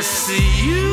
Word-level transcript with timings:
just 0.00 0.30
you 0.64 0.89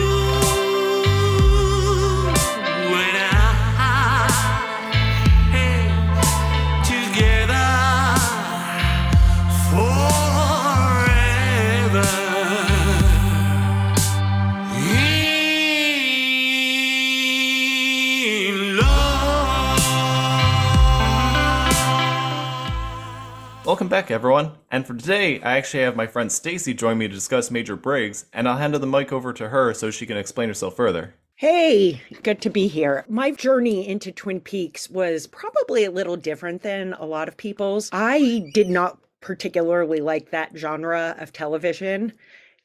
Welcome 23.77 23.89
back, 23.89 24.09
everyone. 24.09 24.53
And 24.71 24.87
for 24.87 24.95
today, 24.95 25.39
I 25.39 25.57
actually 25.57 25.83
have 25.83 25.95
my 25.95 26.07
friend 26.07 26.31
Stacey 26.31 26.73
join 26.73 26.97
me 26.97 27.07
to 27.07 27.13
discuss 27.13 27.51
Major 27.51 27.75
Briggs, 27.75 28.25
and 28.33 28.49
I'll 28.49 28.57
hand 28.57 28.73
the 28.73 28.87
mic 28.87 29.13
over 29.13 29.31
to 29.33 29.49
her 29.49 29.71
so 29.75 29.91
she 29.91 30.07
can 30.07 30.17
explain 30.17 30.49
herself 30.49 30.75
further. 30.75 31.13
Hey, 31.35 32.01
good 32.23 32.41
to 32.41 32.49
be 32.49 32.67
here. 32.67 33.05
My 33.07 33.29
journey 33.29 33.87
into 33.87 34.11
Twin 34.11 34.41
Peaks 34.41 34.89
was 34.89 35.27
probably 35.27 35.85
a 35.85 35.91
little 35.91 36.17
different 36.17 36.63
than 36.63 36.93
a 36.93 37.05
lot 37.05 37.27
of 37.27 37.37
people's. 37.37 37.91
I 37.93 38.49
did 38.51 38.67
not 38.67 38.97
particularly 39.21 39.99
like 39.99 40.31
that 40.31 40.57
genre 40.57 41.15
of 41.19 41.31
television. 41.31 42.13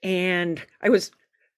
And 0.02 0.62
I 0.80 0.88
was, 0.88 1.10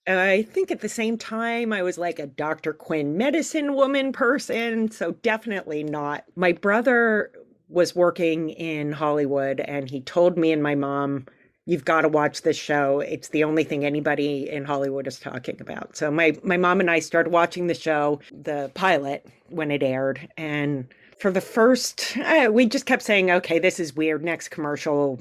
I 0.08 0.42
think 0.50 0.72
at 0.72 0.80
the 0.80 0.88
same 0.88 1.16
time, 1.16 1.72
I 1.72 1.84
was 1.84 1.96
like 1.96 2.18
a 2.18 2.26
Dr. 2.26 2.72
Quinn 2.72 3.16
medicine 3.16 3.74
woman 3.74 4.10
person. 4.10 4.90
So 4.90 5.12
definitely 5.12 5.84
not. 5.84 6.24
My 6.34 6.50
brother 6.50 7.30
was 7.74 7.94
working 7.94 8.50
in 8.50 8.92
Hollywood 8.92 9.60
and 9.60 9.90
he 9.90 10.00
told 10.00 10.38
me 10.38 10.52
and 10.52 10.62
my 10.62 10.76
mom, 10.76 11.26
you've 11.66 11.84
got 11.84 12.02
to 12.02 12.08
watch 12.08 12.42
this 12.42 12.56
show. 12.56 13.00
It's 13.00 13.28
the 13.28 13.42
only 13.42 13.64
thing 13.64 13.84
anybody 13.84 14.48
in 14.48 14.64
Hollywood 14.64 15.06
is 15.08 15.18
talking 15.18 15.60
about. 15.60 15.96
So 15.96 16.10
my 16.10 16.36
my 16.42 16.56
mom 16.56 16.80
and 16.80 16.90
I 16.90 17.00
started 17.00 17.30
watching 17.30 17.66
the 17.66 17.74
show, 17.74 18.20
the 18.30 18.70
pilot 18.74 19.26
when 19.48 19.70
it 19.70 19.82
aired, 19.82 20.28
and 20.36 20.86
for 21.18 21.30
the 21.30 21.40
first 21.40 22.16
uh, 22.18 22.48
we 22.50 22.66
just 22.66 22.86
kept 22.86 23.02
saying 23.02 23.30
okay 23.30 23.58
this 23.58 23.80
is 23.80 23.94
weird. 23.94 24.24
Next 24.24 24.48
commercial 24.48 25.18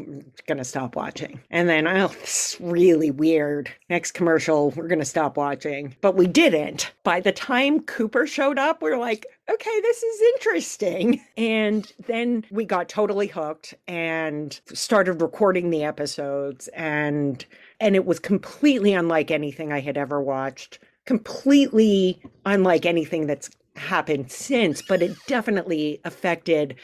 gonna 0.47 0.63
stop 0.63 0.95
watching. 0.95 1.39
And 1.51 1.69
then 1.69 1.87
oh 1.87 2.07
this 2.07 2.55
is 2.55 2.61
really 2.61 3.11
weird. 3.11 3.71
Next 3.89 4.11
commercial 4.11 4.71
we're 4.71 4.87
gonna 4.87 5.05
stop 5.05 5.37
watching. 5.37 5.95
But 6.01 6.15
we 6.15 6.27
didn't. 6.27 6.91
By 7.03 7.19
the 7.19 7.31
time 7.31 7.81
cooper 7.81 8.27
showed 8.27 8.59
up 8.59 8.81
we 8.81 8.91
are 8.91 8.97
like 8.97 9.25
okay 9.49 9.81
this 9.81 10.03
is 10.03 10.21
interesting. 10.35 11.21
And 11.37 11.91
then 12.07 12.45
we 12.51 12.65
got 12.65 12.89
totally 12.89 13.27
hooked 13.27 13.73
and 13.87 14.59
started 14.73 15.21
recording 15.21 15.69
the 15.69 15.83
episodes 15.83 16.67
and 16.69 17.45
and 17.79 17.95
it 17.95 18.05
was 18.05 18.19
completely 18.19 18.93
unlike 18.93 19.31
anything 19.31 19.71
i 19.71 19.79
had 19.79 19.97
ever 19.97 20.21
watched. 20.21 20.79
Completely 21.05 22.21
unlike 22.45 22.85
anything 22.85 23.27
that's 23.27 23.49
happened 23.75 24.31
since, 24.31 24.81
but 24.81 25.01
it 25.01 25.15
definitely 25.27 25.99
affected 26.03 26.75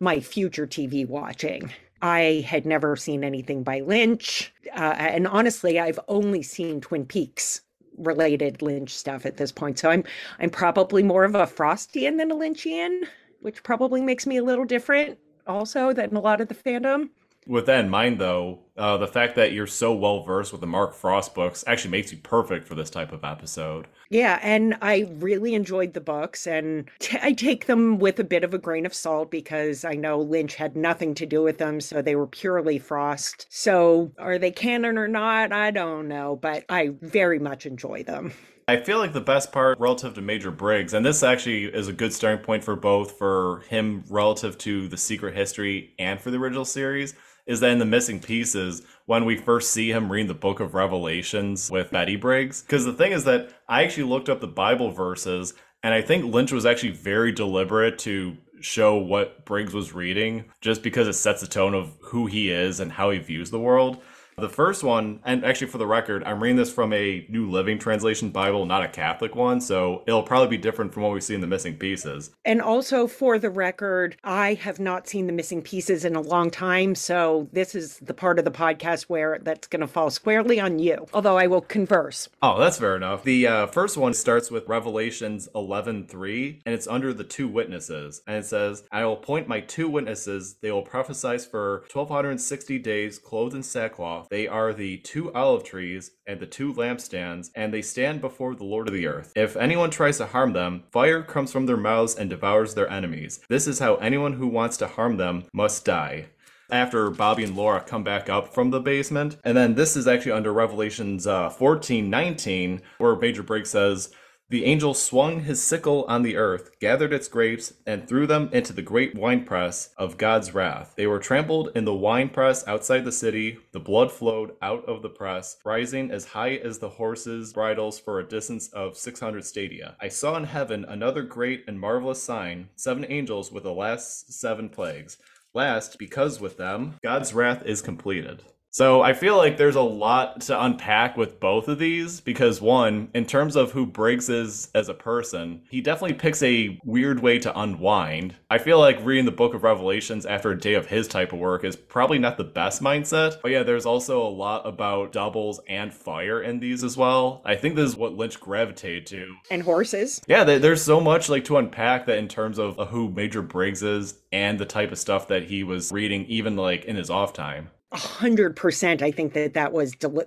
my 0.00 0.20
future 0.20 0.66
TV 0.66 1.06
watching. 1.06 1.72
I 2.00 2.44
had 2.46 2.64
never 2.64 2.96
seen 2.96 3.24
anything 3.24 3.62
by 3.62 3.80
Lynch. 3.80 4.52
Uh, 4.72 4.94
and 4.96 5.26
honestly, 5.26 5.80
I've 5.80 5.98
only 6.08 6.42
seen 6.42 6.80
Twin 6.80 7.04
Peaks 7.04 7.62
related 7.96 8.62
Lynch 8.62 8.94
stuff 8.94 9.26
at 9.26 9.36
this 9.36 9.50
point. 9.50 9.78
So 9.78 9.90
I'm 9.90 10.04
I'm 10.38 10.50
probably 10.50 11.02
more 11.02 11.24
of 11.24 11.34
a 11.34 11.46
Frostian 11.46 12.18
than 12.18 12.30
a 12.30 12.36
Lynchian, 12.36 13.02
which 13.40 13.62
probably 13.62 14.00
makes 14.00 14.26
me 14.26 14.36
a 14.36 14.44
little 14.44 14.64
different 14.64 15.18
also 15.46 15.92
than 15.92 16.14
a 16.14 16.20
lot 16.20 16.40
of 16.40 16.48
the 16.48 16.54
fandom. 16.54 17.10
With 17.48 17.64
that 17.64 17.82
in 17.82 17.90
mind, 17.90 18.20
though, 18.20 18.58
uh, 18.76 18.98
the 18.98 19.06
fact 19.06 19.34
that 19.36 19.52
you're 19.52 19.66
so 19.66 19.94
well 19.94 20.22
versed 20.22 20.52
with 20.52 20.60
the 20.60 20.66
Mark 20.66 20.94
Frost 20.94 21.34
books 21.34 21.64
actually 21.66 21.92
makes 21.92 22.12
you 22.12 22.18
perfect 22.18 22.68
for 22.68 22.74
this 22.74 22.90
type 22.90 23.10
of 23.10 23.24
episode. 23.24 23.86
Yeah, 24.10 24.38
and 24.42 24.76
I 24.82 25.08
really 25.14 25.54
enjoyed 25.54 25.94
the 25.94 26.02
books, 26.02 26.46
and 26.46 26.90
t- 26.98 27.18
I 27.22 27.32
take 27.32 27.64
them 27.64 27.98
with 27.98 28.20
a 28.20 28.24
bit 28.24 28.44
of 28.44 28.52
a 28.52 28.58
grain 28.58 28.84
of 28.84 28.92
salt 28.92 29.30
because 29.30 29.82
I 29.82 29.94
know 29.94 30.18
Lynch 30.20 30.56
had 30.56 30.76
nothing 30.76 31.14
to 31.14 31.24
do 31.24 31.42
with 31.42 31.56
them, 31.56 31.80
so 31.80 32.02
they 32.02 32.16
were 32.16 32.26
purely 32.26 32.78
Frost. 32.78 33.46
So 33.48 34.12
are 34.18 34.36
they 34.36 34.50
canon 34.50 34.98
or 34.98 35.08
not? 35.08 35.50
I 35.50 35.70
don't 35.70 36.06
know, 36.06 36.36
but 36.36 36.66
I 36.68 36.90
very 37.00 37.38
much 37.38 37.64
enjoy 37.64 38.02
them. 38.02 38.34
I 38.68 38.76
feel 38.76 38.98
like 38.98 39.14
the 39.14 39.22
best 39.22 39.50
part 39.50 39.78
relative 39.80 40.12
to 40.12 40.20
Major 40.20 40.50
Briggs, 40.50 40.92
and 40.92 41.04
this 41.04 41.22
actually 41.22 41.64
is 41.64 41.88
a 41.88 41.92
good 41.94 42.12
starting 42.12 42.44
point 42.44 42.62
for 42.62 42.76
both 42.76 43.12
for 43.16 43.60
him 43.70 44.04
relative 44.10 44.58
to 44.58 44.88
the 44.88 44.98
Secret 44.98 45.34
History 45.34 45.94
and 45.98 46.20
for 46.20 46.30
the 46.30 46.36
original 46.36 46.66
series, 46.66 47.14
is 47.48 47.60
that 47.60 47.70
in 47.70 47.78
the 47.78 47.84
missing 47.84 48.20
pieces, 48.20 48.82
when 49.06 49.24
we 49.24 49.36
first 49.36 49.70
see 49.70 49.90
him 49.90 50.12
reading 50.12 50.28
the 50.28 50.34
book 50.34 50.60
of 50.60 50.74
Revelations 50.74 51.70
with 51.70 51.90
Betty 51.90 52.14
Briggs. 52.14 52.62
Because 52.62 52.84
the 52.84 52.92
thing 52.92 53.10
is 53.12 53.24
that 53.24 53.50
I 53.66 53.82
actually 53.82 54.04
looked 54.04 54.28
up 54.28 54.40
the 54.40 54.46
Bible 54.46 54.92
verses, 54.92 55.54
and 55.82 55.94
I 55.94 56.02
think 56.02 56.26
Lynch 56.32 56.52
was 56.52 56.66
actually 56.66 56.92
very 56.92 57.32
deliberate 57.32 57.98
to 58.00 58.36
show 58.60 58.96
what 58.96 59.46
Briggs 59.46 59.72
was 59.72 59.94
reading, 59.94 60.44
just 60.60 60.82
because 60.82 61.08
it 61.08 61.14
sets 61.14 61.40
the 61.40 61.46
tone 61.46 61.74
of 61.74 61.96
who 62.02 62.26
he 62.26 62.50
is 62.50 62.80
and 62.80 62.92
how 62.92 63.10
he 63.10 63.18
views 63.18 63.50
the 63.50 63.58
world. 63.58 64.02
The 64.38 64.48
first 64.48 64.84
one, 64.84 65.18
and 65.24 65.44
actually 65.44 65.66
for 65.66 65.78
the 65.78 65.86
record, 65.86 66.22
I'm 66.22 66.40
reading 66.40 66.56
this 66.56 66.72
from 66.72 66.92
a 66.92 67.26
New 67.28 67.50
Living 67.50 67.76
Translation 67.76 68.30
Bible, 68.30 68.66
not 68.66 68.84
a 68.84 68.88
Catholic 68.88 69.34
one, 69.34 69.60
so 69.60 70.04
it'll 70.06 70.22
probably 70.22 70.56
be 70.56 70.62
different 70.62 70.94
from 70.94 71.02
what 71.02 71.12
we 71.12 71.20
see 71.20 71.34
in 71.34 71.40
the 71.40 71.48
missing 71.48 71.74
pieces. 71.74 72.30
And 72.44 72.62
also 72.62 73.08
for 73.08 73.40
the 73.40 73.50
record, 73.50 74.16
I 74.22 74.54
have 74.54 74.78
not 74.78 75.08
seen 75.08 75.26
the 75.26 75.32
missing 75.32 75.60
pieces 75.60 76.04
in 76.04 76.14
a 76.14 76.20
long 76.20 76.50
time, 76.52 76.94
so 76.94 77.48
this 77.52 77.74
is 77.74 77.98
the 77.98 78.14
part 78.14 78.38
of 78.38 78.44
the 78.44 78.52
podcast 78.52 79.04
where 79.04 79.40
that's 79.42 79.66
going 79.66 79.80
to 79.80 79.88
fall 79.88 80.08
squarely 80.08 80.60
on 80.60 80.78
you. 80.78 81.06
Although 81.12 81.36
I 81.36 81.48
will 81.48 81.62
converse. 81.62 82.28
Oh, 82.40 82.60
that's 82.60 82.78
fair 82.78 82.94
enough. 82.94 83.24
The 83.24 83.46
uh, 83.46 83.66
first 83.66 83.96
one 83.96 84.14
starts 84.14 84.52
with 84.52 84.68
Revelations 84.68 85.48
11:3, 85.54 86.60
and 86.64 86.74
it's 86.74 86.86
under 86.86 87.12
the 87.12 87.24
two 87.24 87.48
witnesses, 87.48 88.22
and 88.26 88.36
it 88.36 88.46
says, 88.46 88.84
"I 88.92 89.04
will 89.04 89.14
appoint 89.14 89.48
my 89.48 89.60
two 89.60 89.88
witnesses; 89.88 90.56
they 90.62 90.70
will 90.70 90.82
prophesy 90.82 91.38
for 91.38 91.84
1260 91.92 92.78
days, 92.78 93.18
clothed 93.18 93.56
in 93.56 93.64
sackcloth." 93.64 94.27
They 94.30 94.46
are 94.46 94.72
the 94.72 94.98
two 94.98 95.32
olive 95.32 95.64
trees 95.64 96.10
and 96.26 96.38
the 96.40 96.46
two 96.46 96.72
lampstands, 96.74 97.50
and 97.54 97.72
they 97.72 97.82
stand 97.82 98.20
before 98.20 98.54
the 98.54 98.64
Lord 98.64 98.88
of 98.88 98.94
the 98.94 99.06
earth. 99.06 99.32
If 99.34 99.56
anyone 99.56 99.90
tries 99.90 100.18
to 100.18 100.26
harm 100.26 100.52
them, 100.52 100.84
fire 100.90 101.22
comes 101.22 101.50
from 101.50 101.66
their 101.66 101.76
mouths 101.76 102.14
and 102.14 102.28
devours 102.28 102.74
their 102.74 102.90
enemies. 102.90 103.40
This 103.48 103.66
is 103.66 103.78
how 103.78 103.96
anyone 103.96 104.34
who 104.34 104.48
wants 104.48 104.76
to 104.78 104.86
harm 104.86 105.16
them 105.16 105.44
must 105.52 105.84
die 105.84 106.26
after 106.70 107.10
Bobby 107.10 107.44
and 107.44 107.56
Laura 107.56 107.80
come 107.80 108.04
back 108.04 108.28
up 108.28 108.52
from 108.52 108.70
the 108.70 108.80
basement. 108.80 109.36
And 109.44 109.56
then 109.56 109.74
this 109.74 109.96
is 109.96 110.06
actually 110.06 110.32
under 110.32 110.52
Revelations 110.52 111.26
uh, 111.26 111.50
14 111.50 112.10
19, 112.10 112.82
where 112.98 113.16
Major 113.16 113.42
Briggs 113.42 113.70
says, 113.70 114.12
The 114.50 114.64
angel 114.64 114.94
swung 114.94 115.40
his 115.40 115.62
sickle 115.62 116.06
on 116.08 116.22
the 116.22 116.38
earth, 116.38 116.70
gathered 116.80 117.12
its 117.12 117.28
grapes, 117.28 117.74
and 117.86 118.08
threw 118.08 118.26
them 118.26 118.48
into 118.50 118.72
the 118.72 118.80
great 118.80 119.14
winepress 119.14 119.90
of 119.98 120.16
God's 120.16 120.54
wrath. 120.54 120.94
They 120.96 121.06
were 121.06 121.18
trampled 121.18 121.72
in 121.74 121.84
the 121.84 121.94
winepress 121.94 122.66
outside 122.66 123.04
the 123.04 123.12
city. 123.12 123.58
The 123.72 123.80
blood 123.80 124.10
flowed 124.10 124.52
out 124.62 124.88
of 124.88 125.02
the 125.02 125.10
press, 125.10 125.58
rising 125.66 126.10
as 126.10 126.24
high 126.24 126.54
as 126.54 126.78
the 126.78 126.88
horses' 126.88 127.52
bridles 127.52 127.98
for 127.98 128.18
a 128.18 128.26
distance 128.26 128.68
of 128.68 128.96
600 128.96 129.44
stadia. 129.44 129.96
I 130.00 130.08
saw 130.08 130.34
in 130.38 130.44
heaven 130.44 130.86
another 130.88 131.24
great 131.24 131.64
and 131.68 131.78
marvelous 131.78 132.22
sign 132.22 132.70
seven 132.74 133.04
angels 133.06 133.52
with 133.52 133.64
the 133.64 133.74
last 133.74 134.32
seven 134.32 134.70
plagues. 134.70 135.18
Last, 135.52 135.98
because 135.98 136.40
with 136.40 136.56
them, 136.56 136.94
God's 137.02 137.34
wrath 137.34 137.66
is 137.66 137.82
completed. 137.82 138.44
So 138.70 139.00
I 139.00 139.12
feel 139.14 139.36
like 139.36 139.56
there's 139.56 139.76
a 139.76 139.80
lot 139.80 140.42
to 140.42 140.62
unpack 140.62 141.16
with 141.16 141.40
both 141.40 141.68
of 141.68 141.78
these 141.78 142.20
because 142.20 142.60
one, 142.60 143.08
in 143.14 143.24
terms 143.24 143.56
of 143.56 143.72
who 143.72 143.86
Briggs 143.86 144.28
is 144.28 144.70
as 144.74 144.88
a 144.88 144.94
person, 144.94 145.62
he 145.70 145.80
definitely 145.80 146.16
picks 146.16 146.42
a 146.42 146.78
weird 146.84 147.20
way 147.20 147.38
to 147.38 147.58
unwind. 147.58 148.36
I 148.50 148.58
feel 148.58 148.78
like 148.78 149.04
reading 149.04 149.24
the 149.24 149.32
book 149.32 149.54
of 149.54 149.64
Revelations 149.64 150.26
after 150.26 150.50
a 150.50 150.58
day 150.58 150.74
of 150.74 150.86
his 150.86 151.08
type 151.08 151.32
of 151.32 151.38
work 151.38 151.64
is 151.64 151.76
probably 151.76 152.18
not 152.18 152.36
the 152.36 152.44
best 152.44 152.82
mindset. 152.82 153.40
But 153.40 153.52
yeah, 153.52 153.62
there's 153.62 153.86
also 153.86 154.24
a 154.24 154.28
lot 154.28 154.66
about 154.66 155.12
doubles 155.12 155.60
and 155.68 155.92
fire 155.92 156.42
in 156.42 156.60
these 156.60 156.84
as 156.84 156.96
well. 156.96 157.42
I 157.44 157.56
think 157.56 157.74
this 157.74 157.90
is 157.90 157.96
what 157.96 158.14
Lynch 158.14 158.38
gravitated 158.38 159.06
to. 159.06 159.34
And 159.50 159.62
horses. 159.62 160.20
Yeah, 160.28 160.44
there's 160.44 160.82
so 160.82 161.00
much 161.00 161.28
like 161.28 161.44
to 161.46 161.56
unpack 161.56 162.06
that 162.06 162.18
in 162.18 162.28
terms 162.28 162.58
of 162.58 162.76
who 162.88 163.08
Major 163.08 163.42
Briggs 163.42 163.82
is 163.82 164.20
and 164.30 164.58
the 164.58 164.66
type 164.66 164.92
of 164.92 164.98
stuff 164.98 165.28
that 165.28 165.44
he 165.44 165.64
was 165.64 165.90
reading 165.90 166.26
even 166.26 166.54
like 166.54 166.84
in 166.84 166.96
his 166.96 167.08
off 167.10 167.32
time. 167.32 167.70
A 167.92 167.96
hundred 167.96 168.54
percent. 168.56 169.02
I 169.02 169.10
think 169.10 169.32
that 169.32 169.54
that 169.54 169.72
was 169.72 169.92
deli- 169.92 170.26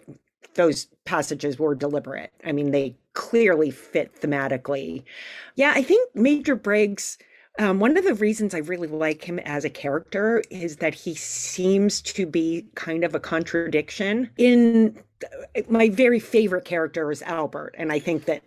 those 0.55 0.87
passages 1.05 1.59
were 1.59 1.75
deliberate. 1.75 2.31
I 2.45 2.51
mean, 2.51 2.71
they 2.71 2.95
clearly 3.13 3.71
fit 3.71 4.19
thematically. 4.19 5.03
Yeah, 5.55 5.73
I 5.75 5.83
think 5.83 6.13
Major 6.15 6.55
Briggs. 6.55 7.17
Um, 7.59 7.79
one 7.79 7.97
of 7.97 8.05
the 8.05 8.13
reasons 8.13 8.55
I 8.55 8.59
really 8.59 8.87
like 8.87 9.23
him 9.25 9.37
as 9.39 9.65
a 9.65 9.69
character 9.69 10.41
is 10.49 10.77
that 10.77 10.95
he 10.95 11.13
seems 11.15 12.01
to 12.03 12.25
be 12.25 12.65
kind 12.75 13.03
of 13.03 13.13
a 13.13 13.19
contradiction. 13.19 14.29
In 14.37 14.97
my 15.67 15.89
very 15.89 16.19
favorite 16.19 16.65
character 16.65 17.11
is 17.11 17.21
Albert, 17.23 17.75
and 17.77 17.91
I 17.91 17.99
think 17.99 18.25
that 18.25 18.41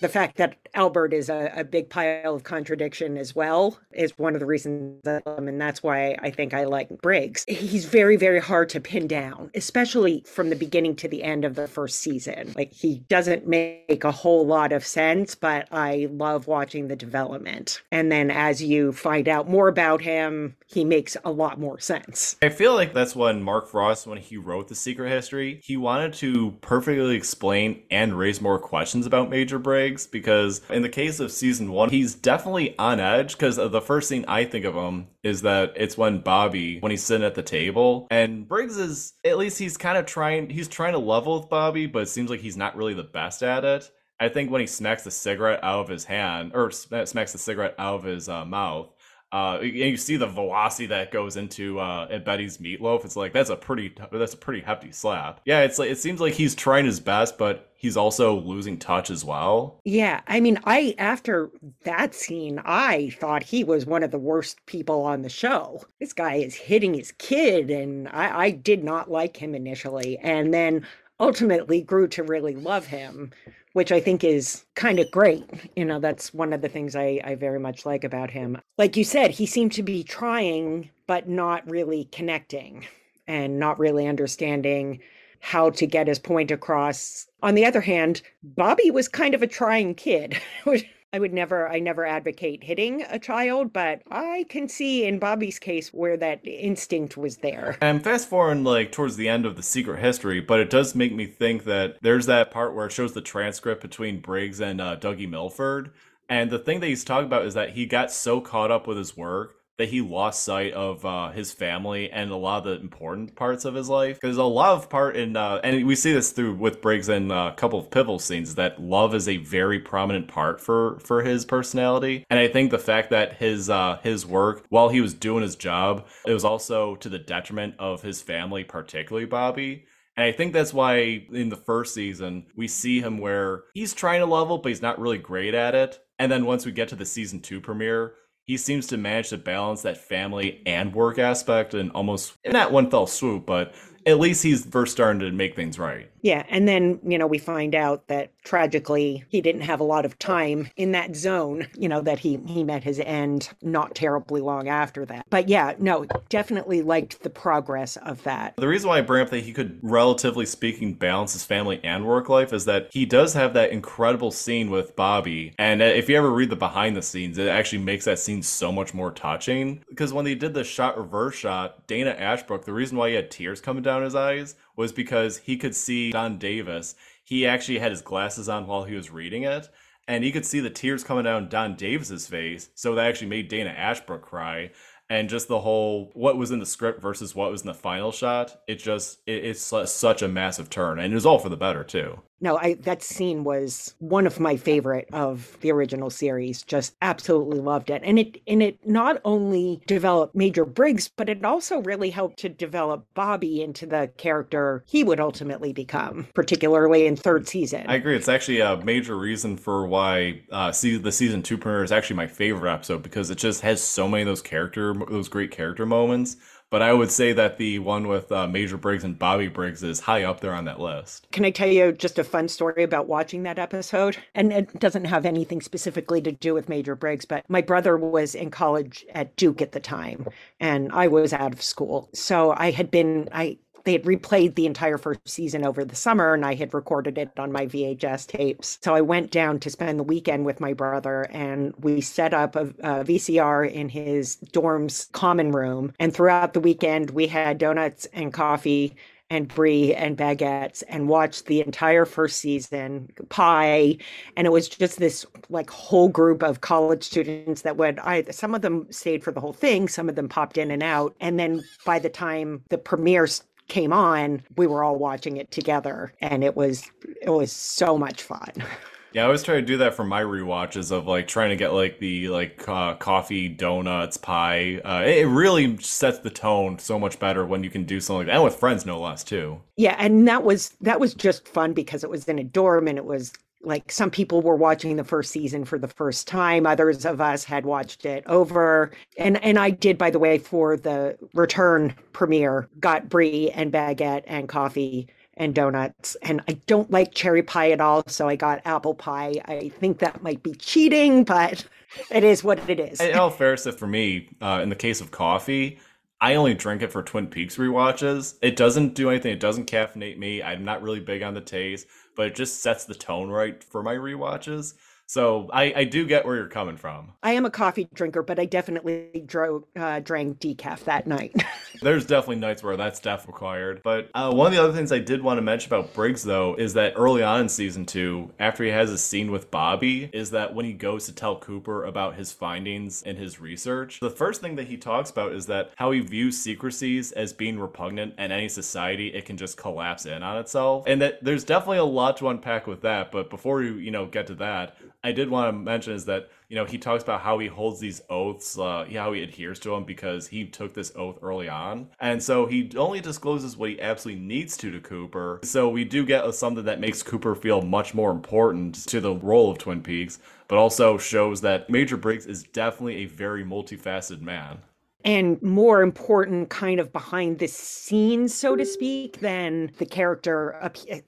the 0.00 0.08
fact 0.08 0.36
that 0.36 0.56
Albert 0.74 1.12
is 1.12 1.28
a, 1.28 1.52
a 1.54 1.64
big 1.64 1.88
pile 1.90 2.34
of 2.34 2.44
contradiction 2.44 3.16
as 3.16 3.34
well 3.34 3.78
is 3.92 4.16
one 4.18 4.34
of 4.34 4.40
the 4.40 4.46
reasons 4.46 5.02
that, 5.04 5.22
um, 5.26 5.48
and 5.48 5.60
that's 5.60 5.82
why 5.82 6.16
I 6.22 6.30
think 6.30 6.54
I 6.54 6.64
like 6.64 6.88
Briggs. 7.02 7.44
He's 7.48 7.84
very, 7.84 8.16
very 8.16 8.40
hard 8.40 8.68
to 8.70 8.80
pin 8.80 9.06
down, 9.06 9.50
especially 9.54 10.24
from 10.26 10.50
the 10.50 10.56
beginning 10.56 10.96
to 10.96 11.08
the 11.08 11.22
end 11.22 11.44
of 11.44 11.54
the 11.54 11.68
first 11.68 11.98
season. 12.00 12.52
Like 12.56 12.72
he 12.72 13.00
doesn't 13.08 13.46
make 13.46 14.04
a 14.04 14.12
whole 14.12 14.46
lot 14.46 14.72
of 14.72 14.86
sense, 14.86 15.34
but 15.34 15.68
I 15.70 16.08
love 16.10 16.46
watching 16.46 16.88
the 16.88 16.96
development. 16.96 17.82
And 17.90 18.10
then 18.10 18.30
as 18.30 18.62
you 18.62 18.92
find 18.92 19.28
out 19.28 19.48
more 19.48 19.68
about 19.68 20.00
him, 20.00 20.56
he 20.66 20.84
makes 20.84 21.16
a 21.24 21.30
lot 21.30 21.58
more 21.58 21.80
sense. 21.80 22.36
I 22.42 22.48
feel 22.48 22.74
like 22.74 22.94
that's 22.94 23.16
when 23.16 23.42
Mark 23.42 23.68
Frost, 23.68 24.06
when 24.06 24.18
he 24.18 24.36
wrote 24.36 24.68
The 24.68 24.74
Secret 24.74 25.10
History, 25.10 25.60
he 25.62 25.76
wanted 25.76 26.14
to 26.14 26.52
perfectly 26.60 27.16
explain 27.16 27.82
and 27.90 28.16
raise 28.16 28.40
more 28.40 28.58
questions 28.58 29.04
about 29.06 29.30
Major 29.30 29.58
Briggs 29.58 29.89
because 30.10 30.60
in 30.70 30.82
the 30.82 30.88
case 30.88 31.20
of 31.20 31.32
season 31.32 31.72
one, 31.72 31.90
he's 31.90 32.14
definitely 32.14 32.76
on 32.78 33.00
edge 33.00 33.32
because 33.32 33.56
the 33.56 33.80
first 33.80 34.08
thing 34.08 34.24
I 34.26 34.44
think 34.44 34.64
of 34.64 34.74
him 34.74 35.08
is 35.22 35.42
that 35.42 35.72
it's 35.76 35.98
when 35.98 36.20
Bobby, 36.20 36.78
when 36.80 36.90
he's 36.90 37.02
sitting 37.02 37.26
at 37.26 37.34
the 37.34 37.42
table, 37.42 38.06
and 38.10 38.46
Briggs 38.48 38.76
is, 38.76 39.14
at 39.24 39.38
least 39.38 39.58
he's 39.58 39.76
kind 39.76 39.98
of 39.98 40.06
trying, 40.06 40.50
he's 40.50 40.68
trying 40.68 40.92
to 40.92 40.98
level 40.98 41.38
with 41.40 41.48
Bobby, 41.48 41.86
but 41.86 42.02
it 42.02 42.08
seems 42.08 42.30
like 42.30 42.40
he's 42.40 42.56
not 42.56 42.76
really 42.76 42.94
the 42.94 43.02
best 43.02 43.42
at 43.42 43.64
it. 43.64 43.90
I 44.20 44.28
think 44.28 44.50
when 44.50 44.60
he 44.60 44.66
smacks 44.66 45.02
the 45.02 45.10
cigarette 45.10 45.60
out 45.62 45.80
of 45.80 45.88
his 45.88 46.04
hand, 46.04 46.52
or 46.54 46.70
smacks 46.70 47.32
the 47.32 47.38
cigarette 47.38 47.74
out 47.78 47.94
of 47.96 48.04
his 48.04 48.28
uh, 48.28 48.44
mouth, 48.44 48.90
uh, 49.32 49.58
and 49.62 49.74
you 49.74 49.96
see 49.96 50.16
the 50.16 50.26
velocity 50.26 50.86
that 50.86 51.12
goes 51.12 51.36
into 51.36 51.78
uh, 51.78 52.18
Betty's 52.18 52.58
meatloaf. 52.58 53.04
It's 53.04 53.16
like 53.16 53.32
that's 53.32 53.50
a 53.50 53.56
pretty 53.56 53.94
that's 54.10 54.34
a 54.34 54.36
pretty 54.36 54.60
hefty 54.60 54.90
slap. 54.90 55.40
Yeah, 55.44 55.60
it's 55.60 55.78
like 55.78 55.90
it 55.90 55.98
seems 55.98 56.20
like 56.20 56.32
he's 56.32 56.54
trying 56.54 56.84
his 56.84 56.98
best, 56.98 57.38
but 57.38 57.70
he's 57.76 57.96
also 57.96 58.40
losing 58.40 58.76
touch 58.76 59.08
as 59.08 59.24
well. 59.24 59.80
Yeah, 59.84 60.20
I 60.26 60.40
mean, 60.40 60.58
I 60.64 60.94
after 60.98 61.50
that 61.84 62.14
scene, 62.14 62.60
I 62.64 63.10
thought 63.20 63.44
he 63.44 63.62
was 63.62 63.86
one 63.86 64.02
of 64.02 64.10
the 64.10 64.18
worst 64.18 64.64
people 64.66 65.02
on 65.02 65.22
the 65.22 65.28
show. 65.28 65.84
This 66.00 66.12
guy 66.12 66.36
is 66.36 66.54
hitting 66.54 66.94
his 66.94 67.12
kid, 67.12 67.70
and 67.70 68.08
I, 68.08 68.46
I 68.46 68.50
did 68.50 68.82
not 68.82 69.10
like 69.10 69.36
him 69.36 69.54
initially, 69.54 70.18
and 70.18 70.52
then 70.52 70.86
ultimately 71.20 71.82
grew 71.82 72.08
to 72.08 72.22
really 72.22 72.56
love 72.56 72.86
him 72.86 73.30
which 73.72 73.92
I 73.92 74.00
think 74.00 74.24
is 74.24 74.64
kind 74.74 74.98
of 74.98 75.10
great. 75.10 75.44
You 75.76 75.84
know, 75.84 76.00
that's 76.00 76.34
one 76.34 76.52
of 76.52 76.60
the 76.60 76.68
things 76.68 76.96
I, 76.96 77.20
I 77.24 77.34
very 77.34 77.60
much 77.60 77.86
like 77.86 78.04
about 78.04 78.30
him. 78.30 78.60
Like 78.78 78.96
you 78.96 79.04
said, 79.04 79.30
he 79.30 79.46
seemed 79.46 79.72
to 79.72 79.82
be 79.82 80.02
trying, 80.02 80.90
but 81.06 81.28
not 81.28 81.68
really 81.70 82.04
connecting 82.12 82.86
and 83.26 83.58
not 83.58 83.78
really 83.78 84.06
understanding 84.06 85.00
how 85.40 85.70
to 85.70 85.86
get 85.86 86.06
his 86.06 86.18
point 86.18 86.50
across. 86.50 87.26
On 87.42 87.54
the 87.54 87.64
other 87.64 87.80
hand, 87.80 88.22
Bobby 88.42 88.90
was 88.90 89.08
kind 89.08 89.34
of 89.34 89.42
a 89.42 89.46
trying 89.46 89.94
kid, 89.94 90.40
I 91.12 91.18
would 91.18 91.32
never, 91.32 91.68
I 91.68 91.80
never 91.80 92.06
advocate 92.06 92.62
hitting 92.62 93.02
a 93.08 93.18
child, 93.18 93.72
but 93.72 94.02
I 94.10 94.46
can 94.48 94.68
see 94.68 95.04
in 95.04 95.18
Bobby's 95.18 95.58
case 95.58 95.92
where 95.92 96.16
that 96.16 96.46
instinct 96.46 97.16
was 97.16 97.38
there. 97.38 97.76
I'm 97.82 97.98
fast 97.98 98.28
forwarding 98.28 98.62
like 98.62 98.92
towards 98.92 99.16
the 99.16 99.28
end 99.28 99.44
of 99.44 99.56
the 99.56 99.62
secret 99.62 100.00
history, 100.00 100.40
but 100.40 100.60
it 100.60 100.70
does 100.70 100.94
make 100.94 101.12
me 101.12 101.26
think 101.26 101.64
that 101.64 101.96
there's 102.00 102.26
that 102.26 102.52
part 102.52 102.74
where 102.76 102.86
it 102.86 102.92
shows 102.92 103.12
the 103.12 103.20
transcript 103.20 103.82
between 103.82 104.20
Briggs 104.20 104.60
and 104.60 104.80
uh, 104.80 104.96
Dougie 104.96 105.28
Milford. 105.28 105.90
And 106.28 106.48
the 106.48 106.60
thing 106.60 106.78
that 106.78 106.86
he's 106.86 107.02
talking 107.02 107.26
about 107.26 107.44
is 107.44 107.54
that 107.54 107.70
he 107.70 107.86
got 107.86 108.12
so 108.12 108.40
caught 108.40 108.70
up 108.70 108.86
with 108.86 108.96
his 108.96 109.16
work 109.16 109.56
that 109.80 109.88
he 109.88 110.02
lost 110.02 110.44
sight 110.44 110.74
of 110.74 111.06
uh, 111.06 111.30
his 111.30 111.52
family 111.52 112.10
and 112.10 112.30
a 112.30 112.36
lot 112.36 112.58
of 112.58 112.64
the 112.64 112.80
important 112.82 113.34
parts 113.34 113.64
of 113.64 113.74
his 113.74 113.88
life. 113.88 114.20
Because 114.20 114.36
a 114.36 114.44
lot 114.44 114.74
of 114.74 114.90
part 114.90 115.16
in, 115.16 115.34
uh, 115.34 115.58
and 115.64 115.86
we 115.86 115.96
see 115.96 116.12
this 116.12 116.32
through 116.32 116.56
with 116.56 116.82
Briggs 116.82 117.08
and 117.08 117.32
a 117.32 117.54
couple 117.54 117.78
of 117.78 117.90
pivotal 117.90 118.18
scenes, 118.18 118.56
that 118.56 118.78
love 118.78 119.14
is 119.14 119.26
a 119.26 119.38
very 119.38 119.78
prominent 119.78 120.28
part 120.28 120.60
for 120.60 120.98
for 121.00 121.22
his 121.22 121.46
personality. 121.46 122.26
And 122.28 122.38
I 122.38 122.46
think 122.46 122.70
the 122.70 122.78
fact 122.78 123.08
that 123.08 123.38
his 123.38 123.70
uh, 123.70 123.98
his 124.02 124.26
work, 124.26 124.66
while 124.68 124.90
he 124.90 125.00
was 125.00 125.14
doing 125.14 125.42
his 125.42 125.56
job, 125.56 126.06
it 126.26 126.34
was 126.34 126.44
also 126.44 126.96
to 126.96 127.08
the 127.08 127.18
detriment 127.18 127.74
of 127.78 128.02
his 128.02 128.20
family, 128.20 128.64
particularly 128.64 129.26
Bobby. 129.26 129.86
And 130.14 130.26
I 130.26 130.32
think 130.32 130.52
that's 130.52 130.74
why 130.74 131.26
in 131.32 131.48
the 131.48 131.56
first 131.56 131.94
season, 131.94 132.44
we 132.54 132.68
see 132.68 133.00
him 133.00 133.16
where 133.16 133.62
he's 133.72 133.94
trying 133.94 134.20
to 134.20 134.26
level, 134.26 134.58
but 134.58 134.68
he's 134.68 134.82
not 134.82 135.00
really 135.00 135.16
great 135.16 135.54
at 135.54 135.74
it. 135.74 135.98
And 136.18 136.30
then 136.30 136.44
once 136.44 136.66
we 136.66 136.72
get 136.72 136.88
to 136.88 136.96
the 136.96 137.06
season 137.06 137.40
two 137.40 137.62
premiere, 137.62 138.12
he 138.50 138.56
seems 138.56 138.88
to 138.88 138.96
manage 138.96 139.28
to 139.28 139.38
balance 139.38 139.82
that 139.82 139.96
family 139.96 140.60
and 140.66 140.92
work 140.92 141.20
aspect 141.20 141.72
and 141.72 141.92
almost 141.92 142.36
not 142.44 142.72
one 142.72 142.90
fell 142.90 143.06
swoop, 143.06 143.46
but 143.46 143.72
at 144.06 144.18
least 144.18 144.42
he's 144.42 144.64
first 144.66 144.92
starting 144.92 145.20
to 145.20 145.30
make 145.30 145.54
things 145.54 145.78
right. 145.78 146.10
Yeah. 146.22 146.44
And 146.48 146.68
then, 146.68 147.00
you 147.02 147.18
know, 147.18 147.26
we 147.26 147.38
find 147.38 147.74
out 147.74 148.08
that 148.08 148.32
tragically 148.44 149.24
he 149.28 149.40
didn't 149.40 149.62
have 149.62 149.80
a 149.80 149.84
lot 149.84 150.04
of 150.04 150.18
time 150.18 150.68
in 150.76 150.92
that 150.92 151.16
zone, 151.16 151.66
you 151.76 151.88
know, 151.88 152.00
that 152.02 152.18
he 152.18 152.38
he 152.46 152.64
met 152.64 152.84
his 152.84 153.00
end 153.00 153.50
not 153.62 153.94
terribly 153.94 154.40
long 154.40 154.68
after 154.68 155.04
that. 155.06 155.26
But 155.30 155.48
yeah, 155.48 155.74
no, 155.78 156.06
definitely 156.28 156.82
liked 156.82 157.22
the 157.22 157.30
progress 157.30 157.96
of 157.96 158.22
that. 158.24 158.54
The 158.56 158.68
reason 158.68 158.88
why 158.88 158.98
I 158.98 159.02
bring 159.02 159.22
up 159.22 159.30
that 159.30 159.44
he 159.44 159.52
could 159.52 159.78
relatively 159.82 160.46
speaking 160.46 160.94
balance 160.94 161.32
his 161.32 161.44
family 161.44 161.80
and 161.82 162.06
work 162.06 162.28
life 162.28 162.52
is 162.52 162.64
that 162.66 162.88
he 162.92 163.06
does 163.06 163.32
have 163.34 163.54
that 163.54 163.70
incredible 163.70 164.30
scene 164.30 164.70
with 164.70 164.96
Bobby. 164.96 165.54
And 165.58 165.80
uh, 165.80 165.86
if 165.86 166.08
you 166.08 166.16
ever 166.16 166.30
read 166.30 166.50
the 166.50 166.56
behind 166.56 166.96
the 166.96 167.02
scenes, 167.02 167.38
it 167.38 167.48
actually 167.48 167.82
makes 167.82 168.04
that 168.04 168.18
scene 168.18 168.42
so 168.42 168.70
much 168.70 168.94
more 168.94 169.10
touching 169.10 169.82
because 169.88 170.12
when 170.12 170.24
they 170.24 170.34
did 170.34 170.54
the 170.54 170.64
shot 170.64 170.98
reverse 170.98 171.34
shot, 171.34 171.86
Dana 171.86 172.10
Ashbrook, 172.10 172.64
the 172.64 172.72
reason 172.72 172.98
why 172.98 173.08
he 173.08 173.14
had 173.14 173.30
tears 173.30 173.60
coming 173.60 173.82
down 173.82 173.89
his 173.98 174.14
eyes 174.14 174.54
was 174.76 174.92
because 174.92 175.38
he 175.38 175.56
could 175.56 175.74
see 175.74 176.12
Don 176.12 176.38
Davis. 176.38 176.94
He 177.24 177.46
actually 177.46 177.78
had 177.78 177.90
his 177.90 178.02
glasses 178.02 178.48
on 178.48 178.66
while 178.66 178.84
he 178.84 178.94
was 178.94 179.10
reading 179.10 179.42
it, 179.42 179.68
and 180.06 180.22
he 180.22 180.30
could 180.30 180.46
see 180.46 180.60
the 180.60 180.70
tears 180.70 181.02
coming 181.02 181.24
down 181.24 181.48
Don 181.48 181.74
Davis's 181.74 182.28
face. 182.28 182.70
So 182.74 182.94
that 182.94 183.06
actually 183.06 183.28
made 183.28 183.48
Dana 183.48 183.70
Ashbrook 183.70 184.22
cry. 184.22 184.70
And 185.08 185.28
just 185.28 185.48
the 185.48 185.60
whole 185.60 186.12
what 186.14 186.36
was 186.36 186.52
in 186.52 186.60
the 186.60 186.66
script 186.66 187.02
versus 187.02 187.34
what 187.34 187.50
was 187.50 187.62
in 187.62 187.66
the 187.66 187.74
final 187.74 188.12
shot, 188.12 188.60
it 188.68 188.76
just 188.76 189.18
it, 189.26 189.44
it's 189.44 189.74
such 189.90 190.22
a 190.22 190.28
massive 190.28 190.70
turn, 190.70 191.00
and 191.00 191.12
it 191.12 191.16
was 191.16 191.26
all 191.26 191.40
for 191.40 191.48
the 191.48 191.56
better 191.56 191.82
too 191.82 192.20
no, 192.40 192.56
I 192.56 192.74
that 192.82 193.02
scene 193.02 193.44
was 193.44 193.94
one 193.98 194.26
of 194.26 194.40
my 194.40 194.56
favorite 194.56 195.08
of 195.12 195.58
the 195.60 195.70
original 195.70 196.10
series. 196.10 196.62
Just 196.62 196.96
absolutely 197.02 197.60
loved 197.60 197.90
it. 197.90 198.02
And 198.04 198.18
it 198.18 198.40
and 198.46 198.62
it 198.62 198.78
not 198.86 199.20
only 199.24 199.82
developed 199.86 200.34
Major 200.34 200.64
Briggs, 200.64 201.08
but 201.08 201.28
it 201.28 201.44
also 201.44 201.80
really 201.82 202.10
helped 202.10 202.38
to 202.40 202.48
develop 202.48 203.06
Bobby 203.14 203.62
into 203.62 203.86
the 203.86 204.10
character 204.16 204.84
he 204.86 205.04
would 205.04 205.20
ultimately 205.20 205.72
become, 205.72 206.26
particularly 206.34 207.06
in 207.06 207.16
third 207.16 207.46
season. 207.46 207.84
I 207.88 207.96
agree. 207.96 208.16
It's 208.16 208.28
actually 208.28 208.60
a 208.60 208.78
major 208.78 209.16
reason 209.16 209.56
for 209.56 209.86
why 209.86 210.42
uh, 210.50 210.70
the 210.70 211.12
season 211.12 211.42
two 211.42 211.58
premiere 211.58 211.84
is 211.84 211.92
actually 211.92 212.16
my 212.16 212.26
favorite 212.26 212.72
episode 212.72 213.02
because 213.02 213.30
it 213.30 213.38
just 213.38 213.60
has 213.60 213.82
so 213.82 214.08
many 214.08 214.22
of 214.22 214.28
those 214.28 214.42
character 214.42 214.94
those 215.10 215.28
great 215.28 215.50
character 215.50 215.84
moments 215.84 216.36
but 216.70 216.82
I 216.82 216.92
would 216.92 217.10
say 217.10 217.32
that 217.32 217.58
the 217.58 217.80
one 217.80 218.08
with 218.08 218.30
uh, 218.30 218.46
Major 218.46 218.76
Briggs 218.76 219.04
and 219.04 219.18
Bobby 219.18 219.48
Briggs 219.48 219.82
is 219.82 220.00
high 220.00 220.22
up 220.22 220.40
there 220.40 220.54
on 220.54 220.64
that 220.64 220.80
list. 220.80 221.26
Can 221.32 221.44
I 221.44 221.50
tell 221.50 221.68
you 221.68 221.92
just 221.92 222.18
a 222.18 222.24
fun 222.24 222.48
story 222.48 222.82
about 222.82 223.08
watching 223.08 223.42
that 223.42 223.58
episode? 223.58 224.16
And 224.34 224.52
it 224.52 224.78
doesn't 224.78 225.04
have 225.04 225.26
anything 225.26 225.60
specifically 225.60 226.22
to 226.22 226.32
do 226.32 226.54
with 226.54 226.68
Major 226.68 226.94
Briggs, 226.94 227.24
but 227.24 227.44
my 227.48 227.60
brother 227.60 227.96
was 227.96 228.34
in 228.34 228.50
college 228.50 229.04
at 229.14 229.36
Duke 229.36 229.60
at 229.60 229.72
the 229.72 229.80
time, 229.80 230.26
and 230.60 230.92
I 230.92 231.08
was 231.08 231.32
out 231.32 231.52
of 231.52 231.62
school. 231.62 232.08
So 232.14 232.54
I 232.56 232.70
had 232.70 232.90
been, 232.90 233.28
I 233.32 233.58
they 233.84 233.92
had 233.92 234.04
replayed 234.04 234.54
the 234.54 234.66
entire 234.66 234.98
first 234.98 235.28
season 235.28 235.64
over 235.64 235.84
the 235.84 235.96
summer 235.96 236.34
and 236.34 236.44
I 236.44 236.54
had 236.54 236.74
recorded 236.74 237.18
it 237.18 237.30
on 237.38 237.52
my 237.52 237.66
VHS 237.66 238.26
tapes. 238.26 238.78
So 238.82 238.94
I 238.94 239.00
went 239.00 239.30
down 239.30 239.60
to 239.60 239.70
spend 239.70 239.98
the 239.98 240.04
weekend 240.04 240.44
with 240.44 240.60
my 240.60 240.72
brother 240.72 241.26
and 241.30 241.74
we 241.78 242.00
set 242.00 242.34
up 242.34 242.56
a, 242.56 242.66
a, 242.80 243.04
VCR 243.04 243.70
in 243.70 243.88
his 243.88 244.36
dorm's 244.36 245.08
common 245.12 245.52
room. 245.52 245.92
And 245.98 246.14
throughout 246.14 246.52
the 246.52 246.60
weekend, 246.60 247.10
we 247.10 247.26
had 247.26 247.58
donuts 247.58 248.06
and 248.12 248.32
coffee 248.32 248.96
and 249.30 249.46
brie 249.46 249.94
and 249.94 250.18
baguettes 250.18 250.82
and 250.88 251.08
watched 251.08 251.46
the 251.46 251.60
entire 251.60 252.04
first 252.04 252.38
season 252.38 253.08
pie 253.28 253.96
and 254.36 254.46
it 254.46 254.50
was 254.50 254.68
just 254.68 254.98
this 254.98 255.24
like 255.48 255.70
whole 255.70 256.08
group 256.08 256.42
of 256.42 256.60
college 256.60 257.04
students 257.04 257.62
that 257.62 257.76
would 257.76 257.98
i 258.00 258.22
some 258.24 258.54
of 258.54 258.62
them 258.62 258.86
stayed 258.90 259.22
for 259.22 259.30
the 259.30 259.40
whole 259.40 259.52
thing 259.52 259.86
some 259.86 260.08
of 260.08 260.16
them 260.16 260.28
popped 260.28 260.58
in 260.58 260.70
and 260.70 260.82
out 260.82 261.14
and 261.20 261.38
then 261.38 261.62
by 261.86 261.98
the 261.98 262.08
time 262.08 262.62
the 262.68 262.78
premiere 262.78 263.28
came 263.70 263.92
on, 263.92 264.42
we 264.56 264.66
were 264.66 264.84
all 264.84 264.96
watching 264.96 265.38
it 265.38 265.50
together, 265.50 266.12
and 266.20 266.44
it 266.44 266.56
was 266.56 266.90
it 267.22 267.30
was 267.30 267.52
so 267.52 267.96
much 267.96 268.22
fun. 268.22 268.52
Yeah, 269.12 269.22
I 269.22 269.24
always 269.24 269.42
try 269.42 269.56
to 269.56 269.62
do 269.62 269.76
that 269.78 269.94
for 269.94 270.04
my 270.04 270.20
re-watches 270.20 270.92
of 270.92 271.08
like 271.08 271.26
trying 271.26 271.50
to 271.50 271.56
get 271.56 271.72
like 271.72 271.98
the 271.98 272.28
like 272.28 272.68
uh, 272.68 272.94
coffee, 272.94 273.48
donuts, 273.48 274.16
pie. 274.16 274.80
Uh, 274.84 275.02
it 275.04 275.26
really 275.26 275.76
sets 275.78 276.20
the 276.20 276.30
tone 276.30 276.78
so 276.78 276.96
much 276.96 277.18
better 277.18 277.44
when 277.44 277.64
you 277.64 277.70
can 277.70 277.84
do 277.84 278.00
something 278.00 278.18
like 278.18 278.26
that, 278.28 278.36
and 278.36 278.44
with 278.44 278.54
friends 278.54 278.86
no 278.86 279.00
less 279.00 279.24
too. 279.24 279.60
Yeah, 279.76 279.96
and 279.98 280.28
that 280.28 280.44
was 280.44 280.70
that 280.80 281.00
was 281.00 281.14
just 281.14 281.48
fun 281.48 281.72
because 281.72 282.04
it 282.04 282.10
was 282.10 282.28
in 282.28 282.38
a 282.38 282.44
dorm 282.44 282.86
and 282.86 282.98
it 282.98 283.04
was 283.04 283.32
like 283.62 283.92
some 283.92 284.10
people 284.10 284.40
were 284.40 284.56
watching 284.56 284.96
the 284.96 285.04
first 285.04 285.30
season 285.30 285.64
for 285.64 285.78
the 285.78 285.88
first 285.88 286.26
time 286.26 286.66
others 286.66 287.04
of 287.04 287.20
us 287.20 287.44
had 287.44 287.66
watched 287.66 288.06
it 288.06 288.22
over 288.26 288.90
and 289.18 289.42
and 289.44 289.58
i 289.58 289.70
did 289.70 289.98
by 289.98 290.10
the 290.10 290.18
way 290.18 290.38
for 290.38 290.76
the 290.76 291.16
return 291.34 291.94
premiere 292.12 292.68
got 292.78 293.08
brie 293.08 293.50
and 293.50 293.72
baguette 293.72 294.24
and 294.26 294.48
coffee 294.48 295.08
and 295.40 295.54
donuts. 295.54 296.16
And 296.22 296.42
I 296.48 296.52
don't 296.66 296.90
like 296.90 297.14
cherry 297.14 297.42
pie 297.42 297.70
at 297.70 297.80
all, 297.80 298.04
so 298.06 298.28
I 298.28 298.36
got 298.36 298.60
apple 298.66 298.94
pie. 298.94 299.36
I 299.46 299.70
think 299.80 299.98
that 299.98 300.22
might 300.22 300.42
be 300.42 300.52
cheating, 300.54 301.24
but 301.24 301.64
it 302.10 302.22
is 302.22 302.44
what 302.44 302.60
it 302.68 302.78
is. 302.78 303.00
In 303.00 303.16
all 303.16 303.30
fairness, 303.30 303.66
for 303.66 303.86
me, 303.86 304.28
uh, 304.40 304.60
in 304.62 304.68
the 304.68 304.76
case 304.76 305.00
of 305.00 305.10
coffee, 305.10 305.80
I 306.20 306.34
only 306.34 306.52
drink 306.52 306.82
it 306.82 306.92
for 306.92 307.02
Twin 307.02 307.26
Peaks 307.26 307.56
rewatches. 307.56 308.34
It 308.42 308.54
doesn't 308.54 308.94
do 308.94 309.08
anything. 309.08 309.32
It 309.32 309.40
doesn't 309.40 309.70
caffeinate 309.70 310.18
me. 310.18 310.42
I'm 310.42 310.64
not 310.64 310.82
really 310.82 311.00
big 311.00 311.22
on 311.22 311.32
the 311.32 311.40
taste, 311.40 311.86
but 312.20 312.26
it 312.26 312.34
just 312.34 312.62
sets 312.62 312.84
the 312.84 312.94
tone 312.94 313.30
right 313.30 313.64
for 313.64 313.82
my 313.82 313.94
rewatches. 313.94 314.74
So 315.06 315.48
I, 315.54 315.72
I 315.74 315.84
do 315.84 316.04
get 316.04 316.26
where 316.26 316.36
you're 316.36 316.48
coming 316.48 316.76
from. 316.76 317.14
I 317.22 317.32
am 317.32 317.46
a 317.46 317.50
coffee 317.50 317.88
drinker, 317.94 318.22
but 318.22 318.38
I 318.38 318.44
definitely 318.44 319.22
dro- 319.24 319.66
uh, 319.74 320.00
drank 320.00 320.38
decaf 320.38 320.84
that 320.84 321.06
night. 321.06 321.34
There's 321.82 322.04
definitely 322.04 322.36
nights 322.36 322.62
where 322.62 322.76
that's 322.76 323.00
def 323.00 323.26
required. 323.26 323.80
But 323.82 324.10
uh, 324.14 324.32
one 324.32 324.48
of 324.48 324.52
the 324.52 324.62
other 324.62 324.72
things 324.72 324.92
I 324.92 324.98
did 324.98 325.22
want 325.22 325.38
to 325.38 325.42
mention 325.42 325.72
about 325.72 325.94
Briggs, 325.94 326.22
though, 326.22 326.54
is 326.54 326.74
that 326.74 326.92
early 326.96 327.22
on 327.22 327.40
in 327.40 327.48
season 327.48 327.86
two, 327.86 328.30
after 328.38 328.64
he 328.64 328.70
has 328.70 328.90
a 328.90 328.98
scene 328.98 329.30
with 329.30 329.50
Bobby, 329.50 330.10
is 330.12 330.30
that 330.32 330.54
when 330.54 330.66
he 330.66 330.74
goes 330.74 331.06
to 331.06 331.12
tell 331.14 331.38
Cooper 331.38 331.84
about 331.84 332.16
his 332.16 332.32
findings 332.32 333.02
and 333.02 333.16
his 333.16 333.40
research, 333.40 334.00
the 334.00 334.10
first 334.10 334.42
thing 334.42 334.56
that 334.56 334.66
he 334.66 334.76
talks 334.76 335.10
about 335.10 335.32
is 335.32 335.46
that 335.46 335.72
how 335.76 335.90
he 335.90 336.00
views 336.00 336.36
secrecies 336.36 337.12
as 337.12 337.32
being 337.32 337.58
repugnant 337.58 338.14
and 338.18 338.32
any 338.32 338.48
society, 338.48 339.08
it 339.08 339.24
can 339.24 339.36
just 339.38 339.56
collapse 339.56 340.04
in 340.04 340.22
on 340.22 340.36
itself. 340.36 340.84
And 340.86 341.00
that 341.00 341.24
there's 341.24 341.44
definitely 341.44 341.78
a 341.78 341.84
lot 341.84 342.18
to 342.18 342.28
unpack 342.28 342.66
with 342.66 342.82
that. 342.82 343.10
But 343.10 343.30
before 343.30 343.62
you, 343.62 343.74
you 343.74 343.90
know, 343.90 344.06
get 344.06 344.26
to 344.26 344.34
that, 344.36 344.76
I 345.02 345.12
did 345.12 345.30
want 345.30 345.48
to 345.48 345.52
mention 345.52 345.94
is 345.94 346.04
that 346.04 346.28
you 346.50 346.56
know 346.56 346.64
he 346.64 346.76
talks 346.76 347.02
about 347.02 347.20
how 347.20 347.38
he 347.38 347.46
holds 347.46 347.78
these 347.78 348.02
oaths, 348.10 348.58
uh, 348.58 348.84
how 348.92 349.12
he 349.12 349.22
adheres 349.22 349.60
to 349.60 349.70
them 349.70 349.84
because 349.84 350.26
he 350.26 350.44
took 350.44 350.74
this 350.74 350.92
oath 350.96 351.18
early 351.22 351.48
on, 351.48 351.88
and 352.00 352.20
so 352.22 352.44
he 352.44 352.70
only 352.76 353.00
discloses 353.00 353.56
what 353.56 353.70
he 353.70 353.80
absolutely 353.80 354.22
needs 354.22 354.56
to 354.58 354.70
to 354.72 354.80
Cooper. 354.80 355.40
So 355.44 355.68
we 355.68 355.84
do 355.84 356.04
get 356.04 356.34
something 356.34 356.64
that 356.64 356.80
makes 356.80 357.02
Cooper 357.02 357.36
feel 357.36 357.62
much 357.62 357.94
more 357.94 358.10
important 358.10 358.74
to 358.88 359.00
the 359.00 359.14
role 359.14 359.50
of 359.50 359.58
Twin 359.58 359.80
Peaks, 359.80 360.18
but 360.48 360.58
also 360.58 360.98
shows 360.98 361.40
that 361.42 361.70
Major 361.70 361.96
Briggs 361.96 362.26
is 362.26 362.42
definitely 362.42 362.96
a 362.96 363.06
very 363.06 363.44
multifaceted 363.44 364.20
man 364.20 364.58
and 365.04 365.40
more 365.42 365.82
important 365.82 366.50
kind 366.50 366.80
of 366.80 366.92
behind 366.92 367.38
the 367.38 367.48
scenes 367.48 368.34
so 368.34 368.56
to 368.56 368.64
speak 368.64 369.20
than 369.20 369.70
the 369.78 369.86
character 369.86 370.52